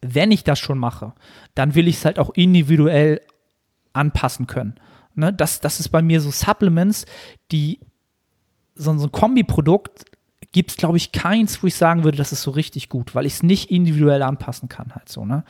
wenn 0.00 0.30
ich 0.30 0.44
das 0.44 0.60
schon 0.60 0.78
mache, 0.78 1.12
dann 1.54 1.74
will 1.74 1.88
ich 1.88 1.96
es 1.96 2.04
halt 2.04 2.18
auch 2.18 2.30
individuell 2.34 3.20
anpassen 3.92 4.46
können. 4.46 4.76
Ne? 5.14 5.32
Das, 5.32 5.60
das 5.60 5.80
ist 5.80 5.88
bei 5.88 6.00
mir 6.00 6.20
so 6.20 6.30
Supplements, 6.30 7.06
die 7.50 7.80
so, 8.74 8.96
so 8.96 9.06
ein 9.06 9.12
Kombiprodukt 9.12 10.04
gibt 10.52 10.70
es, 10.70 10.76
glaube 10.76 10.96
ich, 10.96 11.12
keins, 11.12 11.62
wo 11.62 11.66
ich 11.66 11.74
sagen 11.74 12.04
würde, 12.04 12.18
das 12.18 12.32
ist 12.32 12.42
so 12.42 12.50
richtig 12.50 12.88
gut, 12.88 13.14
weil 13.14 13.26
ich 13.26 13.34
es 13.34 13.42
nicht 13.42 13.70
individuell 13.70 14.22
anpassen 14.22 14.68
kann, 14.68 14.94
halt 14.94 15.08
so, 15.08 15.24
ne? 15.24 15.44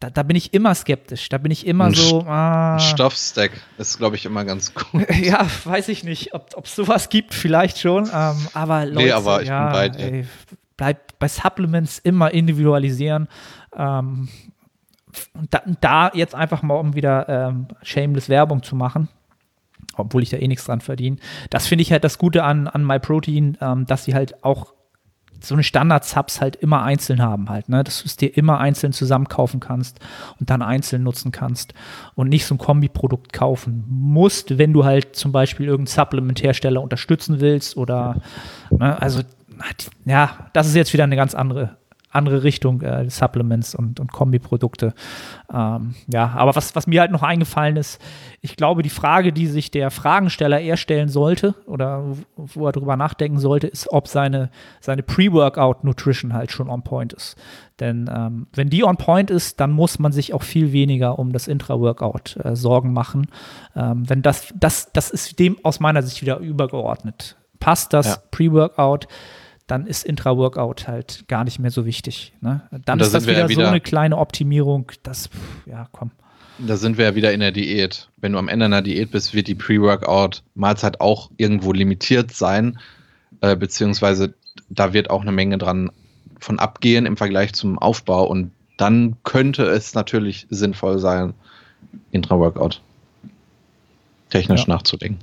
Da, 0.00 0.10
da, 0.10 0.22
bin 0.22 0.36
ich 0.36 0.52
immer 0.52 0.74
skeptisch. 0.74 1.28
Da 1.28 1.38
bin 1.38 1.52
ich 1.52 1.66
immer 1.66 1.86
ein 1.86 1.94
so. 1.94 2.26
Ah, 2.26 2.78
Stoffstack 2.78 3.52
ist, 3.78 3.96
glaube 3.96 4.16
ich, 4.16 4.26
immer 4.26 4.44
ganz 4.44 4.74
gut. 4.74 5.06
ja, 5.22 5.46
weiß 5.64 5.88
ich 5.88 6.04
nicht, 6.04 6.34
ob 6.34 6.64
es 6.64 6.74
sowas 6.74 7.08
gibt, 7.08 7.32
vielleicht 7.32 7.78
schon. 7.78 8.10
Ähm, 8.12 8.48
aber 8.52 8.86
Leute, 8.86 9.06
nee, 9.06 9.12
aber 9.12 9.42
ich 9.42 9.48
ja, 9.48 9.64
bin 9.66 9.72
bei 9.72 9.88
dir. 9.88 10.12
Ey, 10.12 10.26
bleibt 10.76 11.18
bei 11.18 11.28
Supplements 11.28 12.00
immer 12.00 12.32
individualisieren. 12.32 13.28
Ähm, 13.76 14.28
da, 15.50 15.62
da, 15.80 16.10
jetzt 16.12 16.34
einfach 16.34 16.62
mal, 16.62 16.74
um 16.74 16.94
wieder 16.94 17.28
ähm, 17.28 17.68
shameless 17.82 18.28
Werbung 18.28 18.62
zu 18.62 18.76
machen, 18.76 19.08
obwohl 19.96 20.22
ich 20.22 20.30
da 20.30 20.36
eh 20.36 20.48
nichts 20.48 20.64
dran 20.64 20.80
verdiene. 20.80 21.16
Das 21.50 21.66
finde 21.66 21.82
ich 21.82 21.92
halt 21.92 22.04
das 22.04 22.18
Gute 22.18 22.44
an, 22.44 22.68
an 22.68 22.84
MyProtein, 22.84 23.58
ähm, 23.60 23.86
dass 23.86 24.04
sie 24.04 24.14
halt 24.14 24.44
auch 24.44 24.74
so 25.40 25.54
eine 25.54 25.62
Standard-Subs 25.62 26.40
halt 26.40 26.56
immer 26.56 26.82
einzeln 26.82 27.20
haben 27.20 27.48
halt, 27.48 27.68
ne? 27.68 27.84
Dass 27.84 28.02
du 28.02 28.06
es 28.06 28.16
dir 28.16 28.36
immer 28.36 28.58
einzeln 28.58 28.92
zusammenkaufen 28.92 29.60
kannst 29.60 30.00
und 30.40 30.50
dann 30.50 30.62
einzeln 30.62 31.02
nutzen 31.02 31.32
kannst 31.32 31.74
und 32.14 32.28
nicht 32.28 32.46
so 32.46 32.54
ein 32.54 32.58
Kombiprodukt 32.58 33.32
kaufen 33.32 33.84
musst, 33.88 34.58
wenn 34.58 34.72
du 34.72 34.84
halt 34.84 35.16
zum 35.16 35.32
Beispiel 35.32 35.66
irgendeinen 35.66 35.94
Supplement-Hersteller 35.94 36.80
unterstützen 36.80 37.40
willst 37.40 37.76
oder, 37.76 38.22
ne? 38.70 39.00
also 39.00 39.20
ja, 40.04 40.48
das 40.52 40.66
ist 40.66 40.74
jetzt 40.74 40.92
wieder 40.92 41.04
eine 41.04 41.16
ganz 41.16 41.34
andere, 41.34 41.76
andere 42.14 42.42
Richtung, 42.42 42.80
äh, 42.82 43.08
Supplements 43.10 43.74
und, 43.74 44.00
und 44.00 44.12
Kombiprodukte. 44.12 44.94
Ähm, 45.52 45.94
ja, 46.06 46.32
aber 46.36 46.54
was, 46.54 46.74
was 46.76 46.86
mir 46.86 47.00
halt 47.00 47.10
noch 47.10 47.22
eingefallen 47.22 47.76
ist, 47.76 48.00
ich 48.40 48.56
glaube, 48.56 48.82
die 48.82 48.90
Frage, 48.90 49.32
die 49.32 49.46
sich 49.46 49.70
der 49.70 49.90
Fragensteller 49.90 50.60
eher 50.60 50.76
stellen 50.76 51.08
sollte 51.08 51.54
oder 51.66 52.04
wo 52.36 52.66
er 52.66 52.72
drüber 52.72 52.96
nachdenken 52.96 53.38
sollte, 53.38 53.66
ist, 53.66 53.90
ob 53.90 54.08
seine, 54.08 54.50
seine 54.80 55.02
Pre-Workout-Nutrition 55.02 56.32
halt 56.32 56.52
schon 56.52 56.68
on 56.68 56.82
point 56.82 57.12
ist. 57.12 57.36
Denn 57.80 58.08
ähm, 58.14 58.46
wenn 58.52 58.70
die 58.70 58.84
on 58.84 58.96
point 58.96 59.30
ist, 59.30 59.58
dann 59.60 59.72
muss 59.72 59.98
man 59.98 60.12
sich 60.12 60.32
auch 60.32 60.42
viel 60.42 60.72
weniger 60.72 61.18
um 61.18 61.32
das 61.32 61.48
Intra-Workout 61.48 62.36
äh, 62.44 62.54
Sorgen 62.54 62.92
machen. 62.92 63.26
Ähm, 63.74 64.08
wenn 64.08 64.22
das, 64.22 64.54
das, 64.54 64.92
das 64.92 65.10
ist 65.10 65.38
dem 65.38 65.56
aus 65.64 65.80
meiner 65.80 66.02
Sicht 66.02 66.22
wieder 66.22 66.38
übergeordnet. 66.38 67.36
Passt 67.58 67.92
das 67.92 68.06
ja. 68.06 68.16
Pre-Workout? 68.30 69.08
Dann 69.66 69.86
ist 69.86 70.04
Intra-Workout 70.04 70.86
halt 70.86 71.24
gar 71.28 71.44
nicht 71.44 71.58
mehr 71.58 71.70
so 71.70 71.86
wichtig. 71.86 72.32
Ne? 72.40 72.62
Dann 72.84 72.98
da 72.98 73.04
ist 73.04 73.14
das 73.14 73.26
wieder, 73.26 73.38
ja 73.40 73.48
wieder, 73.48 73.64
so 73.64 73.68
eine 73.68 73.80
kleine 73.80 74.18
Optimierung, 74.18 74.92
das, 75.02 75.30
ja, 75.66 75.88
komm. 75.92 76.10
Da 76.58 76.76
sind 76.76 76.98
wir 76.98 77.06
ja 77.06 77.14
wieder 77.14 77.32
in 77.32 77.40
der 77.40 77.50
Diät. 77.50 78.10
Wenn 78.18 78.32
du 78.32 78.38
am 78.38 78.48
Ende 78.48 78.66
einer 78.66 78.82
Diät 78.82 79.10
bist, 79.10 79.34
wird 79.34 79.48
die 79.48 79.54
Pre-Workout-Mahlzeit 79.54 81.00
auch 81.00 81.30
irgendwo 81.36 81.72
limitiert 81.72 82.32
sein, 82.32 82.78
äh, 83.40 83.56
beziehungsweise 83.56 84.34
da 84.68 84.92
wird 84.92 85.10
auch 85.10 85.22
eine 85.22 85.32
Menge 85.32 85.58
dran 85.58 85.90
von 86.38 86.58
abgehen 86.58 87.06
im 87.06 87.16
Vergleich 87.16 87.54
zum 87.54 87.78
Aufbau 87.78 88.26
und 88.26 88.52
dann 88.76 89.16
könnte 89.24 89.64
es 89.64 89.94
natürlich 89.94 90.46
sinnvoll 90.50 90.98
sein, 90.98 91.34
Intra-Workout 92.10 92.80
technisch 94.30 94.62
ja. 94.62 94.74
nachzudenken. 94.74 95.20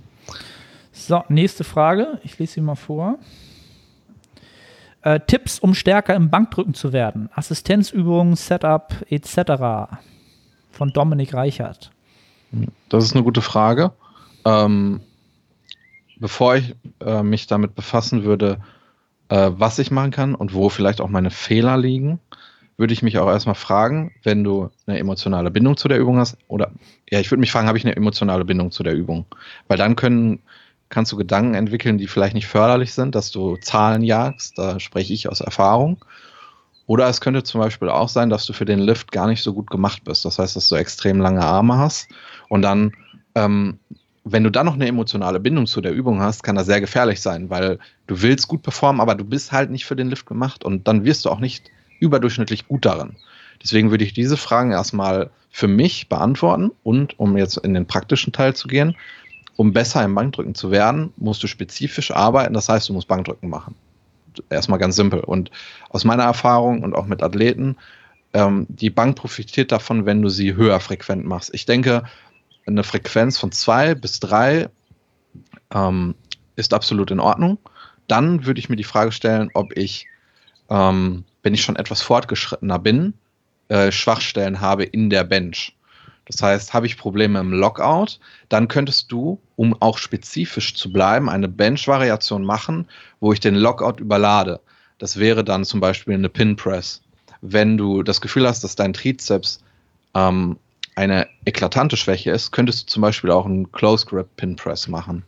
So, 0.91 1.23
nächste 1.29 1.63
Frage. 1.63 2.19
Ich 2.23 2.37
lese 2.39 2.53
sie 2.53 2.61
mal 2.61 2.75
vor. 2.75 3.17
Äh, 5.03 5.19
Tipps, 5.25 5.59
um 5.59 5.73
stärker 5.73 6.15
im 6.15 6.29
Bankdrücken 6.29 6.73
zu 6.73 6.93
werden. 6.93 7.29
Assistenzübungen, 7.33 8.35
Setup 8.35 8.93
etc. 9.09 9.97
Von 10.71 10.93
Dominik 10.93 11.33
Reichert. 11.33 11.91
Das 12.89 13.03
ist 13.03 13.15
eine 13.15 13.23
gute 13.23 13.41
Frage. 13.41 13.91
Ähm, 14.45 15.01
bevor 16.17 16.55
ich 16.55 16.75
äh, 16.99 17.23
mich 17.23 17.47
damit 17.47 17.75
befassen 17.75 18.23
würde, 18.23 18.59
äh, 19.29 19.51
was 19.53 19.79
ich 19.79 19.91
machen 19.91 20.11
kann 20.11 20.35
und 20.35 20.53
wo 20.53 20.69
vielleicht 20.69 21.01
auch 21.01 21.09
meine 21.09 21.31
Fehler 21.31 21.77
liegen, 21.77 22.19
würde 22.77 22.93
ich 22.93 23.03
mich 23.03 23.17
auch 23.17 23.27
erstmal 23.27 23.55
fragen, 23.55 24.11
wenn 24.23 24.43
du 24.43 24.69
eine 24.87 24.97
emotionale 24.97 25.51
Bindung 25.51 25.77
zu 25.77 25.87
der 25.87 25.99
Übung 25.99 26.17
hast, 26.17 26.37
oder 26.47 26.71
ja, 27.09 27.19
ich 27.19 27.31
würde 27.31 27.39
mich 27.39 27.51
fragen, 27.51 27.67
habe 27.67 27.77
ich 27.77 27.85
eine 27.85 27.95
emotionale 27.95 28.43
Bindung 28.43 28.71
zu 28.71 28.83
der 28.83 28.95
Übung? 28.95 29.25
Weil 29.67 29.77
dann 29.77 29.95
können, 29.95 30.39
kannst 30.91 31.11
du 31.11 31.17
Gedanken 31.17 31.55
entwickeln, 31.55 31.97
die 31.97 32.07
vielleicht 32.07 32.35
nicht 32.35 32.47
förderlich 32.47 32.93
sind, 32.93 33.15
dass 33.15 33.31
du 33.31 33.57
Zahlen 33.57 34.03
jagst, 34.03 34.57
da 34.57 34.79
spreche 34.79 35.13
ich 35.13 35.27
aus 35.27 35.41
Erfahrung. 35.41 35.97
Oder 36.85 37.07
es 37.07 37.21
könnte 37.21 37.41
zum 37.43 37.61
Beispiel 37.61 37.89
auch 37.89 38.09
sein, 38.09 38.29
dass 38.29 38.45
du 38.45 38.53
für 38.53 38.65
den 38.65 38.79
Lift 38.79 39.11
gar 39.11 39.27
nicht 39.27 39.41
so 39.41 39.53
gut 39.53 39.69
gemacht 39.69 40.03
bist. 40.03 40.25
Das 40.25 40.37
heißt, 40.37 40.55
dass 40.55 40.67
du 40.69 40.75
extrem 40.75 41.19
lange 41.19 41.41
Arme 41.41 41.77
hast 41.77 42.09
und 42.49 42.61
dann 42.61 42.91
ähm, 43.33 43.79
wenn 44.23 44.43
du 44.43 44.51
dann 44.51 44.65
noch 44.65 44.75
eine 44.75 44.87
emotionale 44.87 45.39
Bindung 45.39 45.65
zu 45.65 45.81
der 45.81 45.93
Übung 45.93 46.21
hast, 46.21 46.43
kann 46.43 46.55
das 46.55 46.67
sehr 46.67 46.81
gefährlich 46.81 47.21
sein, 47.21 47.49
weil 47.49 47.79
du 48.07 48.21
willst 48.21 48.47
gut 48.47 48.61
performen, 48.61 49.01
aber 49.01 49.15
du 49.15 49.23
bist 49.23 49.51
halt 49.51 49.71
nicht 49.71 49.85
für 49.85 49.95
den 49.95 50.09
Lift 50.09 50.25
gemacht 50.25 50.63
und 50.63 50.87
dann 50.87 51.05
wirst 51.05 51.25
du 51.25 51.29
auch 51.29 51.39
nicht 51.39 51.71
überdurchschnittlich 51.99 52.67
gut 52.67 52.85
darin. 52.85 53.15
Deswegen 53.63 53.91
würde 53.91 54.03
ich 54.03 54.13
diese 54.13 54.37
Fragen 54.37 54.71
erstmal 54.71 55.31
für 55.49 55.67
mich 55.67 56.07
beantworten 56.07 56.71
und 56.83 57.19
um 57.19 57.37
jetzt 57.37 57.57
in 57.57 57.73
den 57.73 57.87
praktischen 57.87 58.31
Teil 58.31 58.55
zu 58.55 58.67
gehen, 58.67 58.95
um 59.61 59.73
besser 59.73 60.03
im 60.03 60.15
Bankdrücken 60.15 60.55
zu 60.55 60.71
werden, 60.71 61.13
musst 61.17 61.43
du 61.43 61.47
spezifisch 61.47 62.09
arbeiten, 62.09 62.55
das 62.55 62.67
heißt, 62.67 62.89
du 62.89 62.93
musst 62.93 63.07
Bankdrücken 63.07 63.47
machen. 63.47 63.75
Erstmal 64.49 64.79
ganz 64.79 64.95
simpel. 64.95 65.19
Und 65.19 65.51
aus 65.91 66.03
meiner 66.03 66.23
Erfahrung 66.23 66.81
und 66.81 66.95
auch 66.95 67.05
mit 67.05 67.21
Athleten, 67.21 67.77
ähm, 68.33 68.65
die 68.69 68.89
Bank 68.89 69.17
profitiert 69.17 69.71
davon, 69.71 70.07
wenn 70.07 70.23
du 70.23 70.29
sie 70.29 70.55
höher 70.55 70.79
frequent 70.79 71.27
machst. 71.27 71.53
Ich 71.53 71.67
denke, 71.67 72.05
eine 72.65 72.83
Frequenz 72.83 73.37
von 73.37 73.51
zwei 73.51 73.93
bis 73.93 74.19
drei 74.19 74.67
ähm, 75.71 76.15
ist 76.55 76.73
absolut 76.73 77.11
in 77.11 77.19
Ordnung. 77.19 77.59
Dann 78.07 78.47
würde 78.47 78.59
ich 78.59 78.67
mir 78.67 78.77
die 78.77 78.83
Frage 78.83 79.11
stellen, 79.11 79.51
ob 79.53 79.77
ich, 79.77 80.07
ähm, 80.71 81.23
wenn 81.43 81.53
ich 81.53 81.61
schon 81.61 81.75
etwas 81.75 82.01
fortgeschrittener 82.01 82.79
bin, 82.79 83.13
äh, 83.67 83.91
Schwachstellen 83.91 84.59
habe 84.59 84.85
in 84.85 85.11
der 85.11 85.23
Bench. 85.23 85.77
Das 86.25 86.41
heißt, 86.41 86.73
habe 86.73 86.85
ich 86.85 86.97
Probleme 86.97 87.39
im 87.39 87.51
Lockout, 87.51 88.19
dann 88.49 88.67
könntest 88.67 89.11
du, 89.11 89.39
um 89.55 89.75
auch 89.81 89.97
spezifisch 89.97 90.75
zu 90.75 90.91
bleiben, 90.93 91.29
eine 91.29 91.47
Bench-Variation 91.47 92.45
machen, 92.45 92.87
wo 93.19 93.33
ich 93.33 93.39
den 93.39 93.55
Lockout 93.55 93.99
überlade. 93.99 94.59
Das 94.97 95.17
wäre 95.17 95.43
dann 95.43 95.65
zum 95.65 95.79
Beispiel 95.79 96.13
eine 96.13 96.29
Pin 96.29 96.55
Press. 96.55 97.01
Wenn 97.41 97.77
du 97.77 98.03
das 98.03 98.21
Gefühl 98.21 98.47
hast, 98.47 98.63
dass 98.63 98.75
dein 98.75 98.93
Trizeps 98.93 99.63
ähm, 100.13 100.57
eine 100.95 101.27
eklatante 101.45 101.97
Schwäche 101.97 102.31
ist, 102.31 102.51
könntest 102.51 102.83
du 102.83 102.93
zum 102.93 103.01
Beispiel 103.01 103.31
auch 103.31 103.45
einen 103.45 103.71
Close 103.71 104.05
Grip 104.05 104.27
Pin 104.35 104.55
Press 104.55 104.87
machen. 104.87 105.23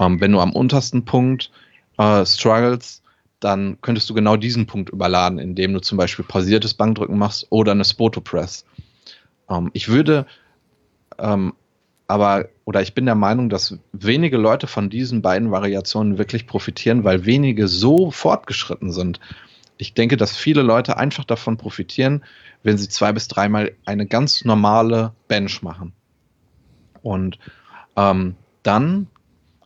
Ähm, 0.00 0.20
wenn 0.20 0.32
du 0.32 0.40
am 0.40 0.52
untersten 0.52 1.04
Punkt 1.04 1.50
äh, 1.98 2.24
struggles, 2.24 3.02
dann 3.40 3.76
könntest 3.82 4.08
du 4.08 4.14
genau 4.14 4.36
diesen 4.36 4.66
Punkt 4.66 4.88
überladen, 4.88 5.38
indem 5.38 5.74
du 5.74 5.80
zum 5.80 5.98
Beispiel 5.98 6.24
pausiertes 6.24 6.72
Bankdrücken 6.72 7.18
machst 7.18 7.46
oder 7.50 7.72
eine 7.72 7.84
Spoto 7.84 8.20
Press. 8.20 8.64
Ähm, 9.48 9.70
ich 9.72 9.88
würde 9.88 10.26
ähm, 11.18 11.54
aber, 12.06 12.48
oder 12.64 12.82
ich 12.82 12.94
bin 12.94 13.06
der 13.06 13.14
Meinung, 13.14 13.48
dass 13.48 13.78
wenige 13.92 14.36
Leute 14.36 14.66
von 14.66 14.90
diesen 14.90 15.22
beiden 15.22 15.50
Variationen 15.50 16.18
wirklich 16.18 16.46
profitieren, 16.46 17.04
weil 17.04 17.24
wenige 17.24 17.66
so 17.66 18.10
fortgeschritten 18.10 18.92
sind. 18.92 19.20
Ich 19.78 19.94
denke, 19.94 20.16
dass 20.16 20.36
viele 20.36 20.62
Leute 20.62 20.96
einfach 20.98 21.24
davon 21.24 21.56
profitieren, 21.56 22.24
wenn 22.62 22.78
sie 22.78 22.88
zwei 22.88 23.12
bis 23.12 23.28
dreimal 23.28 23.72
eine 23.86 24.06
ganz 24.06 24.44
normale 24.44 25.12
Bench 25.28 25.62
machen. 25.62 25.92
Und 27.02 27.38
ähm, 27.96 28.36
dann 28.62 29.08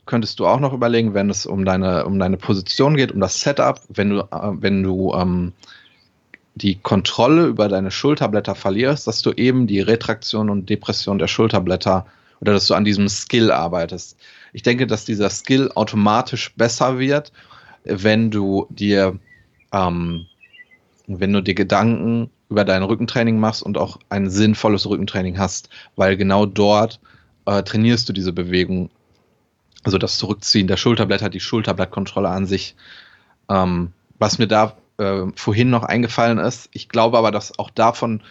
könntest 0.06 0.40
du 0.40 0.46
auch 0.46 0.60
noch 0.60 0.72
überlegen, 0.72 1.14
wenn 1.14 1.28
es 1.28 1.44
um 1.44 1.64
deine, 1.64 2.06
um 2.06 2.18
deine 2.18 2.36
Position 2.36 2.96
geht, 2.96 3.12
um 3.12 3.20
das 3.20 3.40
Setup, 3.40 3.80
wenn 3.88 4.10
du, 4.10 4.20
äh, 4.20 4.62
wenn 4.62 4.82
du 4.82 5.12
ähm, 5.12 5.52
die 6.58 6.76
Kontrolle 6.76 7.46
über 7.46 7.68
deine 7.68 7.90
Schulterblätter 7.90 8.54
verlierst, 8.54 9.06
dass 9.06 9.22
du 9.22 9.32
eben 9.32 9.66
die 9.66 9.80
Retraktion 9.80 10.50
und 10.50 10.68
Depression 10.68 11.18
der 11.18 11.28
Schulterblätter 11.28 12.06
oder 12.40 12.52
dass 12.52 12.66
du 12.66 12.74
an 12.74 12.84
diesem 12.84 13.08
Skill 13.08 13.50
arbeitest. 13.50 14.16
Ich 14.52 14.62
denke, 14.62 14.86
dass 14.86 15.04
dieser 15.04 15.30
Skill 15.30 15.70
automatisch 15.74 16.54
besser 16.56 16.98
wird, 16.98 17.32
wenn 17.84 18.30
du 18.30 18.66
dir, 18.70 19.18
ähm, 19.72 20.26
wenn 21.06 21.32
du 21.32 21.42
dir 21.42 21.54
Gedanken 21.54 22.30
über 22.50 22.64
dein 22.64 22.82
Rückentraining 22.82 23.38
machst 23.38 23.62
und 23.62 23.76
auch 23.78 23.98
ein 24.08 24.30
sinnvolles 24.30 24.88
Rückentraining 24.88 25.38
hast, 25.38 25.68
weil 25.96 26.16
genau 26.16 26.46
dort 26.46 27.00
äh, 27.46 27.62
trainierst 27.62 28.08
du 28.08 28.12
diese 28.12 28.32
Bewegung. 28.32 28.90
Also 29.84 29.98
das 29.98 30.18
Zurückziehen 30.18 30.66
der 30.66 30.76
Schulterblätter, 30.76 31.28
die 31.28 31.40
Schulterblattkontrolle 31.40 32.28
an 32.28 32.46
sich. 32.46 32.74
Ähm, 33.48 33.92
was 34.18 34.38
mir 34.38 34.48
da 34.48 34.76
äh, 34.98 35.26
vorhin 35.34 35.70
noch 35.70 35.84
eingefallen 35.84 36.38
ist, 36.38 36.68
ich 36.72 36.88
glaube 36.88 37.18
aber, 37.18 37.30
dass 37.30 37.58
auch 37.58 37.70
davon 37.70 38.22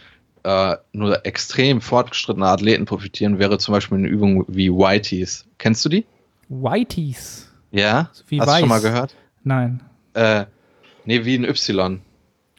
äh, 0.44 0.76
nur 0.94 1.26
extrem 1.26 1.82
fortgeschrittene 1.82 2.48
Athleten 2.48 2.86
profitieren, 2.86 3.40
wäre 3.40 3.58
zum 3.58 3.74
Beispiel 3.74 3.98
eine 3.98 4.08
Übung 4.08 4.46
wie 4.48 4.72
Whiteys. 4.72 5.46
Kennst 5.58 5.84
du 5.86 5.90
die? 5.90 6.06
Whiteys? 6.50 7.52
Ja? 7.72 8.12
Wie 8.28 8.40
Hast 8.40 8.50
du 8.50 8.60
schon 8.60 8.70
mal 8.70 8.82
gehört? 8.82 9.16
Nein. 9.44 9.82
Äh, 10.14 10.46
nee, 11.06 11.26
wie 11.26 11.36
ein 11.36 11.44
Y. 11.44 12.02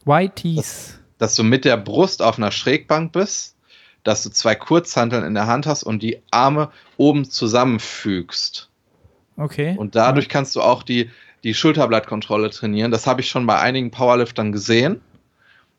Whiteys 0.04 0.98
dass 1.18 1.34
du 1.34 1.42
mit 1.44 1.64
der 1.64 1.76
Brust 1.76 2.22
auf 2.22 2.38
einer 2.38 2.52
Schrägbank 2.52 3.12
bist, 3.12 3.56
dass 4.04 4.22
du 4.22 4.30
zwei 4.30 4.54
Kurzhanteln 4.54 5.24
in 5.24 5.34
der 5.34 5.46
Hand 5.46 5.66
hast 5.66 5.82
und 5.82 6.02
die 6.02 6.22
Arme 6.30 6.70
oben 6.96 7.28
zusammenfügst. 7.28 8.70
Okay. 9.36 9.76
Und 9.76 9.94
dadurch 9.94 10.28
kannst 10.28 10.56
du 10.56 10.62
auch 10.62 10.82
die, 10.82 11.10
die 11.48 11.54
Schulterblattkontrolle 11.54 12.50
trainieren. 12.50 12.90
Das 12.90 13.06
habe 13.06 13.22
ich 13.22 13.30
schon 13.30 13.46
bei 13.46 13.58
einigen 13.58 13.90
Powerliftern 13.90 14.52
gesehen, 14.52 15.00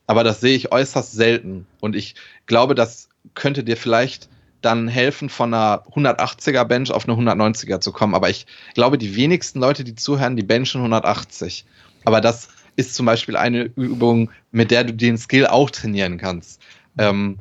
aber 0.07 0.23
das 0.23 0.41
sehe 0.41 0.55
ich 0.55 0.71
äußerst 0.71 1.13
selten. 1.13 1.67
Und 1.79 1.95
ich 1.95 2.15
glaube, 2.47 2.73
das 2.73 3.07
könnte 3.35 3.63
dir 3.63 3.77
vielleicht 3.77 4.29
dann 4.61 4.87
helfen, 4.87 5.29
von 5.29 5.53
einer 5.53 5.83
180er 5.93 6.65
Bench 6.65 6.91
auf 6.91 7.07
eine 7.07 7.15
190er 7.15 7.79
zu 7.81 7.91
kommen. 7.91 8.15
Aber 8.15 8.31
ich 8.31 8.47
glaube, 8.73 8.97
die 8.97 9.15
wenigsten 9.15 9.59
Leute, 9.59 9.83
die 9.83 9.93
zuhören, 9.93 10.35
die 10.35 10.43
benchen 10.43 10.79
180. 10.79 11.65
Aber 12.03 12.19
das 12.19 12.49
ist 12.75 12.95
zum 12.95 13.05
Beispiel 13.05 13.37
eine 13.37 13.65
Übung, 13.75 14.31
mit 14.51 14.71
der 14.71 14.85
du 14.85 14.93
den 14.93 15.19
Skill 15.19 15.45
auch 15.45 15.69
trainieren 15.69 16.17
kannst. 16.17 16.63
Ähm, 16.97 17.37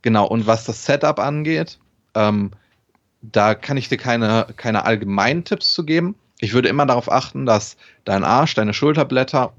genau, 0.00 0.28
und 0.28 0.46
was 0.46 0.64
das 0.64 0.86
Setup 0.86 1.18
angeht, 1.18 1.80
ähm, 2.14 2.52
da 3.20 3.56
kann 3.56 3.76
ich 3.76 3.88
dir 3.88 3.98
keine, 3.98 4.46
keine 4.56 4.84
allgemeinen 4.84 5.42
Tipps 5.42 5.74
zu 5.74 5.84
geben. 5.84 6.14
Ich 6.44 6.52
würde 6.52 6.68
immer 6.68 6.84
darauf 6.84 7.10
achten, 7.10 7.46
dass 7.46 7.78
dein 8.04 8.22
Arsch, 8.22 8.54
deine 8.54 8.74
Schulterblätter 8.74 9.54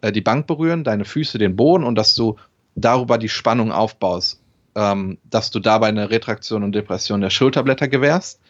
äh, 0.00 0.10
die 0.10 0.20
Bank 0.20 0.48
berühren, 0.48 0.82
deine 0.82 1.04
Füße 1.04 1.38
den 1.38 1.54
Boden 1.54 1.84
und 1.84 1.94
dass 1.94 2.16
du 2.16 2.36
darüber 2.74 3.18
die 3.18 3.28
Spannung 3.28 3.70
aufbaust. 3.70 4.42
Ähm, 4.74 5.18
dass 5.30 5.52
du 5.52 5.60
dabei 5.60 5.86
eine 5.86 6.10
Retraktion 6.10 6.64
und 6.64 6.72
Depression 6.72 7.20
der 7.20 7.30
Schulterblätter 7.30 7.86
gewährst. 7.86 8.40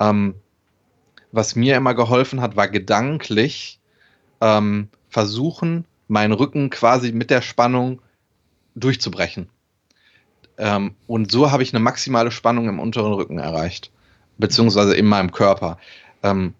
Ähm, 0.00 0.36
was 1.30 1.54
mir 1.54 1.76
immer 1.76 1.92
geholfen 1.92 2.40
hat, 2.40 2.56
war 2.56 2.66
gedanklich 2.66 3.78
ähm, 4.40 4.88
versuchen, 5.10 5.84
meinen 6.06 6.32
Rücken 6.32 6.70
quasi 6.70 7.12
mit 7.12 7.28
der 7.28 7.42
Spannung 7.42 8.00
durchzubrechen. 8.74 9.50
Ähm, 10.56 10.94
und 11.06 11.30
so 11.30 11.50
habe 11.50 11.62
ich 11.62 11.74
eine 11.74 11.84
maximale 11.84 12.30
Spannung 12.30 12.70
im 12.70 12.80
unteren 12.80 13.12
Rücken 13.12 13.38
erreicht, 13.38 13.90
beziehungsweise 14.38 14.94
in 14.94 15.04
meinem 15.04 15.30
Körper. 15.30 15.76
Ähm, 16.22 16.54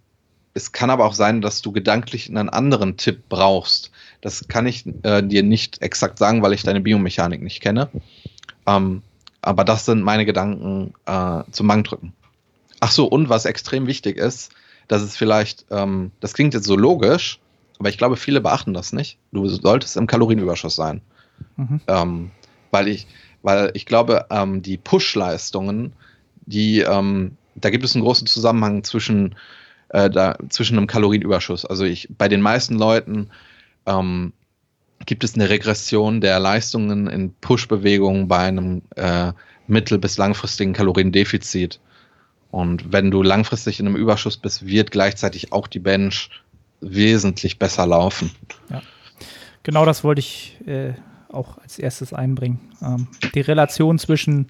es 0.55 0.73
kann 0.73 0.91
aber 0.91 1.05
auch 1.05 1.15
sein, 1.15 1.41
dass 1.41 1.63
du 1.63 1.73
gedanklich 1.73 2.29
einen 2.29 2.49
anderen 2.49 2.97
Tipp 2.97 3.25
brauchst. 3.29 3.91
Das 4.21 4.49
kann 4.49 4.67
ich 4.67 4.85
äh, 5.03 5.23
dir 5.23 5.43
nicht 5.43 5.83
exakt 5.83 6.19
sagen, 6.19 6.43
weil 6.43 6.53
ich 6.53 6.63
deine 6.63 6.81
Biomechanik 6.81 7.43
nicht 7.43 7.61
kenne. 7.61 7.89
Ähm, 8.67 9.03
aber 9.43 9.65
das 9.65 9.85
sind 9.85 10.03
meine 10.03 10.27
Gedanken 10.27 10.95
äh, 11.07 11.43
zum 11.51 11.69
Bankdrücken. 11.69 12.13
Ach 12.81 12.91
so, 12.91 13.07
und 13.07 13.29
was 13.29 13.45
extrem 13.45 13.87
wichtig 13.87 14.17
ist, 14.17 14.53
dass 14.89 15.03
es 15.03 15.17
vielleicht, 15.17 15.67
ähm, 15.71 16.11
das 16.21 16.35
klingt 16.35 16.55
jetzt 16.55 16.67
so 16.67 16.77
logisch, 16.77 17.39
aber 17.79 17.89
ich 17.89 17.99
glaube, 17.99 18.17
viele 18.17 18.41
beachten 18.41 18.75
das 18.75 18.93
nicht. 18.93 19.19
Du 19.33 19.49
solltest 19.49 19.97
im 19.97 20.07
Kalorienüberschuss 20.07 20.75
sein. 20.75 21.01
Mhm. 21.57 21.81
Ähm, 21.87 22.31
weil 22.71 22.89
ich, 22.89 23.07
weil 23.43 23.71
ich 23.75 23.87
glaube, 23.87 24.27
ähm, 24.31 24.63
die 24.63 24.77
Push-Leistungen, 24.77 25.93
die, 26.47 26.81
ähm, 26.81 27.37
da 27.55 27.71
gibt 27.71 27.85
es 27.85 27.95
einen 27.95 28.05
großen 28.05 28.27
Zusammenhang 28.27 28.83
zwischen, 28.83 29.37
äh, 29.91 30.11
da, 30.11 30.37
zwischen 30.49 30.77
einem 30.77 30.87
Kalorienüberschuss. 30.87 31.65
Also 31.65 31.85
ich, 31.85 32.09
bei 32.17 32.29
den 32.29 32.41
meisten 32.41 32.77
Leuten 32.77 33.31
ähm, 33.87 34.33
gibt 35.07 35.25
es 35.25 35.35
eine 35.35 35.49
Regression 35.49 36.21
der 36.21 36.39
Leistungen 36.41 37.07
in 37.07 37.33
Push-Bewegungen 37.35 38.29
bei 38.29 38.39
einem 38.39 38.83
äh, 38.97 39.33
mittel- 39.67 39.99
bis 39.99 40.19
langfristigen 40.19 40.73
Kaloriendefizit. 40.73 41.81
Und 42.51 42.93
wenn 42.93 43.11
du 43.11 43.23
langfristig 43.23 43.79
in 43.81 43.87
einem 43.87 43.97
Überschuss 43.97 44.37
bist, 44.37 44.67
wird 44.67 44.91
gleichzeitig 44.91 45.53
auch 45.53 45.67
die 45.67 45.79
Bench 45.79 46.31
wesentlich 46.81 47.59
besser 47.59 47.87
laufen. 47.87 48.31
Ja. 48.71 48.83
Genau 49.63 49.85
das 49.85 50.05
wollte 50.05 50.21
ich 50.21 50.57
äh, 50.67 50.95
auch 51.31 51.59
als 51.59 51.79
erstes 51.79 52.13
einbringen. 52.13 52.61
Ähm, 52.83 53.09
die 53.35 53.41
Relation 53.41 53.99
zwischen 53.99 54.47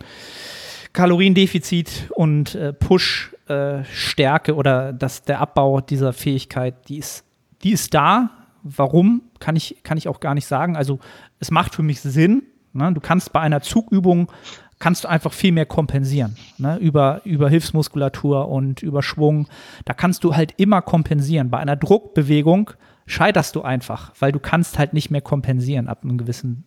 Kaloriendefizit 0.93 2.11
und 2.15 2.55
äh, 2.55 2.73
Push 2.73 3.35
Äh, 3.49 4.53
oder 4.53 4.93
dass 4.93 5.23
der 5.23 5.41
Abbau 5.41 5.81
dieser 5.81 6.13
Fähigkeit, 6.13 6.89
die 6.89 6.99
ist, 6.99 7.25
die 7.63 7.73
ist 7.73 7.95
da. 7.95 8.31
Warum, 8.63 9.23
kann 9.39 9.57
ich, 9.57 9.83
kann 9.83 9.97
ich 9.97 10.09
auch 10.09 10.21
gar 10.21 10.35
nicht 10.35 10.47
sagen. 10.47 10.77
Also 10.77 10.99
es 11.39 11.51
macht 11.51 11.75
für 11.75 11.83
mich 11.83 12.01
Sinn. 12.01 12.43
Ne? 12.73 12.93
Du 12.93 13.01
kannst 13.01 13.33
bei 13.33 13.41
einer 13.41 13.63
Zugübung 13.63 14.31
kannst 14.79 15.05
du 15.05 15.09
einfach 15.09 15.33
viel 15.33 15.53
mehr 15.53 15.67
kompensieren. 15.67 16.37
Ne? 16.57 16.77
Über, 16.79 17.21
über 17.25 17.49
Hilfsmuskulatur 17.49 18.49
und 18.49 18.83
über 18.83 19.03
Schwung. 19.03 19.49
Da 19.85 19.95
kannst 19.95 20.25
du 20.25 20.37
halt 20.37 20.55
immer 20.57 20.83
kompensieren. 20.83 21.51
Bei 21.51 21.59
einer 21.59 21.77
Druckbewegung 21.77 22.71
scheiterst 23.07 23.57
du 23.57 23.63
einfach, 23.63 24.13
weil 24.19 24.33
du 24.33 24.39
kannst 24.39 24.79
halt 24.79 24.93
nicht 24.93 25.11
mehr 25.11 25.21
kompensieren 25.21 25.89
ab 25.89 26.01
einem 26.03 26.19
gewissen. 26.19 26.65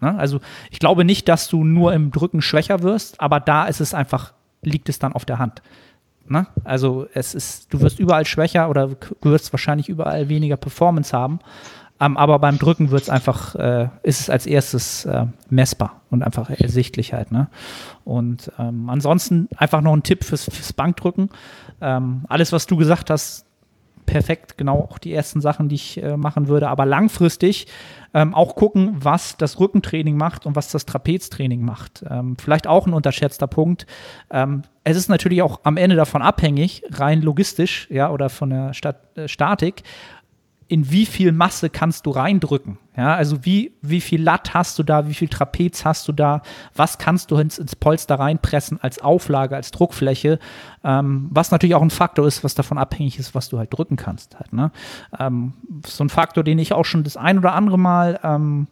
Ne? 0.00 0.16
Also 0.18 0.40
ich 0.70 0.78
glaube 0.78 1.04
nicht, 1.04 1.28
dass 1.28 1.48
du 1.48 1.64
nur 1.64 1.92
im 1.92 2.10
Drücken 2.10 2.42
schwächer 2.42 2.82
wirst, 2.82 3.20
aber 3.20 3.40
da 3.40 3.66
ist 3.66 3.80
es 3.80 3.94
einfach, 3.94 4.32
liegt 4.62 4.88
es 4.88 4.98
dann 4.98 5.12
auf 5.12 5.24
der 5.24 5.38
Hand. 5.38 5.62
Ne? 6.30 6.46
Also 6.62 7.06
es 7.12 7.34
ist, 7.34 7.72
du 7.74 7.80
wirst 7.80 7.98
überall 7.98 8.24
schwächer 8.24 8.70
oder 8.70 8.86
du 8.88 9.30
wirst 9.30 9.52
wahrscheinlich 9.52 9.88
überall 9.88 10.28
weniger 10.28 10.56
Performance 10.56 11.16
haben. 11.16 11.40
Um, 11.98 12.12
ähm, 12.12 12.16
aber 12.16 12.38
beim 12.38 12.56
Drücken 12.56 12.90
wird 12.90 13.02
es 13.02 13.10
einfach, 13.10 13.54
äh, 13.56 13.88
ist 14.02 14.20
es 14.20 14.30
als 14.30 14.46
erstes 14.46 15.04
äh, 15.04 15.26
messbar 15.50 16.00
und 16.08 16.22
einfach 16.22 16.48
ersichtlich 16.48 17.12
halt. 17.12 17.30
Ne? 17.30 17.48
Und 18.04 18.50
ähm, 18.58 18.88
ansonsten 18.88 19.48
einfach 19.56 19.82
noch 19.82 19.92
ein 19.92 20.02
Tipp 20.02 20.24
fürs, 20.24 20.44
fürs 20.44 20.72
Bankdrücken. 20.72 21.28
Ähm, 21.82 22.24
alles, 22.28 22.52
was 22.52 22.66
du 22.66 22.76
gesagt 22.76 23.10
hast, 23.10 23.44
perfekt, 24.10 24.58
genau 24.58 24.80
auch 24.80 24.98
die 24.98 25.12
ersten 25.12 25.40
Sachen, 25.40 25.68
die 25.68 25.76
ich 25.76 26.02
äh, 26.02 26.16
machen 26.16 26.48
würde. 26.48 26.68
Aber 26.68 26.84
langfristig 26.84 27.68
ähm, 28.12 28.34
auch 28.34 28.56
gucken, 28.56 28.96
was 28.98 29.36
das 29.36 29.60
Rückentraining 29.60 30.16
macht 30.16 30.46
und 30.46 30.56
was 30.56 30.70
das 30.70 30.84
Trapeztraining 30.84 31.64
macht. 31.64 32.04
Ähm, 32.10 32.36
vielleicht 32.36 32.66
auch 32.66 32.86
ein 32.86 32.92
unterschätzter 32.92 33.46
Punkt. 33.46 33.86
Ähm, 34.30 34.62
es 34.82 34.96
ist 34.96 35.08
natürlich 35.08 35.42
auch 35.42 35.60
am 35.62 35.76
Ende 35.76 35.94
davon 35.94 36.22
abhängig, 36.22 36.82
rein 36.90 37.22
logistisch, 37.22 37.86
ja, 37.90 38.10
oder 38.10 38.30
von 38.30 38.50
der 38.50 38.74
Stat 38.74 38.96
äh, 39.16 39.28
Statik, 39.28 39.84
in 40.70 40.88
wie 40.92 41.04
viel 41.04 41.32
Masse 41.32 41.68
kannst 41.68 42.06
du 42.06 42.10
reindrücken. 42.12 42.78
Ja, 42.96 43.16
also 43.16 43.44
wie, 43.44 43.72
wie 43.82 44.00
viel 44.00 44.22
Latt 44.22 44.54
hast 44.54 44.78
du 44.78 44.84
da, 44.84 45.08
wie 45.08 45.14
viel 45.14 45.26
Trapez 45.26 45.84
hast 45.84 46.06
du 46.06 46.12
da, 46.12 46.42
was 46.76 46.98
kannst 46.98 47.32
du 47.32 47.38
ins, 47.38 47.58
ins 47.58 47.74
Polster 47.74 48.20
reinpressen 48.20 48.78
als 48.80 49.00
Auflage, 49.00 49.56
als 49.56 49.72
Druckfläche, 49.72 50.38
ähm, 50.84 51.28
was 51.32 51.50
natürlich 51.50 51.74
auch 51.74 51.82
ein 51.82 51.90
Faktor 51.90 52.24
ist, 52.24 52.44
was 52.44 52.54
davon 52.54 52.78
abhängig 52.78 53.18
ist, 53.18 53.34
was 53.34 53.48
du 53.48 53.58
halt 53.58 53.76
drücken 53.76 53.96
kannst. 53.96 54.38
Halt, 54.38 54.52
ne? 54.52 54.70
ähm, 55.18 55.54
so 55.84 56.04
ein 56.04 56.08
Faktor, 56.08 56.44
den 56.44 56.60
ich 56.60 56.72
auch 56.72 56.84
schon 56.84 57.02
das 57.02 57.16
ein 57.16 57.38
oder 57.38 57.54
andere 57.54 57.78
Mal 57.78 58.20
ähm, 58.22 58.68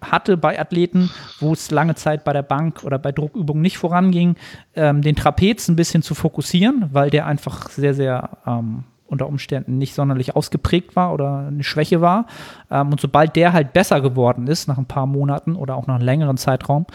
hatte 0.00 0.38
bei 0.38 0.58
Athleten, 0.58 1.10
wo 1.40 1.52
es 1.52 1.70
lange 1.70 1.94
Zeit 1.94 2.24
bei 2.24 2.32
der 2.32 2.42
Bank 2.42 2.84
oder 2.84 2.98
bei 2.98 3.12
Druckübungen 3.12 3.60
nicht 3.60 3.76
voranging, 3.76 4.36
ähm, 4.74 5.02
den 5.02 5.16
Trapez 5.16 5.68
ein 5.68 5.76
bisschen 5.76 6.02
zu 6.02 6.14
fokussieren, 6.14 6.88
weil 6.92 7.10
der 7.10 7.26
einfach 7.26 7.68
sehr, 7.68 7.92
sehr 7.92 8.30
ähm, 8.46 8.84
unter 9.06 9.26
Umständen 9.26 9.78
nicht 9.78 9.94
sonderlich 9.94 10.36
ausgeprägt 10.36 10.96
war 10.96 11.12
oder 11.12 11.46
eine 11.48 11.64
Schwäche 11.64 12.00
war. 12.00 12.26
Ähm, 12.70 12.90
und 12.90 13.00
sobald 13.00 13.36
der 13.36 13.52
halt 13.52 13.72
besser 13.72 14.00
geworden 14.00 14.46
ist, 14.46 14.68
nach 14.68 14.78
ein 14.78 14.86
paar 14.86 15.06
Monaten 15.06 15.56
oder 15.56 15.76
auch 15.76 15.86
nach 15.86 15.96
einem 15.96 16.04
längeren 16.04 16.36
Zeitraum, 16.36 16.86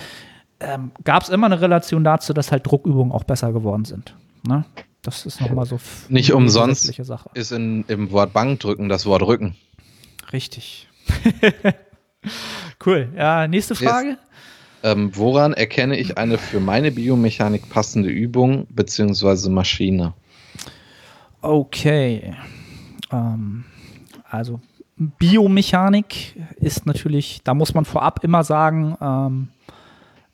ähm, 0.60 0.92
gab 1.04 1.24
es 1.24 1.30
immer 1.30 1.48
eine 1.48 1.62
Relation 1.62 2.04
dazu, 2.04 2.34
dass 2.34 2.52
halt 2.52 2.66
Druckübungen 2.66 3.12
auch 3.12 3.24
besser 3.24 3.52
geworden 3.52 3.86
sind. 3.86 4.16
Ne? 4.48 4.66
Das 5.02 5.26
ist 5.26 5.42
nochmal 5.42 5.66
so. 5.66 5.80
Nicht 6.10 6.32
umsonst 6.34 7.00
ist 7.34 7.52
in, 7.52 7.86
im 7.88 8.12
Wort 8.12 8.34
Bankdrücken 8.34 8.88
das 8.88 9.06
Wort 9.06 9.24
Rücken. 9.24 9.56
Richtig. 10.32 10.88
cool. 12.86 13.10
Ja, 13.16 13.48
nächste 13.48 13.76
Frage. 13.76 14.10
Yes. 14.10 14.18
Ähm, 14.84 15.12
woran 15.16 15.54
erkenne 15.54 15.98
ich 15.98 16.18
eine 16.18 16.38
für 16.38 16.60
meine 16.60 16.92
Biomechanik 16.92 17.70
passende 17.70 18.10
Übung 18.10 18.68
bzw. 18.70 19.50
Maschine? 19.50 20.14
Okay. 21.42 22.36
Ähm, 23.12 23.66
also 24.30 24.60
Biomechanik 24.98 26.36
ist 26.58 26.86
natürlich, 26.86 27.42
da 27.44 27.54
muss 27.54 27.74
man 27.74 27.86
vorab 27.86 28.24
immer 28.24 28.44
sagen, 28.44 28.96
ähm, 29.02 29.48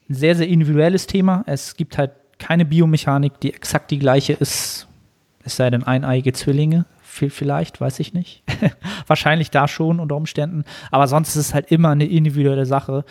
ein 0.10 0.14
sehr, 0.14 0.36
sehr 0.36 0.47
individuelles 0.47 1.08
Thema. 1.08 1.43
Es 1.47 1.76
gibt 1.76 1.97
halt 1.97 2.12
keine 2.38 2.66
Biomechanik, 2.66 3.39
die 3.39 3.53
exakt 3.53 3.91
die 3.91 3.99
gleiche 3.99 4.34
ist, 4.34 4.88
es 5.43 5.55
sei 5.55 5.70
denn 5.70 5.84
eineige 5.84 6.34
Zwillinge. 6.34 6.86
Vielleicht, 7.01 7.82
weiß 7.82 7.99
ich 7.99 8.14
nicht. 8.14 8.43
Wahrscheinlich 9.08 9.49
da 9.49 9.68
schon 9.68 9.99
unter 9.99 10.16
Umständen. 10.16 10.66
Aber 10.91 11.08
sonst 11.08 11.30
ist 11.30 11.47
es 11.47 11.53
halt 11.53 11.72
immer 11.72 11.89
eine 11.89 12.05
individuelle 12.05 12.68
Sache. 12.68 13.05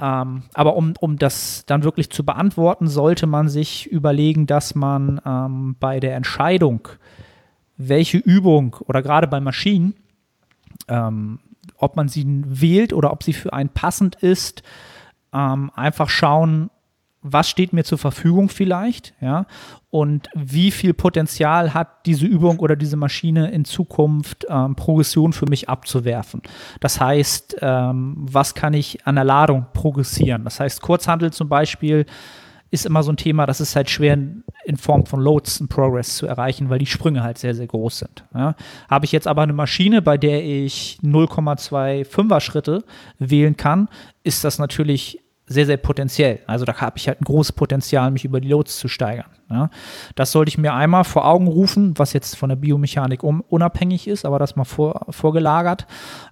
Ähm, 0.00 0.44
aber 0.54 0.76
um, 0.76 0.94
um 1.00 1.18
das 1.18 1.64
dann 1.66 1.84
wirklich 1.84 2.10
zu 2.10 2.24
beantworten, 2.24 2.88
sollte 2.88 3.26
man 3.26 3.48
sich 3.48 3.86
überlegen, 3.90 4.46
dass 4.46 4.74
man 4.74 5.20
ähm, 5.26 5.76
bei 5.78 6.00
der 6.00 6.16
Entscheidung, 6.16 6.88
welche 7.76 8.18
Übung 8.18 8.76
oder 8.86 9.02
gerade 9.02 9.26
bei 9.26 9.40
Maschinen, 9.40 9.94
ähm, 10.88 11.40
ob 11.76 11.96
man 11.96 12.08
sie 12.08 12.24
wählt 12.26 12.92
oder 12.92 13.12
ob 13.12 13.22
sie 13.22 13.32
für 13.32 13.52
einen 13.52 13.70
passend 13.70 14.16
ist, 14.16 14.62
ähm, 15.32 15.70
einfach 15.74 16.08
schauen, 16.08 16.70
was 17.26 17.48
steht 17.48 17.72
mir 17.72 17.84
zur 17.84 17.96
Verfügung 17.96 18.50
vielleicht, 18.50 19.14
ja, 19.20 19.46
und 19.88 20.28
wie 20.34 20.70
viel 20.70 20.92
Potenzial 20.92 21.72
hat 21.72 22.04
diese 22.04 22.26
Übung 22.26 22.58
oder 22.58 22.76
diese 22.76 22.98
Maschine 22.98 23.50
in 23.50 23.64
Zukunft 23.64 24.44
ähm, 24.50 24.76
Progression 24.76 25.32
für 25.32 25.46
mich 25.46 25.70
abzuwerfen. 25.70 26.42
Das 26.80 27.00
heißt, 27.00 27.56
ähm, 27.62 28.14
was 28.18 28.54
kann 28.54 28.74
ich 28.74 29.06
an 29.06 29.14
der 29.14 29.24
Ladung 29.24 29.66
progressieren? 29.72 30.44
Das 30.44 30.60
heißt, 30.60 30.82
Kurzhandel 30.82 31.32
zum 31.32 31.48
Beispiel 31.48 32.04
ist 32.74 32.84
immer 32.84 33.04
so 33.04 33.12
ein 33.12 33.16
Thema, 33.16 33.46
das 33.46 33.60
ist 33.60 33.76
halt 33.76 33.88
schwer 33.88 34.18
in 34.64 34.76
Form 34.76 35.06
von 35.06 35.20
Loads 35.20 35.60
und 35.60 35.68
Progress 35.68 36.16
zu 36.16 36.26
erreichen, 36.26 36.68
weil 36.68 36.80
die 36.80 36.86
Sprünge 36.86 37.22
halt 37.22 37.38
sehr, 37.38 37.54
sehr 37.54 37.68
groß 37.68 38.00
sind. 38.00 38.24
Ja. 38.34 38.56
Habe 38.90 39.04
ich 39.04 39.12
jetzt 39.12 39.28
aber 39.28 39.42
eine 39.42 39.52
Maschine, 39.52 40.02
bei 40.02 40.18
der 40.18 40.44
ich 40.44 40.98
0,25er 41.02 42.40
Schritte 42.40 42.84
wählen 43.18 43.56
kann, 43.56 43.88
ist 44.24 44.42
das 44.42 44.58
natürlich 44.58 45.20
sehr, 45.46 45.66
sehr 45.66 45.76
potenziell. 45.76 46.40
Also 46.46 46.64
da 46.64 46.74
habe 46.80 46.96
ich 46.96 47.06
halt 47.06 47.20
ein 47.20 47.24
großes 47.24 47.52
Potenzial, 47.52 48.10
mich 48.10 48.24
über 48.24 48.40
die 48.40 48.48
Loads 48.48 48.78
zu 48.78 48.88
steigern. 48.88 49.30
Ja. 49.50 49.70
Das 50.16 50.32
sollte 50.32 50.48
ich 50.48 50.58
mir 50.58 50.74
einmal 50.74 51.04
vor 51.04 51.26
Augen 51.26 51.46
rufen, 51.46 51.96
was 51.96 52.12
jetzt 52.12 52.36
von 52.36 52.48
der 52.48 52.56
Biomechanik 52.56 53.22
unabhängig 53.22 54.08
ist, 54.08 54.24
aber 54.24 54.40
das 54.40 54.56
mal 54.56 54.64
vor, 54.64 55.06
vorgelagert. 55.10 55.86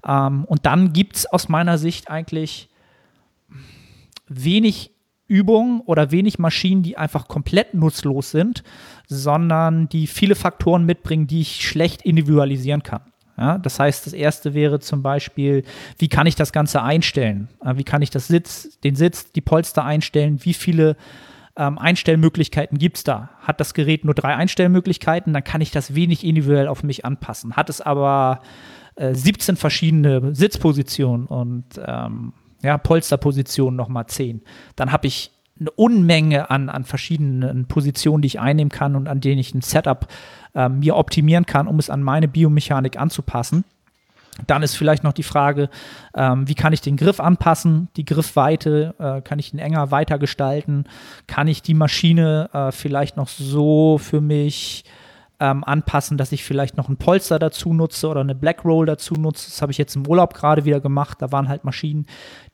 Ähm, 0.04 0.44
und 0.46 0.66
dann 0.66 0.92
gibt 0.92 1.16
es 1.16 1.26
aus 1.26 1.48
meiner 1.48 1.78
Sicht 1.78 2.10
eigentlich 2.10 2.68
wenig 4.28 4.91
Übungen 5.32 5.80
oder 5.80 6.10
wenig 6.10 6.38
Maschinen, 6.38 6.82
die 6.82 6.98
einfach 6.98 7.26
komplett 7.26 7.72
nutzlos 7.72 8.30
sind, 8.30 8.62
sondern 9.06 9.88
die 9.88 10.06
viele 10.06 10.34
Faktoren 10.34 10.84
mitbringen, 10.84 11.26
die 11.26 11.40
ich 11.40 11.66
schlecht 11.66 12.02
individualisieren 12.02 12.82
kann. 12.82 13.00
Ja, 13.38 13.56
das 13.56 13.80
heißt, 13.80 14.04
das 14.04 14.12
erste 14.12 14.52
wäre 14.52 14.78
zum 14.78 15.02
Beispiel, 15.02 15.64
wie 15.96 16.08
kann 16.08 16.26
ich 16.26 16.34
das 16.34 16.52
Ganze 16.52 16.82
einstellen? 16.82 17.48
Wie 17.74 17.82
kann 17.82 18.02
ich 18.02 18.10
das 18.10 18.28
Sitz, 18.28 18.78
den 18.84 18.94
Sitz, 18.94 19.32
die 19.32 19.40
Polster 19.40 19.84
einstellen? 19.84 20.44
Wie 20.44 20.52
viele 20.52 20.96
ähm, 21.56 21.78
Einstellmöglichkeiten 21.78 22.76
gibt 22.76 22.98
es 22.98 23.04
da? 23.04 23.30
Hat 23.40 23.58
das 23.58 23.72
Gerät 23.72 24.04
nur 24.04 24.14
drei 24.14 24.36
Einstellmöglichkeiten, 24.36 25.32
dann 25.32 25.44
kann 25.44 25.62
ich 25.62 25.70
das 25.70 25.94
wenig 25.94 26.24
individuell 26.24 26.68
auf 26.68 26.82
mich 26.82 27.06
anpassen. 27.06 27.56
Hat 27.56 27.70
es 27.70 27.80
aber 27.80 28.42
äh, 28.96 29.14
17 29.14 29.56
verschiedene 29.56 30.34
Sitzpositionen 30.34 31.26
und 31.26 31.64
ähm, 31.82 32.34
ja, 32.62 32.78
Polsterposition 32.78 33.76
nochmal 33.76 34.06
10. 34.06 34.42
Dann 34.76 34.92
habe 34.92 35.06
ich 35.06 35.30
eine 35.60 35.70
Unmenge 35.70 36.50
an, 36.50 36.68
an 36.68 36.84
verschiedenen 36.84 37.66
Positionen, 37.66 38.22
die 38.22 38.26
ich 38.26 38.40
einnehmen 38.40 38.70
kann 38.70 38.96
und 38.96 39.08
an 39.08 39.20
denen 39.20 39.38
ich 39.38 39.54
ein 39.54 39.62
Setup 39.62 40.06
äh, 40.54 40.68
mir 40.68 40.96
optimieren 40.96 41.46
kann, 41.46 41.66
um 41.66 41.78
es 41.78 41.90
an 41.90 42.02
meine 42.02 42.28
Biomechanik 42.28 42.98
anzupassen. 42.98 43.64
Dann 44.46 44.62
ist 44.62 44.76
vielleicht 44.76 45.04
noch 45.04 45.12
die 45.12 45.22
Frage, 45.22 45.68
ähm, 46.16 46.48
wie 46.48 46.54
kann 46.54 46.72
ich 46.72 46.80
den 46.80 46.96
Griff 46.96 47.20
anpassen, 47.20 47.88
die 47.96 48.04
Griffweite, 48.04 48.94
äh, 48.98 49.20
kann 49.20 49.38
ich 49.38 49.50
den 49.50 49.60
enger 49.60 49.90
weiter 49.90 50.18
gestalten, 50.18 50.84
kann 51.26 51.48
ich 51.48 51.60
die 51.60 51.74
Maschine 51.74 52.48
äh, 52.52 52.72
vielleicht 52.72 53.18
noch 53.18 53.28
so 53.28 53.98
für 53.98 54.22
mich 54.22 54.84
ähm, 55.42 55.64
anpassen, 55.64 56.18
dass 56.18 56.30
ich 56.30 56.44
vielleicht 56.44 56.76
noch 56.76 56.88
ein 56.88 56.98
Polster 56.98 57.40
dazu 57.40 57.74
nutze 57.74 58.06
oder 58.06 58.20
eine 58.20 58.36
Black 58.36 58.64
Roll 58.64 58.86
dazu 58.86 59.14
nutze. 59.14 59.50
Das 59.50 59.60
habe 59.60 59.72
ich 59.72 59.78
jetzt 59.78 59.96
im 59.96 60.06
Urlaub 60.06 60.34
gerade 60.34 60.64
wieder 60.64 60.78
gemacht. 60.78 61.20
Da 61.20 61.32
waren 61.32 61.48
halt 61.48 61.64
Maschinen, 61.64 62.06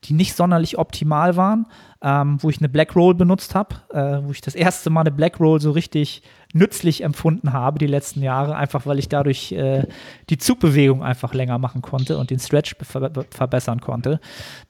die 0.04 0.14
nicht 0.14 0.34
sonderlich 0.34 0.78
optimal 0.78 1.36
waren, 1.36 1.66
ähm, 2.00 2.38
wo 2.40 2.48
ich 2.48 2.58
eine 2.58 2.70
Black 2.70 2.96
Roll 2.96 3.14
benutzt 3.14 3.54
habe, 3.54 3.76
äh, 3.92 4.26
wo 4.26 4.30
ich 4.30 4.40
das 4.40 4.54
erste 4.54 4.88
Mal 4.88 5.02
eine 5.02 5.10
Black 5.10 5.38
Roll 5.38 5.60
so 5.60 5.72
richtig 5.72 6.22
nützlich 6.54 7.04
empfunden 7.04 7.52
habe 7.52 7.78
die 7.78 7.86
letzten 7.86 8.22
Jahre, 8.22 8.56
einfach 8.56 8.86
weil 8.86 8.98
ich 8.98 9.10
dadurch 9.10 9.52
äh, 9.52 9.86
die 10.30 10.38
Zugbewegung 10.38 11.02
einfach 11.02 11.34
länger 11.34 11.58
machen 11.58 11.82
konnte 11.82 12.16
und 12.16 12.30
den 12.30 12.38
Stretch 12.38 12.74
ver 12.80 13.10
verbessern 13.28 13.82
konnte. 13.82 14.18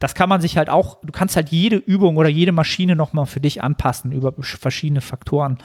Das 0.01 0.17
kann 0.17 0.29
man 0.29 0.41
sich 0.41 0.57
halt 0.57 0.71
auch, 0.71 0.99
du 1.05 1.13
kannst 1.13 1.37
halt 1.37 1.51
jede 1.51 1.77
Übung 1.77 2.17
oder 2.17 2.29
jede 2.29 2.51
Maschine 2.51 2.97
nochmal 2.97 3.27
für 3.27 3.39
dich 3.39 3.63
anpassen 3.63 4.11
über 4.11 4.35
verschiedene 4.41 5.03
Faktoren. 5.03 5.59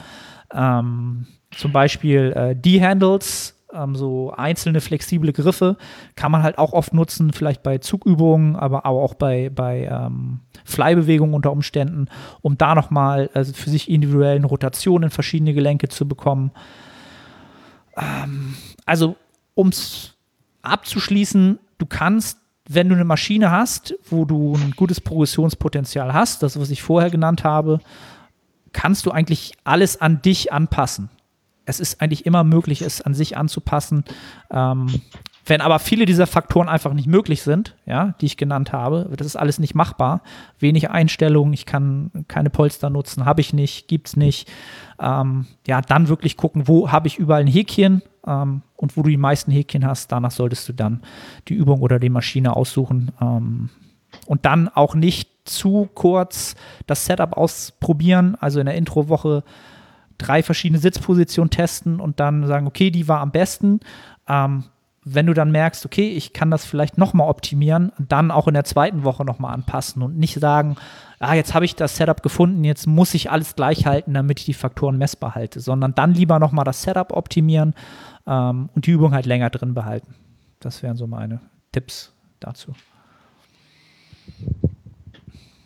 Ähm, 0.52 1.26
zum 1.56 1.72
Beispiel 1.72 2.32
äh, 2.36 2.56
D-Handles 2.56 3.54
ähm, 3.72 3.96
so 3.96 4.32
einzelne 4.32 4.80
flexible 4.80 5.32
Griffe 5.32 5.76
kann 6.16 6.32
man 6.32 6.42
halt 6.42 6.58
auch 6.58 6.72
oft 6.72 6.94
nutzen, 6.94 7.32
vielleicht 7.32 7.62
bei 7.62 7.78
Zugübungen, 7.78 8.56
aber 8.56 8.86
auch 8.86 9.14
bei, 9.14 9.50
bei 9.50 9.88
ähm, 9.90 10.40
Flybewegungen 10.64 11.34
unter 11.34 11.52
Umständen, 11.52 12.06
um 12.40 12.56
da 12.56 12.74
nochmal 12.74 13.30
also 13.34 13.52
für 13.52 13.70
sich 13.70 13.90
individuellen 13.90 14.44
Rotationen 14.44 15.08
in 15.08 15.10
verschiedene 15.10 15.54
Gelenke 15.54 15.88
zu 15.88 16.06
bekommen. 16.06 16.52
Ähm, 17.96 18.54
also, 18.86 19.16
um 19.54 19.68
es 19.68 20.14
abzuschließen, 20.62 21.58
du 21.78 21.86
kannst 21.86 22.38
wenn 22.66 22.88
du 22.88 22.94
eine 22.94 23.04
Maschine 23.04 23.50
hast, 23.50 23.94
wo 24.08 24.24
du 24.24 24.54
ein 24.54 24.72
gutes 24.74 25.00
Progressionspotenzial 25.00 26.14
hast, 26.14 26.42
das, 26.42 26.58
was 26.58 26.70
ich 26.70 26.82
vorher 26.82 27.10
genannt 27.10 27.44
habe, 27.44 27.80
kannst 28.72 29.04
du 29.06 29.10
eigentlich 29.10 29.52
alles 29.64 30.00
an 30.00 30.22
dich 30.22 30.52
anpassen. 30.52 31.10
Es 31.66 31.80
ist 31.80 32.00
eigentlich 32.00 32.26
immer 32.26 32.44
möglich, 32.44 32.82
es 32.82 33.00
an 33.00 33.14
sich 33.14 33.36
anzupassen. 33.36 34.04
Ähm, 34.50 35.02
wenn 35.46 35.60
aber 35.60 35.78
viele 35.78 36.06
dieser 36.06 36.26
Faktoren 36.26 36.68
einfach 36.68 36.94
nicht 36.94 37.06
möglich 37.06 37.42
sind, 37.42 37.76
ja, 37.84 38.14
die 38.20 38.26
ich 38.26 38.36
genannt 38.36 38.72
habe, 38.72 39.10
das 39.16 39.26
ist 39.26 39.36
alles 39.36 39.58
nicht 39.58 39.74
machbar. 39.74 40.22
Wenig 40.58 40.90
Einstellungen, 40.90 41.52
ich 41.52 41.66
kann 41.66 42.10
keine 42.28 42.48
Polster 42.48 42.88
nutzen, 42.88 43.26
habe 43.26 43.42
ich 43.42 43.52
nicht, 43.52 43.86
gibt 43.88 44.08
es 44.08 44.16
nicht. 44.16 44.50
Ähm, 44.98 45.46
ja, 45.66 45.82
dann 45.82 46.08
wirklich 46.08 46.36
gucken, 46.36 46.66
wo 46.66 46.90
habe 46.90 47.08
ich 47.08 47.18
überall 47.18 47.42
ein 47.42 47.46
Häkchen 47.46 48.02
ähm, 48.26 48.62
und 48.76 48.96
wo 48.96 49.02
du 49.02 49.10
die 49.10 49.18
meisten 49.18 49.50
Häkchen 49.50 49.86
hast, 49.86 50.10
danach 50.12 50.30
solltest 50.30 50.68
du 50.68 50.72
dann 50.72 51.02
die 51.48 51.54
Übung 51.54 51.82
oder 51.82 51.98
die 51.98 52.10
Maschine 52.10 52.56
aussuchen. 52.56 53.12
Ähm, 53.20 53.68
und 54.26 54.46
dann 54.46 54.68
auch 54.68 54.94
nicht 54.94 55.30
zu 55.44 55.90
kurz 55.92 56.54
das 56.86 57.04
Setup 57.04 57.36
ausprobieren, 57.36 58.36
also 58.40 58.60
in 58.60 58.66
der 58.66 58.76
Introwoche 58.76 59.44
drei 60.18 60.42
verschiedene 60.42 60.80
Sitzpositionen 60.80 61.50
testen 61.50 62.00
und 62.00 62.20
dann 62.20 62.46
sagen, 62.46 62.66
okay, 62.66 62.90
die 62.90 63.08
war 63.08 63.20
am 63.20 63.30
besten. 63.30 63.80
Ähm, 64.28 64.64
wenn 65.04 65.26
du 65.26 65.34
dann 65.34 65.50
merkst, 65.50 65.84
okay, 65.84 66.08
ich 66.08 66.32
kann 66.32 66.50
das 66.50 66.64
vielleicht 66.64 66.96
nochmal 66.96 67.28
optimieren, 67.28 67.92
dann 67.98 68.30
auch 68.30 68.48
in 68.48 68.54
der 68.54 68.64
zweiten 68.64 69.04
Woche 69.04 69.24
nochmal 69.24 69.52
anpassen 69.52 70.02
und 70.02 70.16
nicht 70.16 70.40
sagen, 70.40 70.76
ah, 71.18 71.34
jetzt 71.34 71.52
habe 71.52 71.66
ich 71.66 71.76
das 71.76 71.96
Setup 71.96 72.22
gefunden, 72.22 72.64
jetzt 72.64 72.86
muss 72.86 73.12
ich 73.12 73.30
alles 73.30 73.54
gleich 73.54 73.86
halten, 73.86 74.14
damit 74.14 74.40
ich 74.40 74.46
die 74.46 74.54
Faktoren 74.54 74.96
messbar 74.96 75.34
halte, 75.34 75.60
sondern 75.60 75.94
dann 75.94 76.14
lieber 76.14 76.38
nochmal 76.38 76.64
das 76.64 76.82
Setup 76.82 77.12
optimieren 77.12 77.74
ähm, 78.26 78.70
und 78.74 78.86
die 78.86 78.92
Übung 78.92 79.12
halt 79.12 79.26
länger 79.26 79.50
drin 79.50 79.74
behalten. 79.74 80.14
Das 80.60 80.82
wären 80.82 80.96
so 80.96 81.06
meine 81.06 81.40
Tipps 81.72 82.12
dazu. 82.40 82.72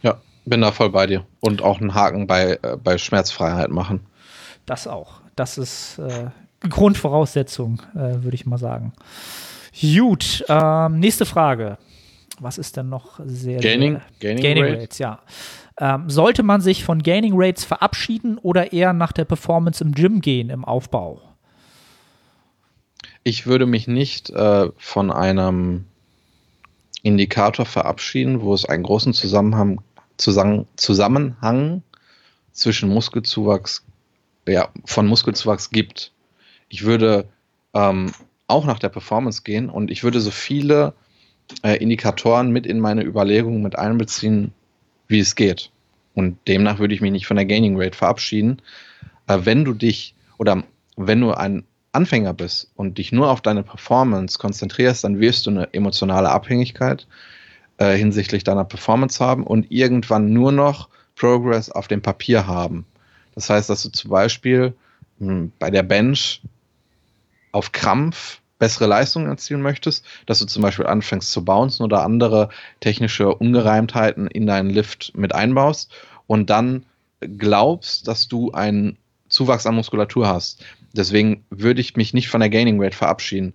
Ja, 0.02 0.20
bin 0.44 0.60
da 0.60 0.72
voll 0.72 0.90
bei 0.90 1.06
dir. 1.06 1.24
Und 1.38 1.62
auch 1.62 1.80
einen 1.80 1.94
Haken 1.94 2.26
bei, 2.26 2.58
äh, 2.62 2.76
bei 2.82 2.98
Schmerzfreiheit 2.98 3.70
machen. 3.70 4.00
Das 4.68 4.86
auch. 4.86 5.22
Das 5.34 5.56
ist 5.56 5.98
äh, 5.98 6.26
Grundvoraussetzung, 6.68 7.80
äh, 7.94 8.22
würde 8.22 8.34
ich 8.34 8.44
mal 8.44 8.58
sagen. 8.58 8.92
Gut, 9.80 10.44
ähm, 10.48 11.00
nächste 11.00 11.24
Frage. 11.24 11.78
Was 12.38 12.58
ist 12.58 12.76
denn 12.76 12.90
noch 12.90 13.18
sehr. 13.24 13.60
Gaining, 13.60 13.94
sehr, 13.94 14.02
Gaining, 14.20 14.42
Gaining 14.42 14.64
Rate. 14.64 14.82
Rates, 14.82 14.98
ja. 14.98 15.20
Ähm, 15.80 16.10
sollte 16.10 16.42
man 16.42 16.60
sich 16.60 16.84
von 16.84 17.02
Gaining 17.02 17.32
Rates 17.34 17.64
verabschieden 17.64 18.36
oder 18.36 18.72
eher 18.72 18.92
nach 18.92 19.12
der 19.12 19.24
Performance 19.24 19.82
im 19.82 19.92
Gym 19.92 20.20
gehen, 20.20 20.50
im 20.50 20.66
Aufbau? 20.66 21.22
Ich 23.24 23.46
würde 23.46 23.64
mich 23.64 23.88
nicht 23.88 24.28
äh, 24.30 24.68
von 24.76 25.10
einem 25.10 25.86
Indikator 27.02 27.64
verabschieden, 27.64 28.42
wo 28.42 28.52
es 28.52 28.66
einen 28.66 28.82
großen 28.82 29.14
Zusammenhang, 29.14 29.80
Zusammen 30.18 30.66
Zusammenhang 30.76 31.82
zwischen 32.52 32.88
Muskelzuwachs, 32.90 33.84
ja, 34.48 34.68
von 34.84 35.06
Muskelzuwachs 35.06 35.70
gibt 35.70 36.12
ich 36.68 36.84
würde 36.84 37.28
ähm, 37.74 38.12
auch 38.46 38.66
nach 38.66 38.78
der 38.78 38.88
Performance 38.88 39.42
gehen 39.42 39.68
und 39.68 39.90
ich 39.90 40.04
würde 40.04 40.20
so 40.20 40.30
viele 40.30 40.94
äh, 41.62 41.76
Indikatoren 41.76 42.50
mit 42.50 42.66
in 42.66 42.80
meine 42.80 43.04
Überlegungen 43.04 43.62
mit 43.62 43.78
einbeziehen, 43.78 44.52
wie 45.06 45.20
es 45.20 45.34
geht. 45.34 45.70
Und 46.14 46.38
demnach 46.46 46.78
würde 46.78 46.94
ich 46.94 47.00
mich 47.00 47.12
nicht 47.12 47.26
von 47.26 47.36
der 47.36 47.46
Gaining 47.46 47.80
Rate 47.80 47.96
verabschieden. 47.96 48.60
Äh, 49.26 49.40
wenn 49.44 49.64
du 49.64 49.72
dich 49.72 50.14
oder 50.38 50.62
wenn 50.96 51.20
du 51.20 51.32
ein 51.32 51.64
Anfänger 51.92 52.34
bist 52.34 52.70
und 52.76 52.98
dich 52.98 53.12
nur 53.12 53.30
auf 53.30 53.40
deine 53.40 53.62
Performance 53.62 54.38
konzentrierst, 54.38 55.04
dann 55.04 55.20
wirst 55.20 55.46
du 55.46 55.50
eine 55.50 55.72
emotionale 55.72 56.28
Abhängigkeit 56.28 57.06
äh, 57.78 57.96
hinsichtlich 57.96 58.44
deiner 58.44 58.64
Performance 58.64 59.24
haben 59.24 59.44
und 59.44 59.70
irgendwann 59.70 60.32
nur 60.32 60.52
noch 60.52 60.88
Progress 61.16 61.70
auf 61.70 61.88
dem 61.88 62.02
Papier 62.02 62.46
haben. 62.46 62.84
Das 63.38 63.50
heißt, 63.50 63.70
dass 63.70 63.84
du 63.84 63.90
zum 63.90 64.10
Beispiel 64.10 64.74
mh, 65.20 65.32
hm, 65.32 65.52
bei 65.60 65.70
der 65.70 65.84
Bench 65.84 66.42
auf 67.52 67.70
Krampf 67.70 68.40
bessere 68.58 68.86
Leistungen 68.86 69.28
erzielen 69.28 69.62
möchtest, 69.62 70.04
dass 70.26 70.40
du 70.40 70.46
zum 70.46 70.60
Beispiel 70.60 70.88
anfängst 70.88 71.30
zu 71.30 71.44
bouncen 71.44 71.84
oder 71.84 72.02
andere 72.02 72.48
technische 72.80 73.32
Ungereimtheiten 73.32 74.26
in 74.26 74.48
deinen 74.48 74.70
Lift 74.70 75.12
mit 75.16 75.36
einbaust 75.36 75.92
und 76.26 76.50
dann 76.50 76.84
glaubst, 77.20 78.08
dass 78.08 78.26
du 78.26 78.50
einen 78.50 78.98
Zuwachs 79.28 79.66
an 79.66 79.76
Muskulatur 79.76 80.26
hast. 80.26 80.64
Deswegen 80.92 81.44
würde 81.48 81.80
ich 81.80 81.94
mich 81.94 82.12
nicht 82.14 82.30
von 82.30 82.40
der 82.40 82.50
Gaining 82.50 82.82
Rate 82.82 82.96
verabschieden. 82.96 83.54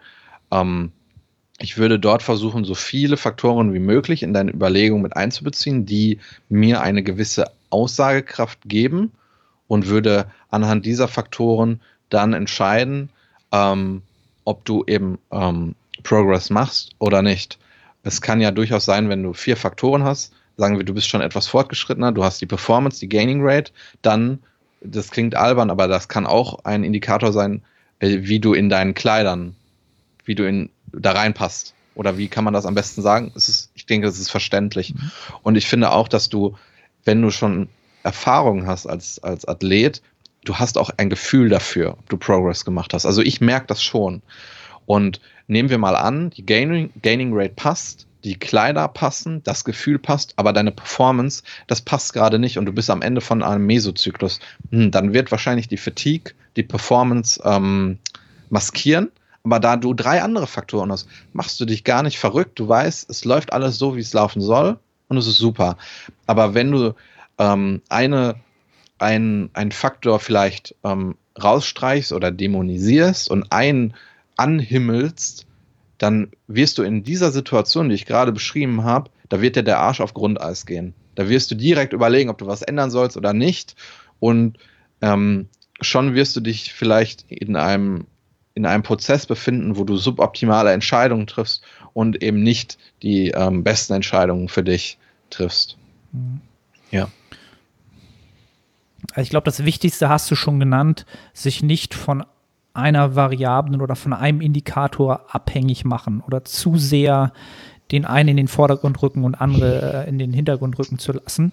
Ähm, 0.50 0.94
ich 1.60 1.78
würde 1.78 2.00
dort 2.00 2.24
versuchen, 2.24 2.64
so 2.64 2.74
viele 2.74 3.18
Faktoren 3.18 3.74
wie 3.74 3.80
möglich 3.80 4.24
in 4.24 4.34
deine 4.34 4.54
Überlegung 4.54 5.02
mit 5.02 5.18
einzubeziehen, 5.18 5.86
die 5.86 6.20
mir 6.48 6.80
eine 6.80 7.04
gewisse 7.04 7.52
Aussagekraft 7.70 8.60
geben 8.64 9.12
und 9.68 9.88
würde 9.88 10.28
anhand 10.50 10.86
dieser 10.86 11.08
Faktoren 11.08 11.82
dann 12.10 12.34
entscheiden, 12.34 13.10
ähm, 13.52 14.02
ob 14.46 14.66
du 14.66 14.84
eben 14.88 15.20
ähm, 15.32 15.76
Progress 16.04 16.50
machst 16.50 16.92
oder 17.00 17.22
nicht. 17.22 17.60
Es 18.04 18.22
kann 18.22 18.42
ja 18.42 18.52
durchaus 18.52 18.86
sein, 18.86 19.10
wenn 19.10 19.24
du 19.24 19.34
vier 19.34 19.56
Faktoren 19.56 20.04
hast, 20.04 20.34
sagen 20.58 20.78
wir, 20.78 20.86
du 20.86 20.94
bist 20.94 21.08
schon 21.08 21.22
etwas 21.22 21.48
fortgeschrittener, 21.48 22.12
du 22.12 22.24
hast 22.24 22.42
die 22.42 22.46
Performance, 22.46 23.00
die 23.00 23.10
Gaining 23.10 23.40
Rate, 23.42 23.72
dann, 24.02 24.40
das 24.82 25.10
klingt 25.10 25.36
albern, 25.36 25.70
aber 25.70 25.88
das 25.88 26.10
kann 26.10 26.28
auch 26.28 26.66
ein 26.66 26.84
Indikator 26.84 27.32
sein, 27.32 27.64
äh, 28.00 28.20
wie 28.22 28.40
du 28.40 28.54
in 28.54 28.70
deinen 28.70 28.94
Kleidern, 28.94 29.56
wie 30.26 30.36
du 30.36 30.48
in, 30.48 30.70
da 30.92 31.12
reinpasst. 31.12 31.74
Oder 31.96 32.18
wie 32.18 32.28
kann 32.28 32.44
man 32.44 32.54
das 32.54 32.66
am 32.66 32.74
besten 32.74 33.02
sagen? 33.04 33.32
Es 33.36 33.50
ist, 33.50 33.72
ich 33.76 33.86
denke, 33.86 34.08
das 34.08 34.18
ist 34.18 34.32
verständlich. 34.32 34.96
Mhm. 34.96 35.12
Und 35.44 35.56
ich 35.56 35.68
finde 35.68 35.92
auch, 35.92 36.08
dass 36.08 36.28
du, 36.28 36.58
wenn 37.06 37.22
du 37.22 37.30
schon 37.30 37.70
Erfahrung 38.04 38.68
hast 38.68 38.86
als, 38.86 39.20
als 39.24 39.48
Athlet, 39.48 40.02
du 40.46 40.56
hast 40.56 40.78
auch 40.78 40.92
ein 40.98 41.10
Gefühl 41.10 41.50
dafür, 41.50 41.92
ob 41.92 42.10
du 42.10 42.18
Progress 42.18 42.66
gemacht 42.66 42.94
hast. 42.94 43.06
Also 43.06 43.22
ich 43.22 43.42
merke 43.42 43.68
das 43.68 43.82
schon. 43.82 44.22
Und 44.86 45.22
nehmen 45.48 45.70
wir 45.70 45.78
mal 45.78 45.96
an, 45.96 46.30
die 46.32 46.46
Gaining, 46.46 46.92
Gaining 47.02 47.32
Rate 47.34 47.54
passt, 47.56 48.08
die 48.24 48.36
Kleider 48.36 48.88
passen, 48.88 49.42
das 49.44 49.66
Gefühl 49.66 50.00
passt, 50.00 50.34
aber 50.38 50.54
deine 50.54 50.72
Performance, 50.72 51.44
das 51.68 51.82
passt 51.82 52.14
gerade 52.14 52.40
nicht 52.40 52.58
und 52.58 52.66
du 52.66 52.72
bist 52.72 52.90
am 52.90 53.02
Ende 53.02 53.22
von 53.22 53.44
einem 53.44 53.66
Mesozyklus. 53.66 54.40
Hm, 54.72 54.92
dann 54.92 55.14
wird 55.14 55.32
wahrscheinlich 55.32 55.68
die 55.68 55.78
Fatigue, 55.78 56.34
die 56.56 56.64
Performance 56.64 57.42
ähm, 57.44 58.00
maskieren. 58.50 59.12
Aber 59.46 59.60
da 59.60 59.76
du 59.76 59.94
drei 59.94 60.22
andere 60.22 60.48
Faktoren 60.48 60.92
hast, 60.92 61.08
machst 61.34 61.60
du 61.60 61.66
dich 61.66 61.84
gar 61.84 62.02
nicht 62.02 62.18
verrückt. 62.18 62.58
Du 62.60 62.68
weißt, 62.68 63.10
es 63.10 63.26
läuft 63.26 63.52
alles 63.52 63.78
so, 63.78 63.98
wie 63.98 64.02
es 64.02 64.14
laufen 64.14 64.42
soll 64.42 64.80
und 65.10 65.18
es 65.18 65.28
ist 65.28 65.38
super. 65.38 65.78
Aber 66.28 66.54
wenn 66.54 66.72
du 66.72 66.94
ähm, 67.38 67.82
eine 67.90 68.36
ein, 69.04 69.50
ein 69.54 69.72
Faktor 69.72 70.20
vielleicht 70.20 70.76
ähm, 70.84 71.16
rausstreichst 71.42 72.14
oder 72.14 72.32
dämonisierst 72.32 73.30
und 73.30 73.52
einen 73.52 73.94
anhimmelst, 74.38 75.46
dann 75.98 76.32
wirst 76.48 76.78
du 76.78 76.84
in 76.84 77.04
dieser 77.04 77.32
Situation, 77.32 77.90
die 77.90 77.96
ich 77.96 78.06
gerade 78.06 78.32
beschrieben 78.32 78.84
habe, 78.84 79.10
da 79.30 79.42
wird 79.42 79.56
dir 79.56 79.64
der 79.64 79.80
Arsch 79.80 80.02
auf 80.02 80.14
Grundeis 80.14 80.66
gehen. 80.66 80.94
Da 81.16 81.30
wirst 81.30 81.52
du 81.52 81.56
direkt 81.56 81.94
überlegen, 81.94 82.30
ob 82.30 82.38
du 82.38 82.48
was 82.48 82.62
ändern 82.62 82.92
sollst 82.92 83.18
oder 83.18 83.34
nicht. 83.34 83.76
Und 84.20 84.58
ähm, 85.02 85.48
schon 85.82 86.16
wirst 86.16 86.36
du 86.36 86.40
dich 86.40 86.74
vielleicht 86.74 87.26
in 87.30 87.56
einem, 87.56 88.06
in 88.56 88.66
einem 88.66 88.84
Prozess 88.84 89.26
befinden, 89.26 89.78
wo 89.78 89.84
du 89.84 89.98
suboptimale 89.98 90.72
Entscheidungen 90.72 91.28
triffst 91.28 91.64
und 91.94 92.24
eben 92.24 92.42
nicht 92.42 92.78
die 93.02 93.30
ähm, 93.30 93.64
besten 93.64 93.94
Entscheidungen 93.94 94.50
für 94.50 94.64
dich 94.64 94.98
triffst. 95.30 95.78
Mhm. 96.12 96.42
Ja. 96.92 97.10
Also 99.14 99.22
ich 99.22 99.30
glaube, 99.30 99.46
das 99.46 99.64
Wichtigste 99.64 100.10
hast 100.10 100.30
du 100.32 100.36
schon 100.36 100.60
genannt, 100.60 101.06
sich 101.34 101.62
nicht 101.62 101.94
von 101.94 102.26
einer 102.74 103.16
Variablen 103.16 103.82
oder 103.82 103.96
von 103.96 104.14
einem 104.14 104.42
Indikator 104.42 105.28
abhängig 105.30 105.86
machen 105.86 106.24
oder 106.26 106.44
zu 106.44 106.78
sehr 106.78 107.32
den 107.92 108.06
einen 108.06 108.30
in 108.30 108.38
den 108.38 108.48
Vordergrund 108.48 109.02
rücken 109.04 109.24
und 109.24 109.36
andere 109.36 110.06
äh, 110.06 110.10
in 110.10 110.18
den 110.18 110.34
Hintergrund 110.34 110.80
rücken 110.80 110.98
zu 110.98 111.12
lassen. 111.12 111.52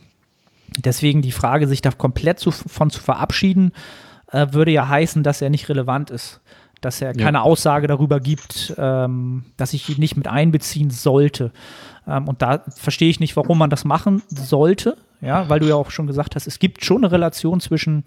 Deswegen 0.79 1.21
die 1.21 1.33
Frage, 1.33 1.69
sich 1.69 1.83
da 1.83 1.91
komplett 1.91 2.39
zu, 2.39 2.51
von 2.51 2.89
zu 2.89 3.01
verabschieden, 3.01 3.73
äh, 4.33 4.47
würde 4.53 4.71
ja 4.71 4.89
heißen, 4.89 5.23
dass 5.23 5.43
er 5.43 5.51
nicht 5.51 5.69
relevant 5.69 6.11
ist. 6.11 6.41
Dass 6.81 7.03
er 7.03 7.13
keine 7.13 7.39
ja. 7.39 7.43
Aussage 7.43 7.89
darüber 7.89 8.21
gibt, 8.21 8.73
ähm, 8.79 9.45
dass 9.59 9.75
ich 9.75 9.87
ihn 9.91 10.01
nicht 10.01 10.17
mit 10.17 10.29
einbeziehen 10.29 10.89
sollte. 10.89 11.53
Ähm, 12.07 12.27
und 12.27 12.41
da 12.41 12.65
verstehe 12.75 13.11
ich 13.11 13.21
nicht, 13.21 13.37
warum 13.37 13.59
man 13.59 13.69
das 13.69 13.85
machen 13.85 14.23
sollte 14.29 14.97
ja, 15.21 15.49
weil 15.49 15.61
du 15.61 15.69
ja 15.69 15.75
auch 15.75 15.91
schon 15.91 16.07
gesagt 16.07 16.35
hast, 16.35 16.47
es 16.47 16.59
gibt 16.59 16.85
schon 16.85 16.99
eine 16.99 17.13
Relation 17.13 17.61
zwischen 17.61 18.05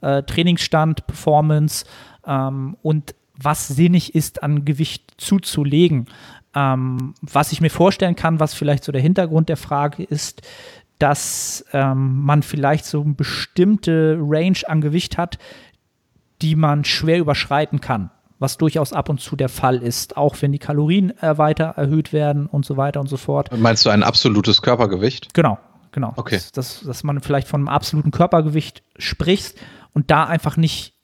äh, 0.00 0.22
Trainingsstand, 0.22 1.06
Performance 1.06 1.84
ähm, 2.26 2.76
und 2.82 3.14
was 3.38 3.68
sinnig 3.68 4.14
ist, 4.14 4.42
an 4.42 4.64
Gewicht 4.64 5.14
zuzulegen. 5.18 6.06
Ähm, 6.54 7.14
was 7.20 7.52
ich 7.52 7.60
mir 7.60 7.70
vorstellen 7.70 8.16
kann, 8.16 8.40
was 8.40 8.54
vielleicht 8.54 8.84
so 8.84 8.92
der 8.92 9.02
Hintergrund 9.02 9.48
der 9.48 9.58
Frage 9.58 10.02
ist, 10.02 10.42
dass 10.98 11.64
ähm, 11.72 12.22
man 12.22 12.42
vielleicht 12.42 12.86
so 12.86 13.02
eine 13.02 13.14
bestimmte 13.14 14.16
Range 14.18 14.58
an 14.66 14.80
Gewicht 14.80 15.18
hat, 15.18 15.38
die 16.40 16.56
man 16.56 16.84
schwer 16.84 17.18
überschreiten 17.18 17.80
kann, 17.80 18.10
was 18.38 18.56
durchaus 18.56 18.92
ab 18.92 19.08
und 19.08 19.20
zu 19.20 19.36
der 19.36 19.50
Fall 19.50 19.82
ist, 19.82 20.16
auch 20.16 20.36
wenn 20.40 20.52
die 20.52 20.58
Kalorien 20.58 21.10
äh, 21.22 21.36
weiter 21.36 21.74
erhöht 21.76 22.12
werden 22.12 22.46
und 22.46 22.64
so 22.64 22.76
weiter 22.76 23.00
und 23.00 23.08
so 23.08 23.18
fort. 23.18 23.50
Meinst 23.56 23.84
du 23.84 23.90
ein 23.90 24.02
absolutes 24.02 24.62
Körpergewicht? 24.62 25.34
Genau, 25.34 25.58
genau. 25.92 26.12
Okay. 26.16 26.36
Dass, 26.36 26.52
dass, 26.52 26.80
dass 26.80 27.04
man 27.04 27.20
vielleicht 27.20 27.48
von 27.48 27.60
einem 27.60 27.68
absoluten 27.68 28.10
Körpergewicht 28.10 28.82
spricht 28.98 29.56
und 29.92 30.10
da 30.10 30.24
einfach 30.24 30.56
nicht 30.56 30.96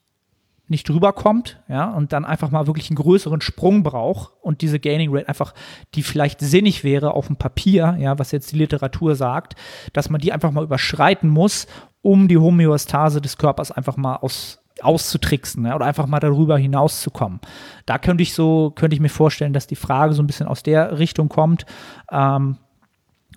nicht 0.69 0.87
drüber 0.87 1.13
kommt, 1.13 1.59
ja, 1.67 1.91
und 1.91 2.13
dann 2.13 2.25
einfach 2.25 2.49
mal 2.49 2.67
wirklich 2.67 2.89
einen 2.89 2.95
größeren 2.95 3.41
Sprung 3.41 3.83
braucht 3.83 4.31
und 4.41 4.61
diese 4.61 4.79
Gaining 4.79 5.13
Rate 5.13 5.27
einfach, 5.27 5.53
die 5.93 6.03
vielleicht 6.03 6.39
sinnig 6.39 6.83
wäre 6.83 7.13
auf 7.13 7.27
dem 7.27 7.35
Papier, 7.35 7.97
ja, 7.99 8.17
was 8.17 8.31
jetzt 8.31 8.51
die 8.51 8.57
Literatur 8.57 9.15
sagt, 9.15 9.55
dass 9.91 10.09
man 10.09 10.21
die 10.21 10.31
einfach 10.31 10.51
mal 10.51 10.63
überschreiten 10.63 11.29
muss, 11.29 11.67
um 12.01 12.27
die 12.27 12.37
Homöostase 12.37 13.21
des 13.21 13.37
Körpers 13.37 13.71
einfach 13.71 13.97
mal 13.97 14.15
aus, 14.15 14.59
auszutricksen 14.81 15.65
ja, 15.65 15.75
oder 15.75 15.85
einfach 15.85 16.07
mal 16.07 16.19
darüber 16.19 16.57
hinauszukommen. 16.57 17.39
Da 17.85 17.97
könnte 17.97 18.23
ich 18.23 18.33
so, 18.33 18.71
könnte 18.71 18.95
ich 18.95 19.01
mir 19.01 19.09
vorstellen, 19.09 19.53
dass 19.53 19.67
die 19.67 19.75
Frage 19.75 20.13
so 20.13 20.23
ein 20.23 20.27
bisschen 20.27 20.47
aus 20.47 20.63
der 20.63 20.97
Richtung 20.97 21.27
kommt. 21.29 21.65
Ähm, 22.09 22.57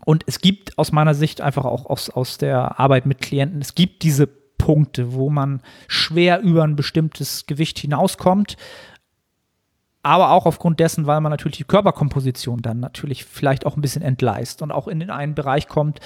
und 0.07 0.23
es 0.27 0.39
gibt 0.39 0.79
aus 0.79 0.93
meiner 0.93 1.15
Sicht 1.15 1.41
einfach 1.41 1.65
auch 1.65 1.85
aus, 1.85 2.11
aus 2.11 2.39
der 2.39 2.79
Arbeit 2.79 3.07
mit 3.07 3.21
Klienten, 3.21 3.61
es 3.61 3.75
gibt 3.75 4.05
diese 4.05 4.29
Punkte, 4.29 5.13
wo 5.15 5.31
man 5.31 5.61
schwer 5.89 6.41
über 6.43 6.63
ein 6.63 6.77
bestimmtes 6.77 7.47
Gewicht 7.47 7.77
hinauskommt. 7.81 8.57
Aber 10.05 10.31
auch 10.31 10.47
aufgrund 10.47 10.79
dessen, 10.79 11.09
weil 11.09 11.21
man 11.21 11.31
natürlich 11.31 11.59
die 11.59 11.65
Körperkomposition 11.65 12.63
dann 12.63 12.79
natürlich 12.79 13.25
vielleicht 13.25 13.67
auch 13.67 13.77
ein 13.77 13.81
bisschen 13.81 14.03
entgleist 14.03 14.63
und 14.63 14.71
auch 14.71 14.87
in 14.87 15.01
den 15.01 15.11
einen 15.11 15.35
Bereich 15.35 15.67
kommt, 15.67 15.99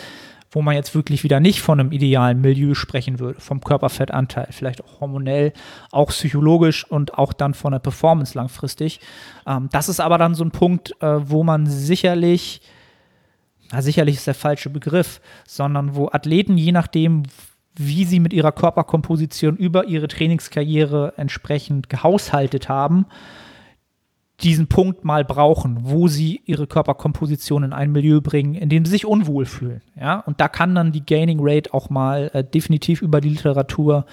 wo 0.50 0.62
man 0.62 0.74
jetzt 0.74 0.94
wirklich 0.94 1.22
wieder 1.22 1.38
nicht 1.38 1.60
von 1.60 1.78
einem 1.78 1.92
idealen 1.92 2.40
Milieu 2.40 2.72
sprechen 2.72 3.18
würde, 3.18 3.38
vom 3.38 3.60
Körperfettanteil, 3.60 4.48
vielleicht 4.48 4.82
auch 4.82 5.00
hormonell, 5.02 5.52
auch 5.92 6.08
psychologisch 6.08 6.84
und 6.86 7.18
auch 7.18 7.34
dann 7.34 7.52
von 7.52 7.72
der 7.72 7.80
Performance 7.80 8.36
langfristig. 8.36 9.00
Ähm, 9.46 9.68
das 9.70 9.90
ist 9.90 10.00
aber 10.00 10.16
dann 10.16 10.34
so 10.34 10.42
ein 10.42 10.52
Punkt, 10.52 10.94
äh, 11.02 11.28
wo 11.28 11.44
man 11.44 11.66
sicherlich, 11.66 12.62
na, 13.72 13.82
sicherlich 13.82 14.16
ist 14.16 14.26
der 14.26 14.34
falsche 14.34 14.70
Begriff, 14.70 15.20
sondern 15.46 15.94
wo 15.94 16.08
Athleten, 16.08 16.56
je 16.56 16.72
nachdem, 16.72 17.24
wie 17.76 18.04
sie 18.04 18.20
mit 18.20 18.32
ihrer 18.32 18.52
Körperkomposition 18.52 19.56
über 19.56 19.86
ihre 19.86 20.08
Trainingskarriere 20.08 21.14
entsprechend 21.16 21.88
gehaushaltet 21.88 22.68
haben, 22.68 23.06
diesen 24.42 24.68
Punkt 24.68 25.04
mal 25.04 25.24
brauchen, 25.24 25.78
wo 25.82 26.08
sie 26.08 26.40
ihre 26.46 26.66
Körperkomposition 26.66 27.64
in 27.64 27.72
ein 27.72 27.92
Milieu 27.92 28.20
bringen, 28.20 28.54
in 28.54 28.68
dem 28.68 28.84
sie 28.84 28.92
sich 28.92 29.06
unwohl 29.06 29.44
fühlen. 29.44 29.82
Ja? 29.98 30.20
Und 30.20 30.40
da 30.40 30.48
kann 30.48 30.74
dann 30.74 30.92
die 30.92 31.04
Gaining 31.04 31.38
Rate 31.40 31.74
auch 31.74 31.90
mal 31.90 32.30
äh, 32.32 32.44
definitiv 32.44 33.02
über 33.02 33.20
die 33.20 33.28
Literatur, 33.28 34.06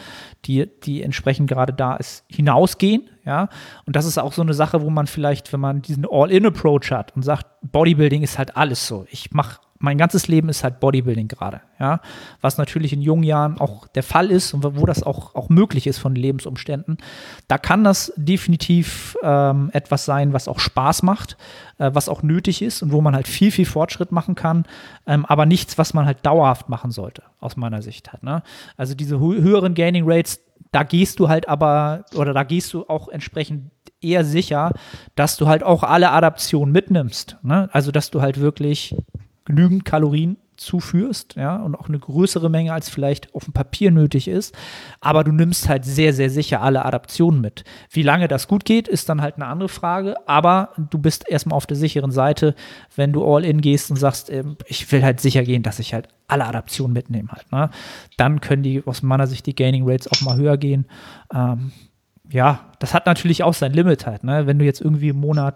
die, 0.45 0.67
die 0.83 1.01
entsprechend 1.01 1.49
gerade 1.49 1.73
da 1.73 1.95
ist, 1.95 2.25
hinausgehen. 2.27 3.09
Ja? 3.25 3.49
Und 3.85 3.95
das 3.95 4.05
ist 4.05 4.17
auch 4.17 4.33
so 4.33 4.41
eine 4.41 4.53
Sache, 4.53 4.81
wo 4.81 4.89
man 4.89 5.07
vielleicht, 5.07 5.53
wenn 5.53 5.59
man 5.59 5.81
diesen 5.81 6.05
All-In-Approach 6.09 6.91
hat 6.91 7.15
und 7.15 7.23
sagt, 7.23 7.45
Bodybuilding 7.61 8.23
ist 8.23 8.37
halt 8.37 8.57
alles 8.57 8.87
so. 8.87 9.05
Ich 9.09 9.31
mache 9.31 9.59
mein 9.79 9.97
ganzes 9.97 10.27
Leben 10.27 10.49
ist 10.49 10.63
halt 10.63 10.79
Bodybuilding 10.79 11.27
gerade, 11.27 11.61
ja, 11.79 12.01
was 12.41 12.57
natürlich 12.57 12.93
in 12.93 13.01
jungen 13.01 13.23
Jahren 13.23 13.59
auch 13.59 13.87
der 13.87 14.03
Fall 14.03 14.31
ist 14.31 14.53
und 14.53 14.63
wo 14.63 14.85
das 14.85 15.03
auch, 15.03 15.35
auch 15.35 15.49
möglich 15.49 15.87
ist 15.87 15.97
von 15.99 16.15
Lebensumständen. 16.15 16.97
Da 17.47 17.57
kann 17.57 17.83
das 17.83 18.13
definitiv 18.15 19.17
ähm, 19.23 19.69
etwas 19.73 20.05
sein, 20.05 20.33
was 20.33 20.47
auch 20.47 20.59
Spaß 20.59 21.03
macht, 21.03 21.37
äh, 21.77 21.91
was 21.93 22.09
auch 22.09 22.23
nötig 22.23 22.61
ist 22.61 22.81
und 22.81 22.91
wo 22.91 23.01
man 23.01 23.15
halt 23.15 23.27
viel, 23.27 23.51
viel 23.51 23.65
Fortschritt 23.65 24.11
machen 24.11 24.35
kann, 24.35 24.65
ähm, 25.05 25.25
aber 25.25 25.45
nichts, 25.45 25.77
was 25.77 25.93
man 25.93 26.05
halt 26.05 26.25
dauerhaft 26.25 26.69
machen 26.69 26.91
sollte, 26.91 27.23
aus 27.39 27.57
meiner 27.57 27.81
Sicht 27.81 28.11
halt. 28.11 28.23
Ne? 28.23 28.41
Also 28.77 28.95
diese 28.95 29.19
hö 29.19 29.41
höheren 29.41 29.75
Gaining 29.75 30.03
Rates, 30.07 30.41
da 30.71 30.83
gehst 30.83 31.19
du 31.19 31.29
halt 31.29 31.47
aber, 31.47 32.05
oder 32.15 32.33
da 32.33 32.43
gehst 32.43 32.73
du 32.73 32.87
auch 32.87 33.07
entsprechend 33.09 33.71
eher 34.01 34.23
sicher, 34.23 34.73
dass 35.15 35.37
du 35.37 35.47
halt 35.47 35.63
auch 35.63 35.83
alle 35.83 36.11
Adaptionen 36.11 36.71
mitnimmst. 36.71 37.37
Ne? 37.41 37.69
Also, 37.71 37.91
dass 37.91 38.11
du 38.11 38.21
halt 38.21 38.39
wirklich 38.39 38.95
genügend 39.47 39.85
Kalorien 39.85 40.35
zuführst, 40.57 41.35
ja, 41.35 41.55
und 41.55 41.75
auch 41.75 41.87
eine 41.87 41.99
größere 41.99 42.49
Menge 42.49 42.73
als 42.73 42.89
vielleicht 42.89 43.33
auf 43.33 43.45
dem 43.45 43.53
Papier 43.53 43.91
nötig 43.91 44.27
ist, 44.27 44.53
aber 44.99 45.23
du 45.23 45.31
nimmst 45.31 45.69
halt 45.69 45.85
sehr, 45.85 46.13
sehr 46.13 46.29
sicher 46.29 46.61
alle 46.61 46.83
Adaptionen 46.83 47.39
mit. 47.39 47.63
Wie 47.91 48.01
lange 48.01 48.27
das 48.27 48.47
gut 48.47 48.65
geht, 48.65 48.87
ist 48.87 49.07
dann 49.07 49.21
halt 49.21 49.35
eine 49.35 49.45
andere 49.45 49.69
Frage, 49.69 50.15
aber 50.27 50.73
du 50.89 50.97
bist 50.97 51.29
erstmal 51.29 51.55
auf 51.55 51.65
der 51.67 51.77
sicheren 51.77 52.11
Seite, 52.11 52.55
wenn 52.95 53.13
du 53.13 53.23
all 53.23 53.45
in 53.45 53.61
gehst 53.61 53.89
und 53.89 53.97
sagst, 53.97 54.29
ähm, 54.29 54.57
ich 54.65 54.91
will 54.91 55.03
halt 55.03 55.21
sicher 55.21 55.43
gehen, 55.43 55.63
dass 55.63 55.79
ich 55.79 55.93
halt 55.93 56.09
alle 56.27 56.45
Adaptionen 56.45 56.91
mitnehme 56.91 57.29
halt, 57.31 57.49
ne? 57.51 57.69
Dann 58.17 58.41
können 58.41 58.63
die 58.63 58.83
aus 58.85 59.01
meiner 59.01 59.27
Sicht 59.27 59.45
die 59.45 59.55
Gaining 59.55 59.87
Rates 59.87 60.11
auch 60.11 60.21
mal 60.21 60.35
höher 60.35 60.57
gehen. 60.57 60.87
Ähm, 61.33 61.71
ja, 62.29 62.71
das 62.79 62.93
hat 62.93 63.05
natürlich 63.05 63.43
auch 63.43 63.53
sein 63.53 63.71
Limit 63.71 64.05
halt, 64.05 64.23
ne? 64.23 64.47
Wenn 64.47 64.59
du 64.59 64.65
jetzt 64.65 64.81
irgendwie 64.81 65.09
im 65.09 65.19
Monat 65.21 65.55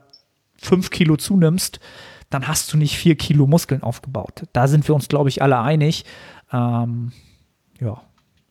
fünf 0.56 0.92
Kilo 0.92 1.18
zunimmst, 1.18 1.80
dann 2.32 2.48
hast 2.48 2.74
du 2.74 2.78
nicht 2.78 2.98
vier 2.98 3.16
Kilo 3.16 3.46
Muskeln 3.46 3.84
aufgebaut. 3.84 4.44
Da 4.54 4.68
sind 4.68 4.88
wir 4.88 4.96
uns, 4.96 5.08
glaube 5.08 5.30
ich, 5.30 5.42
alle 5.42 5.60
einig. 5.60 6.06
Ähm, 6.52 7.12
ja. 7.80 8.02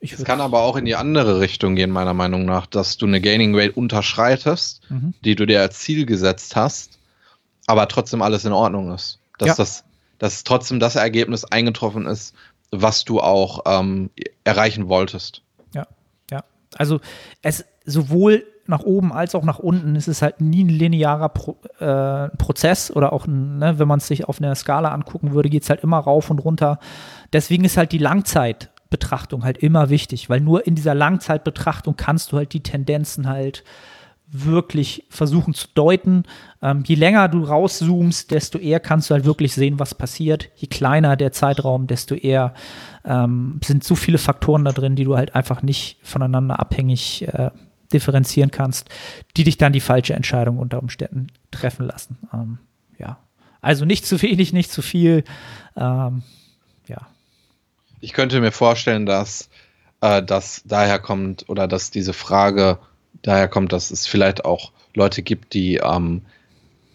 Es 0.01 0.25
kann 0.25 0.41
aber 0.41 0.61
auch 0.61 0.77
in 0.77 0.85
die 0.85 0.95
andere 0.95 1.41
Richtung 1.41 1.75
gehen, 1.75 1.91
meiner 1.91 2.15
Meinung 2.15 2.45
nach, 2.45 2.67
dass 2.67 2.97
du 2.97 3.07
eine 3.07 3.21
Gaining 3.21 3.55
Rate 3.55 3.73
unterschreitest, 3.73 4.83
mhm. 4.89 5.15
die 5.25 5.35
du 5.35 5.47
dir 5.47 5.61
als 5.61 5.81
Ziel 5.81 6.07
gesetzt 6.07 6.57
hast, 6.57 6.99
aber 7.67 7.87
trotzdem 7.89 8.23
alles 8.23 8.45
in 8.45 8.53
Ordnung 8.53 8.95
ist. 8.95 9.19
Dass, 9.39 9.49
ja. 9.49 9.55
das, 9.57 9.85
dass 10.19 10.45
trotzdem 10.45 10.81
das 10.81 10.97
Ergebnis 10.97 11.45
eingetroffen 11.45 12.07
ist, 12.07 12.35
was 12.71 13.05
du 13.05 13.21
auch 13.21 13.63
ähm, 13.67 14.11
erreichen 14.45 14.89
wolltest. 14.89 15.43
Ja, 15.75 15.87
ja. 16.31 16.45
Also 16.77 17.01
es 17.43 17.65
sowohl 17.85 18.47
nach 18.71 18.83
oben 18.83 19.13
als 19.13 19.35
auch 19.35 19.45
nach 19.45 19.59
unten 19.59 19.97
ist 19.97 20.09
es 20.09 20.23
halt 20.23 20.41
nie 20.41 20.65
ein 20.65 20.69
linearer 20.69 21.29
Pro, 21.29 21.57
äh, 21.79 22.29
Prozess 22.37 22.91
oder 22.91 23.13
auch, 23.13 23.27
ne, 23.27 23.79
wenn 23.79 23.89
man 23.89 23.99
es 23.99 24.07
sich 24.07 24.27
auf 24.27 24.41
einer 24.41 24.55
Skala 24.55 24.93
angucken 24.93 25.33
würde, 25.33 25.51
geht 25.51 25.65
es 25.65 25.71
halt 25.71 25.83
immer 25.83 25.99
rauf 25.99 26.31
und 26.31 26.39
runter. 26.39 26.79
Deswegen 27.33 27.65
ist 27.65 27.77
halt 27.77 27.93
die 27.93 27.99
Langzeitbetrachtung 27.99 29.45
halt 29.45 29.59
immer 29.59 29.91
wichtig, 29.91 30.31
weil 30.31 30.41
nur 30.41 30.67
in 30.67 30.75
dieser 30.75 30.95
Langzeitbetrachtung 30.95 31.97
kannst 31.97 32.33
du 32.33 32.39
halt 32.39 32.53
die 32.55 32.63
Tendenzen 32.63 33.29
halt 33.29 33.65
wirklich 34.33 35.07
versuchen 35.11 35.55
zu 35.55 35.67
deuten. 35.75 36.25
Ähm, 36.63 36.85
je 36.87 36.95
länger 36.95 37.29
du 37.29 37.45
rauszoomst, 37.45 38.31
desto 38.31 38.59
eher 38.59 38.81
kannst 38.81 39.11
du 39.11 39.15
halt 39.15 39.25
wirklich 39.25 39.55
sehen, 39.55 39.79
was 39.79 39.95
passiert. 39.95 40.51
Je 40.55 40.69
kleiner 40.69 41.17
der 41.17 41.33
Zeitraum, 41.33 41.87
desto 41.87 42.15
eher 42.15 42.55
ähm, 43.05 43.61
sind 43.65 43.83
so 43.83 43.97
viele 43.97 44.19
Faktoren 44.19 44.65
da 44.65 44.73
drin, 44.73 44.95
die 44.95 45.05
du 45.05 45.17
halt 45.17 45.35
einfach 45.35 45.63
nicht 45.63 45.99
voneinander 46.03 46.61
abhängig 46.61 47.27
äh, 47.29 47.51
differenzieren 47.93 48.51
kannst, 48.51 48.89
die 49.37 49.45
dich 49.45 49.59
dann 49.59 49.73
die 49.73 49.81
falsche 49.81 50.15
Entscheidung 50.15 50.59
unter 50.59 50.79
Umständen 50.81 51.29
treffen 51.51 51.87
lassen. 51.87 52.19
Ähm, 52.33 52.59
ja. 52.99 53.19
Also 53.61 53.85
nicht 53.85 54.07
zu 54.07 54.21
wenig, 54.23 54.53
nicht 54.53 54.71
zu 54.71 54.83
viel. 54.83 55.25
Ähm, 55.77 56.23
ja. 56.87 57.07
Ich 58.01 58.13
könnte 58.13 58.41
mir 58.41 58.53
vorstellen, 58.53 59.07
dass 59.07 59.51
äh, 60.01 60.23
das 60.23 60.63
daher 60.65 60.99
kommt 60.99 61.49
oder 61.49 61.69
dass 61.69 61.91
diese 61.91 62.13
Frage 62.13 62.79
daher 63.23 63.49
kommt, 63.49 63.73
dass 63.73 63.91
es 63.91 64.07
vielleicht 64.07 64.45
auch 64.45 64.73
Leute 64.95 65.23
gibt, 65.23 65.55
die 65.55 65.77
ähm, 65.77 66.23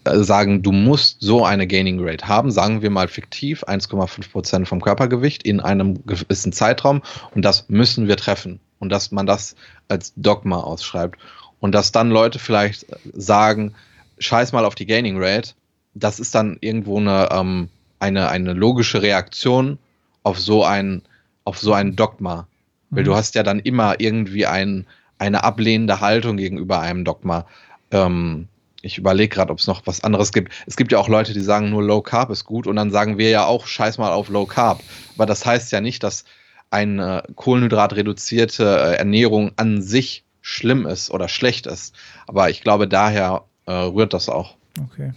sagen, 0.04 0.62
du 0.62 0.72
musst 0.72 1.18
so 1.20 1.44
eine 1.44 1.66
Gaining 1.66 1.98
Rate 2.00 2.28
haben, 2.28 2.50
sagen 2.50 2.82
wir 2.82 2.90
mal 2.90 3.08
fiktiv 3.08 3.64
1,5% 3.64 4.66
vom 4.66 4.80
Körpergewicht 4.80 5.42
in 5.42 5.60
einem 5.60 6.04
gewissen 6.06 6.52
Zeitraum 6.52 7.02
und 7.34 7.44
das 7.44 7.68
müssen 7.68 8.06
wir 8.06 8.16
treffen 8.16 8.60
und 8.78 8.90
dass 8.90 9.10
man 9.10 9.26
das 9.26 9.56
als 9.88 10.12
Dogma 10.16 10.60
ausschreibt 10.60 11.18
und 11.60 11.72
dass 11.72 11.92
dann 11.92 12.10
Leute 12.10 12.38
vielleicht 12.38 12.86
sagen, 13.14 13.74
scheiß 14.18 14.52
mal 14.52 14.64
auf 14.64 14.74
die 14.74 14.86
Gaining 14.86 15.16
Rate, 15.18 15.52
das 15.94 16.20
ist 16.20 16.34
dann 16.34 16.58
irgendwo 16.60 16.98
eine, 16.98 17.28
ähm, 17.32 17.68
eine, 17.98 18.28
eine 18.28 18.52
logische 18.52 19.02
Reaktion 19.02 19.78
auf 20.22 20.38
so 20.38 20.64
ein, 20.64 21.02
auf 21.44 21.58
so 21.58 21.72
ein 21.72 21.96
Dogma. 21.96 22.46
Mhm. 22.90 22.96
Weil 22.96 23.04
du 23.04 23.14
hast 23.14 23.34
ja 23.34 23.42
dann 23.42 23.60
immer 23.60 24.00
irgendwie 24.00 24.46
ein, 24.46 24.86
eine 25.18 25.44
ablehnende 25.44 26.00
Haltung 26.00 26.36
gegenüber 26.36 26.80
einem 26.80 27.04
Dogma. 27.04 27.46
Ähm, 27.90 28.48
ich 28.82 28.98
überlege 28.98 29.34
gerade, 29.34 29.52
ob 29.52 29.58
es 29.58 29.66
noch 29.66 29.82
was 29.86 30.04
anderes 30.04 30.32
gibt. 30.32 30.52
Es 30.66 30.76
gibt 30.76 30.92
ja 30.92 30.98
auch 30.98 31.08
Leute, 31.08 31.32
die 31.32 31.40
sagen, 31.40 31.70
nur 31.70 31.82
Low 31.82 32.02
Carb 32.02 32.30
ist 32.30 32.44
gut 32.44 32.66
und 32.66 32.76
dann 32.76 32.90
sagen 32.90 33.18
wir 33.18 33.30
ja 33.30 33.46
auch, 33.46 33.66
scheiß 33.66 33.98
mal 33.98 34.12
auf 34.12 34.28
Low 34.28 34.46
Carb. 34.46 34.82
Aber 35.16 35.26
das 35.26 35.44
heißt 35.44 35.72
ja 35.72 35.80
nicht, 35.80 36.02
dass 36.02 36.24
eine 36.70 37.22
kohlenhydratreduzierte 37.34 38.64
äh, 38.64 38.96
Ernährung 38.96 39.52
an 39.56 39.82
sich 39.82 40.24
schlimm 40.40 40.86
ist 40.86 41.10
oder 41.10 41.28
schlecht 41.28 41.66
ist. 41.66 41.94
Aber 42.26 42.50
ich 42.50 42.62
glaube, 42.62 42.88
daher 42.88 43.44
äh, 43.66 43.72
rührt 43.72 44.12
das 44.14 44.28
auch. 44.28 44.56
Okay. 44.80 45.12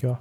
Ja. 0.00 0.20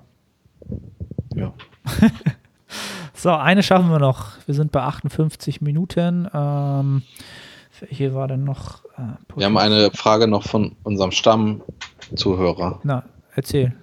Ja. 1.36 1.54
so, 3.14 3.32
eine 3.32 3.64
schaffen 3.64 3.90
wir 3.90 4.00
noch. 4.00 4.34
Wir 4.46 4.56
sind 4.56 4.72
bei 4.72 4.82
58 4.82 5.62
Minuten. 5.62 6.28
Ähm, 6.34 7.04
Hier 7.90 8.14
war 8.14 8.28
dann 8.28 8.44
noch. 8.44 8.86
Äh, 8.98 9.38
Wir 9.38 9.46
haben 9.46 9.58
eine 9.58 9.92
Frage 9.92 10.28
noch 10.28 10.44
von 10.44 10.76
unserem 10.84 11.12
Stammzuhörer. 11.12 12.80
Na, 12.84 13.04
erzähl. 13.36 13.74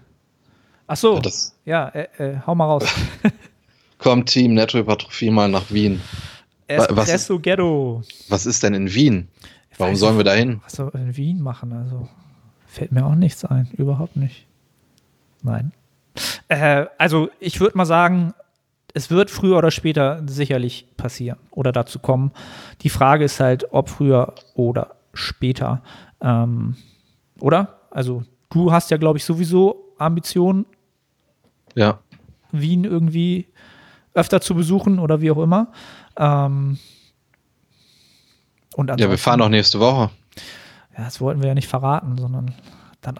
Ach 0.86 0.96
so. 0.96 1.20
Ja, 1.20 1.30
ja 1.64 1.88
äh, 1.88 2.09
äh, 2.18 2.36
hau 2.46 2.55
mal 2.55 2.66
raus. 2.66 2.84
Kommt 3.99 4.28
Team 4.28 4.55
Nettohypertrophie 4.55 5.30
mal 5.30 5.49
nach 5.49 5.70
Wien. 5.70 6.01
Espresso 6.69 7.35
was, 7.37 7.43
Ghetto. 7.43 8.03
Was 8.29 8.47
ist 8.47 8.62
denn 8.62 8.75
in 8.75 8.95
Wien? 8.95 9.29
Warum 9.79 9.97
sollen 9.97 10.16
wir 10.16 10.25
da 10.25 10.35
hin? 10.35 10.61
Was 10.64 10.75
soll 10.75 10.91
in 10.95 11.16
Wien 11.16 11.41
machen? 11.41 11.73
Also 11.73 12.09
fällt 12.66 12.93
mir 12.93 13.05
auch 13.07 13.14
nichts 13.14 13.45
ein. 13.45 13.69
Überhaupt 13.77 14.16
nicht. 14.16 14.47
Nein. 15.43 15.73
Äh, 16.49 16.87
also 16.99 17.31
ich 17.41 17.61
würde 17.61 17.79
mal 17.79 17.87
sagen, 17.87 18.35
es 18.95 19.11
wird 19.11 19.31
früher 19.31 19.57
oder 19.57 19.71
später 19.71 20.23
sicherlich 20.27 20.87
passieren 20.97 21.39
oder 21.51 21.73
dazu 21.73 21.99
kommen. 21.99 22.33
Die 22.83 22.91
Frage 22.91 23.25
ist 23.25 23.41
halt, 23.41 23.73
ob 23.73 23.89
früher 23.89 24.35
oder 24.55 24.97
später. 25.12 25.83
Ähm, 26.21 26.77
oder? 27.41 27.79
Also 27.91 28.25
du 28.51 28.73
hast 28.73 28.91
ja, 28.91 28.97
glaube 28.97 29.19
ich, 29.19 29.25
sowieso 29.25 29.93
Ambitionen. 29.99 30.66
Ja. 31.75 32.01
Wien 32.51 32.85
irgendwie 32.85 33.47
öfter 34.14 34.41
zu 34.41 34.55
besuchen 34.55 34.99
oder 34.99 35.21
wie 35.21 35.31
auch 35.31 35.39
immer. 35.39 35.69
Ähm, 36.19 36.79
und 38.77 39.01
ja, 39.01 39.11
wir 39.11 39.19
fahren 39.19 39.41
auch 39.41 39.49
nächste 39.49 39.81
Woche. 39.81 40.11
Ja, 40.97 41.05
das 41.05 41.21
wollten 41.21 41.41
wir 41.41 41.49
ja 41.49 41.55
nicht 41.55 41.69
verraten, 41.69 42.19
sondern 42.19 42.55
dann, 43.01 43.19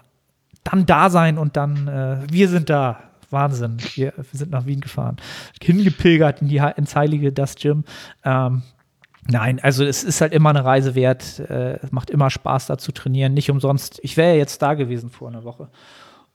dann 0.63 0.85
da 0.85 1.09
sein 1.09 1.37
und 1.37 1.57
dann, 1.57 1.87
äh, 1.87 2.19
wir 2.29 2.47
sind 2.49 2.69
da. 2.69 3.03
Wahnsinn. 3.31 3.77
Wir, 3.93 4.13
wir, 4.15 4.25
sind 4.31 4.49
nach 4.49 4.65
Wien 4.65 4.81
gefahren. 4.81 5.17
Hingepilgert 5.61 6.41
in 6.41 6.47
die, 6.47 6.59
ins 6.77 6.95
heilige 6.95 7.31
Das 7.31 7.53
Gym. 7.53 7.83
Ähm, 8.23 8.63
Nein, 9.31 9.59
also 9.61 9.85
es 9.85 10.03
ist 10.03 10.21
halt 10.21 10.33
immer 10.33 10.49
eine 10.49 10.65
Reise 10.65 10.95
wert. 10.95 11.39
Äh, 11.39 11.77
es 11.83 11.91
macht 11.91 12.09
immer 12.09 12.31
Spaß, 12.31 12.65
da 12.65 12.77
zu 12.79 12.91
trainieren. 12.91 13.33
Nicht 13.33 13.51
umsonst. 13.51 13.99
Ich 14.01 14.17
wäre 14.17 14.31
ja 14.31 14.37
jetzt 14.37 14.61
da 14.61 14.73
gewesen 14.73 15.11
vor 15.11 15.27
einer 15.27 15.43
Woche 15.43 15.69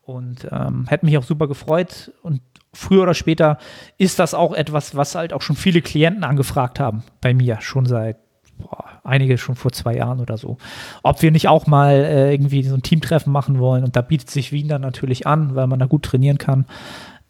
und 0.03 0.47
ähm, 0.51 0.85
hätte 0.87 1.05
mich 1.05 1.17
auch 1.17 1.23
super 1.23 1.47
gefreut. 1.47 2.13
Und 2.21 2.41
früher 2.75 3.03
oder 3.03 3.13
später 3.13 3.57
ist 3.97 4.19
das 4.19 4.33
auch 4.33 4.53
etwas, 4.53 4.95
was 4.95 5.15
halt 5.15 5.33
auch 5.33 5.41
schon 5.41 5.55
viele 5.55 5.81
Klienten 5.81 6.23
angefragt 6.23 6.79
haben 6.79 7.03
bei 7.21 7.33
mir, 7.33 7.59
schon 7.61 7.85
seit 7.85 8.17
boah, 8.57 8.85
einige 9.03 9.37
schon 9.37 9.55
vor 9.55 9.71
zwei 9.71 9.95
Jahren 9.95 10.19
oder 10.19 10.37
so. 10.37 10.57
Ob 11.03 11.21
wir 11.21 11.31
nicht 11.31 11.47
auch 11.47 11.67
mal 11.67 11.93
äh, 11.93 12.33
irgendwie 12.33 12.63
so 12.63 12.75
ein 12.75 12.83
Teamtreffen 12.83 13.31
machen 13.31 13.59
wollen. 13.59 13.83
Und 13.83 13.95
da 13.95 14.01
bietet 14.01 14.29
sich 14.29 14.51
Wien 14.51 14.67
dann 14.67 14.81
natürlich 14.81 15.27
an, 15.27 15.55
weil 15.55 15.67
man 15.67 15.79
da 15.79 15.85
gut 15.85 16.03
trainieren 16.03 16.37
kann. 16.37 16.65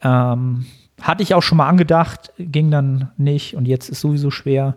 Ähm, 0.01 0.65
hatte 1.01 1.23
ich 1.23 1.33
auch 1.33 1.43
schon 1.43 1.57
mal 1.57 1.67
angedacht, 1.67 2.31
ging 2.37 2.71
dann 2.71 3.11
nicht. 3.17 3.55
Und 3.55 3.67
jetzt 3.67 3.89
ist 3.89 4.01
sowieso 4.01 4.31
schwer 4.31 4.75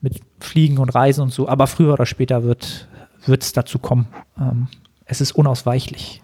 mit 0.00 0.20
Fliegen 0.40 0.78
und 0.78 0.90
Reisen 0.90 1.22
und 1.22 1.32
so. 1.32 1.48
Aber 1.48 1.66
früher 1.66 1.92
oder 1.92 2.06
später 2.06 2.42
wird 2.42 2.88
es 3.26 3.52
dazu 3.52 3.78
kommen. 3.78 4.08
Ähm, 4.38 4.68
es 5.04 5.20
ist 5.20 5.32
unausweichlich. 5.32 6.22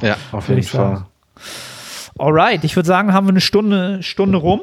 Ja, 0.00 0.16
auf 0.32 0.48
jeden 0.48 0.62
Fall. 0.62 1.06
Alright, 2.18 2.62
ich 2.64 2.76
würde 2.76 2.86
sagen, 2.86 3.12
haben 3.12 3.26
wir 3.26 3.32
eine 3.32 3.40
Stunde, 3.40 4.02
Stunde 4.02 4.38
rum. 4.38 4.60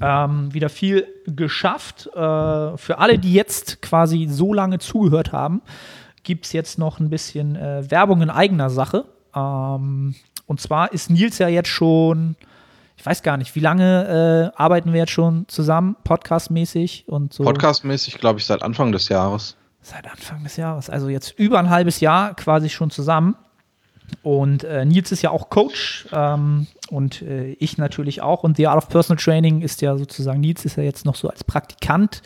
Ähm, 0.00 0.52
wieder 0.52 0.68
viel 0.68 1.06
geschafft. 1.26 2.08
Äh, 2.14 2.76
für 2.76 2.98
alle, 2.98 3.18
die 3.18 3.32
jetzt 3.32 3.80
quasi 3.80 4.26
so 4.28 4.52
lange 4.52 4.78
zugehört 4.78 5.32
haben, 5.32 5.62
gibt 6.24 6.46
es 6.46 6.52
jetzt 6.52 6.78
noch 6.78 7.00
ein 7.00 7.08
bisschen 7.08 7.56
äh, 7.56 7.90
Werbung 7.90 8.20
in 8.22 8.30
eigener 8.30 8.68
Sache. 8.68 9.04
Ähm, 9.34 10.14
und 10.46 10.60
zwar 10.60 10.92
ist 10.92 11.08
Nils 11.08 11.38
ja 11.38 11.48
jetzt 11.48 11.68
schon, 11.68 12.36
ich 12.96 13.06
weiß 13.06 13.22
gar 13.22 13.36
nicht, 13.36 13.54
wie 13.54 13.60
lange 13.60 14.52
äh, 14.54 14.60
arbeiten 14.60 14.92
wir 14.92 15.00
jetzt 15.00 15.12
schon 15.12 15.46
zusammen, 15.48 15.96
podcastmäßig 16.04 17.08
und 17.08 17.32
so? 17.32 17.44
Podcastmäßig, 17.44 18.18
glaube 18.18 18.40
ich, 18.40 18.46
seit 18.46 18.62
Anfang 18.62 18.92
des 18.92 19.08
Jahres. 19.08 19.56
Seit 19.80 20.10
Anfang 20.10 20.44
des 20.44 20.56
Jahres, 20.56 20.90
also 20.90 21.08
jetzt 21.08 21.38
über 21.38 21.58
ein 21.58 21.70
halbes 21.70 22.00
Jahr 22.00 22.34
quasi 22.34 22.68
schon 22.68 22.90
zusammen. 22.90 23.36
Und 24.22 24.64
äh, 24.64 24.84
Nils 24.84 25.10
ist 25.12 25.22
ja 25.22 25.30
auch 25.30 25.50
Coach 25.50 26.06
ähm, 26.12 26.66
und 26.90 27.22
äh, 27.22 27.52
ich 27.54 27.78
natürlich 27.78 28.22
auch. 28.22 28.44
Und 28.44 28.56
The 28.56 28.68
Art 28.68 28.76
of 28.76 28.88
Personal 28.88 29.22
Training 29.22 29.62
ist 29.62 29.82
ja 29.82 29.96
sozusagen, 29.96 30.40
Nils 30.40 30.64
ist 30.64 30.76
ja 30.76 30.82
jetzt 30.82 31.04
noch 31.04 31.16
so 31.16 31.28
als 31.28 31.44
Praktikant 31.44 32.22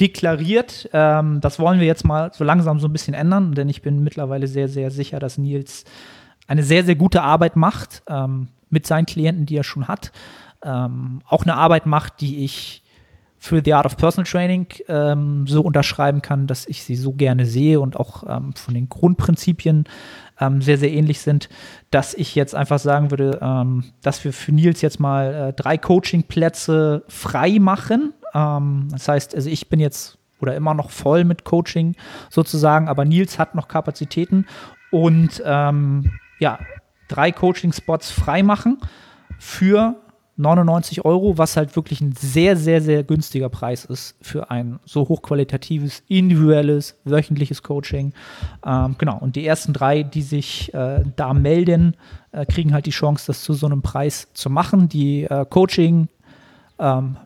deklariert. 0.00 0.88
Ähm, 0.92 1.40
das 1.40 1.58
wollen 1.58 1.80
wir 1.80 1.86
jetzt 1.86 2.04
mal 2.04 2.32
so 2.34 2.44
langsam 2.44 2.80
so 2.80 2.88
ein 2.88 2.92
bisschen 2.92 3.14
ändern, 3.14 3.54
denn 3.54 3.68
ich 3.68 3.82
bin 3.82 4.02
mittlerweile 4.02 4.46
sehr, 4.46 4.68
sehr 4.68 4.90
sicher, 4.90 5.18
dass 5.18 5.38
Nils 5.38 5.84
eine 6.46 6.62
sehr, 6.62 6.84
sehr 6.84 6.96
gute 6.96 7.22
Arbeit 7.22 7.56
macht 7.56 8.02
ähm, 8.08 8.48
mit 8.70 8.86
seinen 8.86 9.06
Klienten, 9.06 9.46
die 9.46 9.56
er 9.56 9.64
schon 9.64 9.88
hat. 9.88 10.12
Ähm, 10.62 11.22
auch 11.26 11.44
eine 11.44 11.54
Arbeit 11.54 11.86
macht, 11.86 12.20
die 12.20 12.44
ich 12.44 12.82
für 13.38 13.62
The 13.64 13.72
Art 13.72 13.86
of 13.86 13.96
Personal 13.96 14.30
Training 14.30 14.66
ähm, 14.86 15.46
so 15.46 15.62
unterschreiben 15.62 16.20
kann, 16.20 16.46
dass 16.46 16.66
ich 16.66 16.84
sie 16.84 16.94
so 16.94 17.12
gerne 17.12 17.46
sehe 17.46 17.80
und 17.80 17.96
auch 17.96 18.24
ähm, 18.28 18.52
von 18.52 18.74
den 18.74 18.90
Grundprinzipien 18.90 19.84
ähm, 20.40 20.62
sehr, 20.62 20.78
sehr 20.78 20.90
ähnlich 20.90 21.20
sind, 21.20 21.48
dass 21.90 22.14
ich 22.14 22.34
jetzt 22.34 22.54
einfach 22.54 22.78
sagen 22.78 23.10
würde, 23.10 23.38
ähm, 23.42 23.84
dass 24.02 24.24
wir 24.24 24.32
für 24.32 24.52
Nils 24.52 24.80
jetzt 24.80 25.00
mal 25.00 25.34
äh, 25.34 25.52
drei 25.52 25.76
Coaching-Plätze 25.76 27.04
frei 27.08 27.58
machen. 27.60 28.14
Ähm, 28.34 28.88
das 28.90 29.08
heißt, 29.08 29.34
also 29.34 29.48
ich 29.50 29.68
bin 29.68 29.80
jetzt 29.80 30.18
oder 30.40 30.56
immer 30.56 30.74
noch 30.74 30.90
voll 30.90 31.24
mit 31.24 31.44
Coaching 31.44 31.94
sozusagen, 32.30 32.88
aber 32.88 33.04
Nils 33.04 33.38
hat 33.38 33.54
noch 33.54 33.68
Kapazitäten 33.68 34.46
und 34.90 35.42
ähm, 35.44 36.12
ja, 36.38 36.58
drei 37.08 37.30
Coaching-Spots 37.30 38.10
frei 38.10 38.42
machen 38.42 38.78
für 39.38 39.96
99 40.40 41.04
Euro, 41.04 41.38
was 41.38 41.56
halt 41.56 41.76
wirklich 41.76 42.00
ein 42.00 42.12
sehr, 42.12 42.56
sehr, 42.56 42.80
sehr 42.80 43.04
günstiger 43.04 43.48
Preis 43.48 43.84
ist 43.84 44.16
für 44.20 44.50
ein 44.50 44.80
so 44.84 45.08
hochqualitatives, 45.08 46.02
individuelles, 46.08 46.98
wöchentliches 47.04 47.62
Coaching. 47.62 48.12
Ähm, 48.64 48.96
genau, 48.98 49.18
und 49.18 49.36
die 49.36 49.46
ersten 49.46 49.72
drei, 49.72 50.02
die 50.02 50.22
sich 50.22 50.72
äh, 50.74 51.04
da 51.16 51.34
melden, 51.34 51.96
äh, 52.32 52.46
kriegen 52.46 52.72
halt 52.72 52.86
die 52.86 52.90
Chance, 52.90 53.26
das 53.28 53.42
zu 53.42 53.52
so 53.52 53.66
einem 53.66 53.82
Preis 53.82 54.28
zu 54.32 54.50
machen. 54.50 54.88
Die 54.88 55.24
äh, 55.24 55.44
Coaching, 55.48 56.08
ähm, 56.78 57.16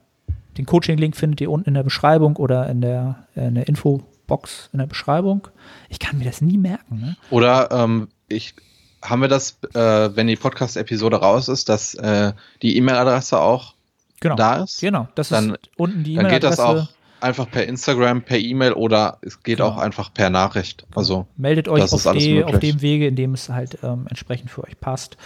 den 0.59 0.67
Coaching-Link 0.67 1.17
findet 1.17 1.41
ihr 1.41 1.51
unten 1.51 1.69
in 1.69 1.75
der 1.75 1.83
Beschreibung 1.83 2.37
oder 2.37 2.69
in 2.69 2.81
der, 2.81 3.27
in 3.35 3.55
der 3.55 3.69
Infobox 3.69 4.71
in 4.73 4.79
der 4.79 4.87
Beschreibung. 4.87 5.49
Ich 5.89 5.99
kann 5.99 6.19
mir 6.19 6.25
das 6.25 6.41
nie 6.41 6.59
merken. 6.59 7.01
Ne? 7.01 7.17
Oder 7.31 7.71
ähm, 7.71 8.09
ich 8.29 8.55
haben 9.05 9.21
wir 9.21 9.29
das, 9.29 9.59
äh, 9.75 10.17
wenn 10.17 10.27
die 10.27 10.37
Podcast-Episode 10.37 11.17
raus 11.17 11.49
ist, 11.49 11.69
dass 11.69 11.95
äh, 11.95 12.33
die 12.63 12.77
E-Mail-Adresse 12.77 13.39
auch 13.39 13.75
genau. 14.21 14.35
da 14.35 14.65
ist? 14.65 14.81
Genau, 14.81 15.09
das 15.15 15.29
dann, 15.29 15.51
ist 15.51 15.71
unten 15.77 16.03
die 16.05 16.15
E-Mail-Adresse. 16.15 16.41
Dann 16.41 16.51
geht 16.51 16.59
das 16.59 16.61
auch 16.61 16.89
einfach 17.21 17.51
per 17.51 17.67
Instagram, 17.67 18.23
per 18.23 18.39
E-Mail 18.39 18.73
oder 18.73 19.19
es 19.23 19.43
geht 19.43 19.59
genau. 19.59 19.71
auch 19.71 19.79
einfach 19.79 20.13
per 20.13 20.31
Nachricht. 20.31 20.87
Also 20.95 21.27
meldet 21.37 21.69
euch 21.69 21.83
auf, 21.83 22.13
die, 22.13 22.45
auf, 22.45 22.59
dem 22.59 22.81
Wege, 22.83 23.07
in 23.07 23.17
dem 23.17 23.35
es 23.35 23.49
halt 23.49 23.79
ähm, 23.83 24.07
entsprechend 24.09 24.51
für 24.51 24.65
euch 24.65 24.79
passt. 24.81 25.17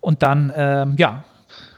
Und 0.00 0.22
dann, 0.22 0.52
ähm, 0.56 0.94
ja, 0.98 1.24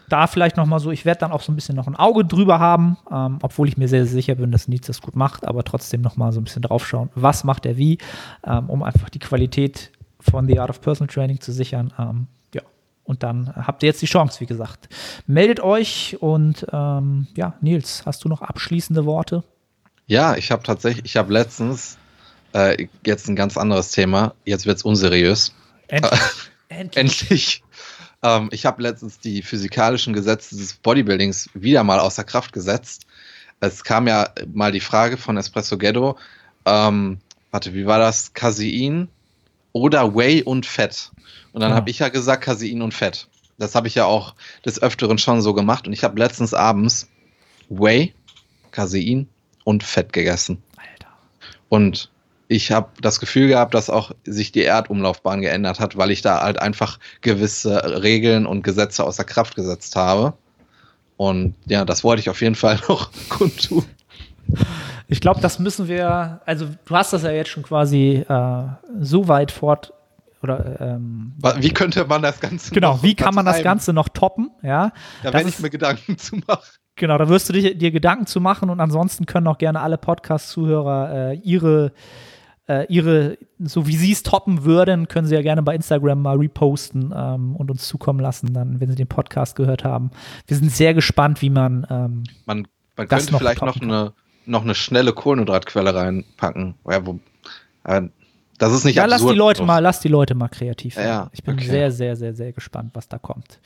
da 0.08 0.26
vielleicht 0.26 0.56
noch 0.56 0.66
mal 0.66 0.78
so, 0.78 0.90
ich 0.90 1.04
werde 1.04 1.20
dann 1.20 1.32
auch 1.32 1.40
so 1.40 1.50
ein 1.50 1.56
bisschen 1.56 1.76
noch 1.76 1.86
ein 1.86 1.96
Auge 1.96 2.24
drüber 2.24 2.58
haben, 2.58 2.98
ähm, 3.10 3.38
obwohl 3.42 3.68
ich 3.68 3.76
mir 3.76 3.88
sehr, 3.88 4.04
sehr 4.04 4.12
sicher 4.12 4.34
bin, 4.34 4.52
dass 4.52 4.68
Nietzsche 4.68 4.88
das 4.88 5.00
gut 5.00 5.16
macht, 5.16 5.46
aber 5.46 5.64
trotzdem 5.64 6.02
noch 6.02 6.16
mal 6.16 6.32
so 6.32 6.40
ein 6.40 6.44
bisschen 6.44 6.62
drauf 6.62 6.86
schauen, 6.86 7.10
was 7.14 7.44
macht 7.44 7.64
er 7.66 7.76
wie, 7.76 7.98
ähm, 8.46 8.68
um 8.68 8.82
einfach 8.82 9.08
die 9.08 9.18
Qualität 9.18 9.90
von 10.30 10.46
The 10.46 10.58
Art 10.58 10.70
of 10.70 10.80
Personal 10.80 11.12
Training 11.12 11.40
zu 11.40 11.52
sichern. 11.52 11.92
Ähm, 11.98 12.26
ja, 12.54 12.62
und 13.04 13.22
dann 13.22 13.54
habt 13.54 13.82
ihr 13.82 13.88
jetzt 13.88 14.02
die 14.02 14.06
Chance, 14.06 14.40
wie 14.40 14.46
gesagt. 14.46 14.88
Meldet 15.26 15.60
euch 15.60 16.16
und 16.20 16.66
ähm, 16.72 17.26
ja, 17.36 17.54
Nils, 17.60 18.04
hast 18.06 18.24
du 18.24 18.28
noch 18.28 18.42
abschließende 18.42 19.04
Worte? 19.04 19.44
Ja, 20.06 20.36
ich 20.36 20.50
habe 20.50 20.62
tatsächlich, 20.62 21.04
ich 21.04 21.16
habe 21.16 21.32
letztens 21.32 21.98
äh, 22.52 22.88
jetzt 23.04 23.28
ein 23.28 23.36
ganz 23.36 23.56
anderes 23.56 23.90
Thema. 23.90 24.34
Jetzt 24.44 24.66
wird 24.66 24.78
es 24.78 24.82
unseriös. 24.82 25.54
Endlich. 25.88 26.20
Endlich. 26.68 26.96
Endlich. 26.96 27.62
Ähm, 28.22 28.48
ich 28.52 28.66
habe 28.66 28.82
letztens 28.82 29.18
die 29.18 29.42
physikalischen 29.42 30.14
Gesetze 30.14 30.56
des 30.56 30.74
Bodybuildings 30.74 31.50
wieder 31.54 31.84
mal 31.84 32.00
außer 32.00 32.24
Kraft 32.24 32.52
gesetzt. 32.52 33.06
Es 33.60 33.84
kam 33.84 34.08
ja 34.08 34.30
mal 34.52 34.72
die 34.72 34.80
Frage 34.80 35.16
von 35.16 35.36
Espresso 35.36 35.78
Ghetto. 35.78 36.18
Ähm, 36.64 37.18
warte, 37.50 37.74
wie 37.74 37.86
war 37.86 37.98
das? 37.98 38.32
Casein 38.32 39.08
oder 39.74 40.14
Whey 40.14 40.42
und 40.42 40.64
Fett. 40.64 41.10
Und 41.52 41.60
dann 41.60 41.70
ja. 41.70 41.76
habe 41.76 41.90
ich 41.90 41.98
ja 41.98 42.08
gesagt 42.08 42.44
Casein 42.44 42.80
und 42.80 42.94
Fett. 42.94 43.28
Das 43.58 43.74
habe 43.74 43.88
ich 43.88 43.94
ja 43.94 44.06
auch 44.06 44.34
des 44.64 44.80
Öfteren 44.80 45.18
schon 45.18 45.42
so 45.42 45.52
gemacht. 45.52 45.86
Und 45.86 45.92
ich 45.92 46.02
habe 46.02 46.18
letztens 46.18 46.54
abends 46.54 47.10
Whey, 47.68 48.14
Casein 48.70 49.28
und 49.64 49.82
Fett 49.82 50.12
gegessen. 50.12 50.62
Alter. 50.76 51.12
Und 51.68 52.10
ich 52.48 52.70
habe 52.70 52.90
das 53.00 53.20
Gefühl 53.20 53.48
gehabt, 53.48 53.74
dass 53.74 53.90
auch 53.90 54.12
sich 54.24 54.52
die 54.52 54.62
Erdumlaufbahn 54.62 55.40
geändert 55.40 55.80
hat, 55.80 55.96
weil 55.96 56.10
ich 56.10 56.22
da 56.22 56.40
halt 56.40 56.60
einfach 56.60 56.98
gewisse 57.20 58.02
Regeln 58.02 58.46
und 58.46 58.62
Gesetze 58.62 59.04
außer 59.04 59.24
Kraft 59.24 59.56
gesetzt 59.56 59.96
habe. 59.96 60.34
Und 61.16 61.54
ja, 61.66 61.84
das 61.84 62.04
wollte 62.04 62.20
ich 62.20 62.30
auf 62.30 62.40
jeden 62.40 62.54
Fall 62.54 62.80
noch 62.88 63.10
kundtun. 63.28 63.84
Ich 65.08 65.20
glaube, 65.20 65.40
das 65.40 65.58
müssen 65.58 65.88
wir, 65.88 66.40
also 66.46 66.66
du 66.84 66.94
hast 66.96 67.12
das 67.12 67.22
ja 67.22 67.30
jetzt 67.30 67.50
schon 67.50 67.62
quasi 67.62 68.24
äh, 68.28 68.62
so 69.00 69.28
weit 69.28 69.50
fort 69.50 69.92
oder 70.42 70.78
ähm, 70.80 71.32
wie 71.56 71.70
könnte 71.70 72.04
man 72.04 72.20
das 72.20 72.38
Ganze 72.38 72.70
genau 72.70 73.02
wie 73.02 73.14
kann 73.14 73.34
man 73.34 73.46
das 73.46 73.62
Ganze 73.62 73.94
noch 73.94 74.10
toppen 74.10 74.50
ja 74.62 74.92
da 75.22 75.32
werde 75.32 75.48
ich 75.48 75.58
mir 75.58 75.70
Gedanken 75.70 76.18
zu 76.18 76.36
machen 76.46 76.68
Genau, 76.96 77.18
da 77.18 77.28
wirst 77.28 77.48
du 77.48 77.52
dich, 77.52 77.76
dir 77.76 77.90
Gedanken 77.90 78.26
zu 78.26 78.40
machen 78.40 78.70
und 78.70 78.80
ansonsten 78.80 79.26
können 79.26 79.48
auch 79.48 79.58
gerne 79.58 79.80
alle 79.80 79.98
Podcast-Zuhörer 79.98 81.32
äh, 81.32 81.34
ihre, 81.38 81.92
äh, 82.68 82.86
ihre, 82.86 83.36
so 83.58 83.88
wie 83.88 83.96
sie 83.96 84.12
es 84.12 84.22
toppen 84.22 84.64
würden, 84.64 85.08
können 85.08 85.26
sie 85.26 85.34
ja 85.34 85.42
gerne 85.42 85.64
bei 85.64 85.74
Instagram 85.74 86.22
mal 86.22 86.36
reposten 86.36 87.12
ähm, 87.14 87.56
und 87.56 87.68
uns 87.68 87.88
zukommen 87.88 88.20
lassen, 88.20 88.54
dann, 88.54 88.80
wenn 88.80 88.90
sie 88.90 88.96
den 88.96 89.08
Podcast 89.08 89.56
gehört 89.56 89.82
haben. 89.82 90.12
Wir 90.46 90.56
sind 90.56 90.70
sehr 90.70 90.94
gespannt, 90.94 91.42
wie 91.42 91.50
man. 91.50 91.84
Ähm, 91.90 92.24
man, 92.46 92.68
man 92.96 93.08
könnte 93.08 93.32
noch 93.32 93.40
vielleicht 93.40 93.62
noch 93.62 93.80
eine, 93.80 94.12
noch 94.46 94.62
eine 94.62 94.74
schnelle 94.74 95.12
Kohlenhydratquelle 95.12 95.94
reinpacken. 95.94 96.74
Ja, 96.88 97.06
wo, 97.06 97.18
äh, 97.84 98.02
das 98.58 98.72
ist 98.72 98.84
nicht 98.84 98.96
ja, 98.96 99.04
lass 99.04 99.14
absurd 99.14 99.34
die 99.34 99.38
Leute 99.38 99.62
mal, 99.64 99.80
lass 99.80 100.00
die 100.00 100.08
Leute 100.08 100.34
mal 100.34 100.48
kreativ 100.48 100.96
werden. 100.96 101.08
Ja, 101.08 101.30
ich 101.32 101.42
bin 101.42 101.54
okay. 101.54 101.66
sehr, 101.66 101.90
sehr, 101.90 102.16
sehr, 102.16 102.34
sehr 102.34 102.52
gespannt, 102.52 102.90
was 102.94 103.08
da 103.08 103.18
kommt. 103.18 103.58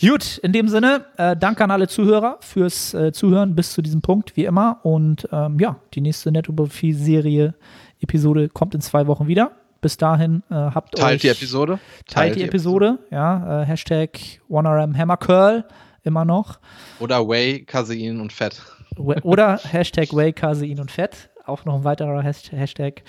Gut, 0.00 0.38
in 0.38 0.52
dem 0.52 0.68
Sinne, 0.68 1.06
äh, 1.16 1.36
danke 1.36 1.64
an 1.64 1.70
alle 1.70 1.88
Zuhörer 1.88 2.38
fürs 2.40 2.92
äh, 2.92 3.12
Zuhören 3.12 3.54
bis 3.54 3.72
zu 3.72 3.80
diesem 3.80 4.02
Punkt, 4.02 4.36
wie 4.36 4.44
immer. 4.44 4.80
Und 4.82 5.26
ähm, 5.32 5.58
ja, 5.58 5.76
die 5.94 6.02
nächste 6.02 6.30
Nettobiografie-Serie, 6.32 7.54
Episode 8.00 8.48
kommt 8.50 8.74
in 8.74 8.82
zwei 8.82 9.06
Wochen 9.06 9.26
wieder. 9.26 9.52
Bis 9.80 9.96
dahin 9.96 10.42
äh, 10.50 10.54
habt 10.54 10.96
Teilt 10.96 11.16
euch 11.16 11.20
die 11.22 11.28
Episode. 11.28 11.78
teilt 12.06 12.36
die 12.36 12.42
Episode, 12.42 12.98
ja, 13.10 13.62
äh, 13.62 13.66
Hashtag 13.66 14.18
OneRM 14.48 14.96
Hammercurl 14.96 15.64
immer 16.02 16.24
noch. 16.24 16.58
Oder 16.98 17.26
Whey, 17.28 17.64
Casein 17.64 18.20
und 18.20 18.32
Fett. 18.32 18.60
Oder 18.98 19.58
Hashtag 19.58 20.14
Whey, 20.14 20.32
Casein 20.32 20.80
und 20.80 20.90
Fett. 20.90 21.28
Auch 21.44 21.64
noch 21.64 21.76
ein 21.76 21.84
weiterer 21.84 22.22
Has- 22.22 22.50
Hashtag. 22.50 23.02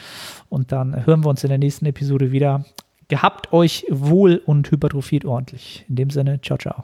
Und 0.49 0.71
dann 0.71 1.05
hören 1.05 1.23
wir 1.23 1.29
uns 1.29 1.43
in 1.43 1.49
der 1.49 1.57
nächsten 1.57 1.85
Episode 1.85 2.31
wieder. 2.31 2.65
Gehabt 3.07 3.53
euch 3.53 3.85
wohl 3.89 4.41
und 4.45 4.69
hypertrophiert 4.69 5.25
ordentlich. 5.25 5.85
In 5.89 5.95
dem 5.95 6.09
Sinne, 6.09 6.41
ciao, 6.41 6.57
ciao. 6.57 6.83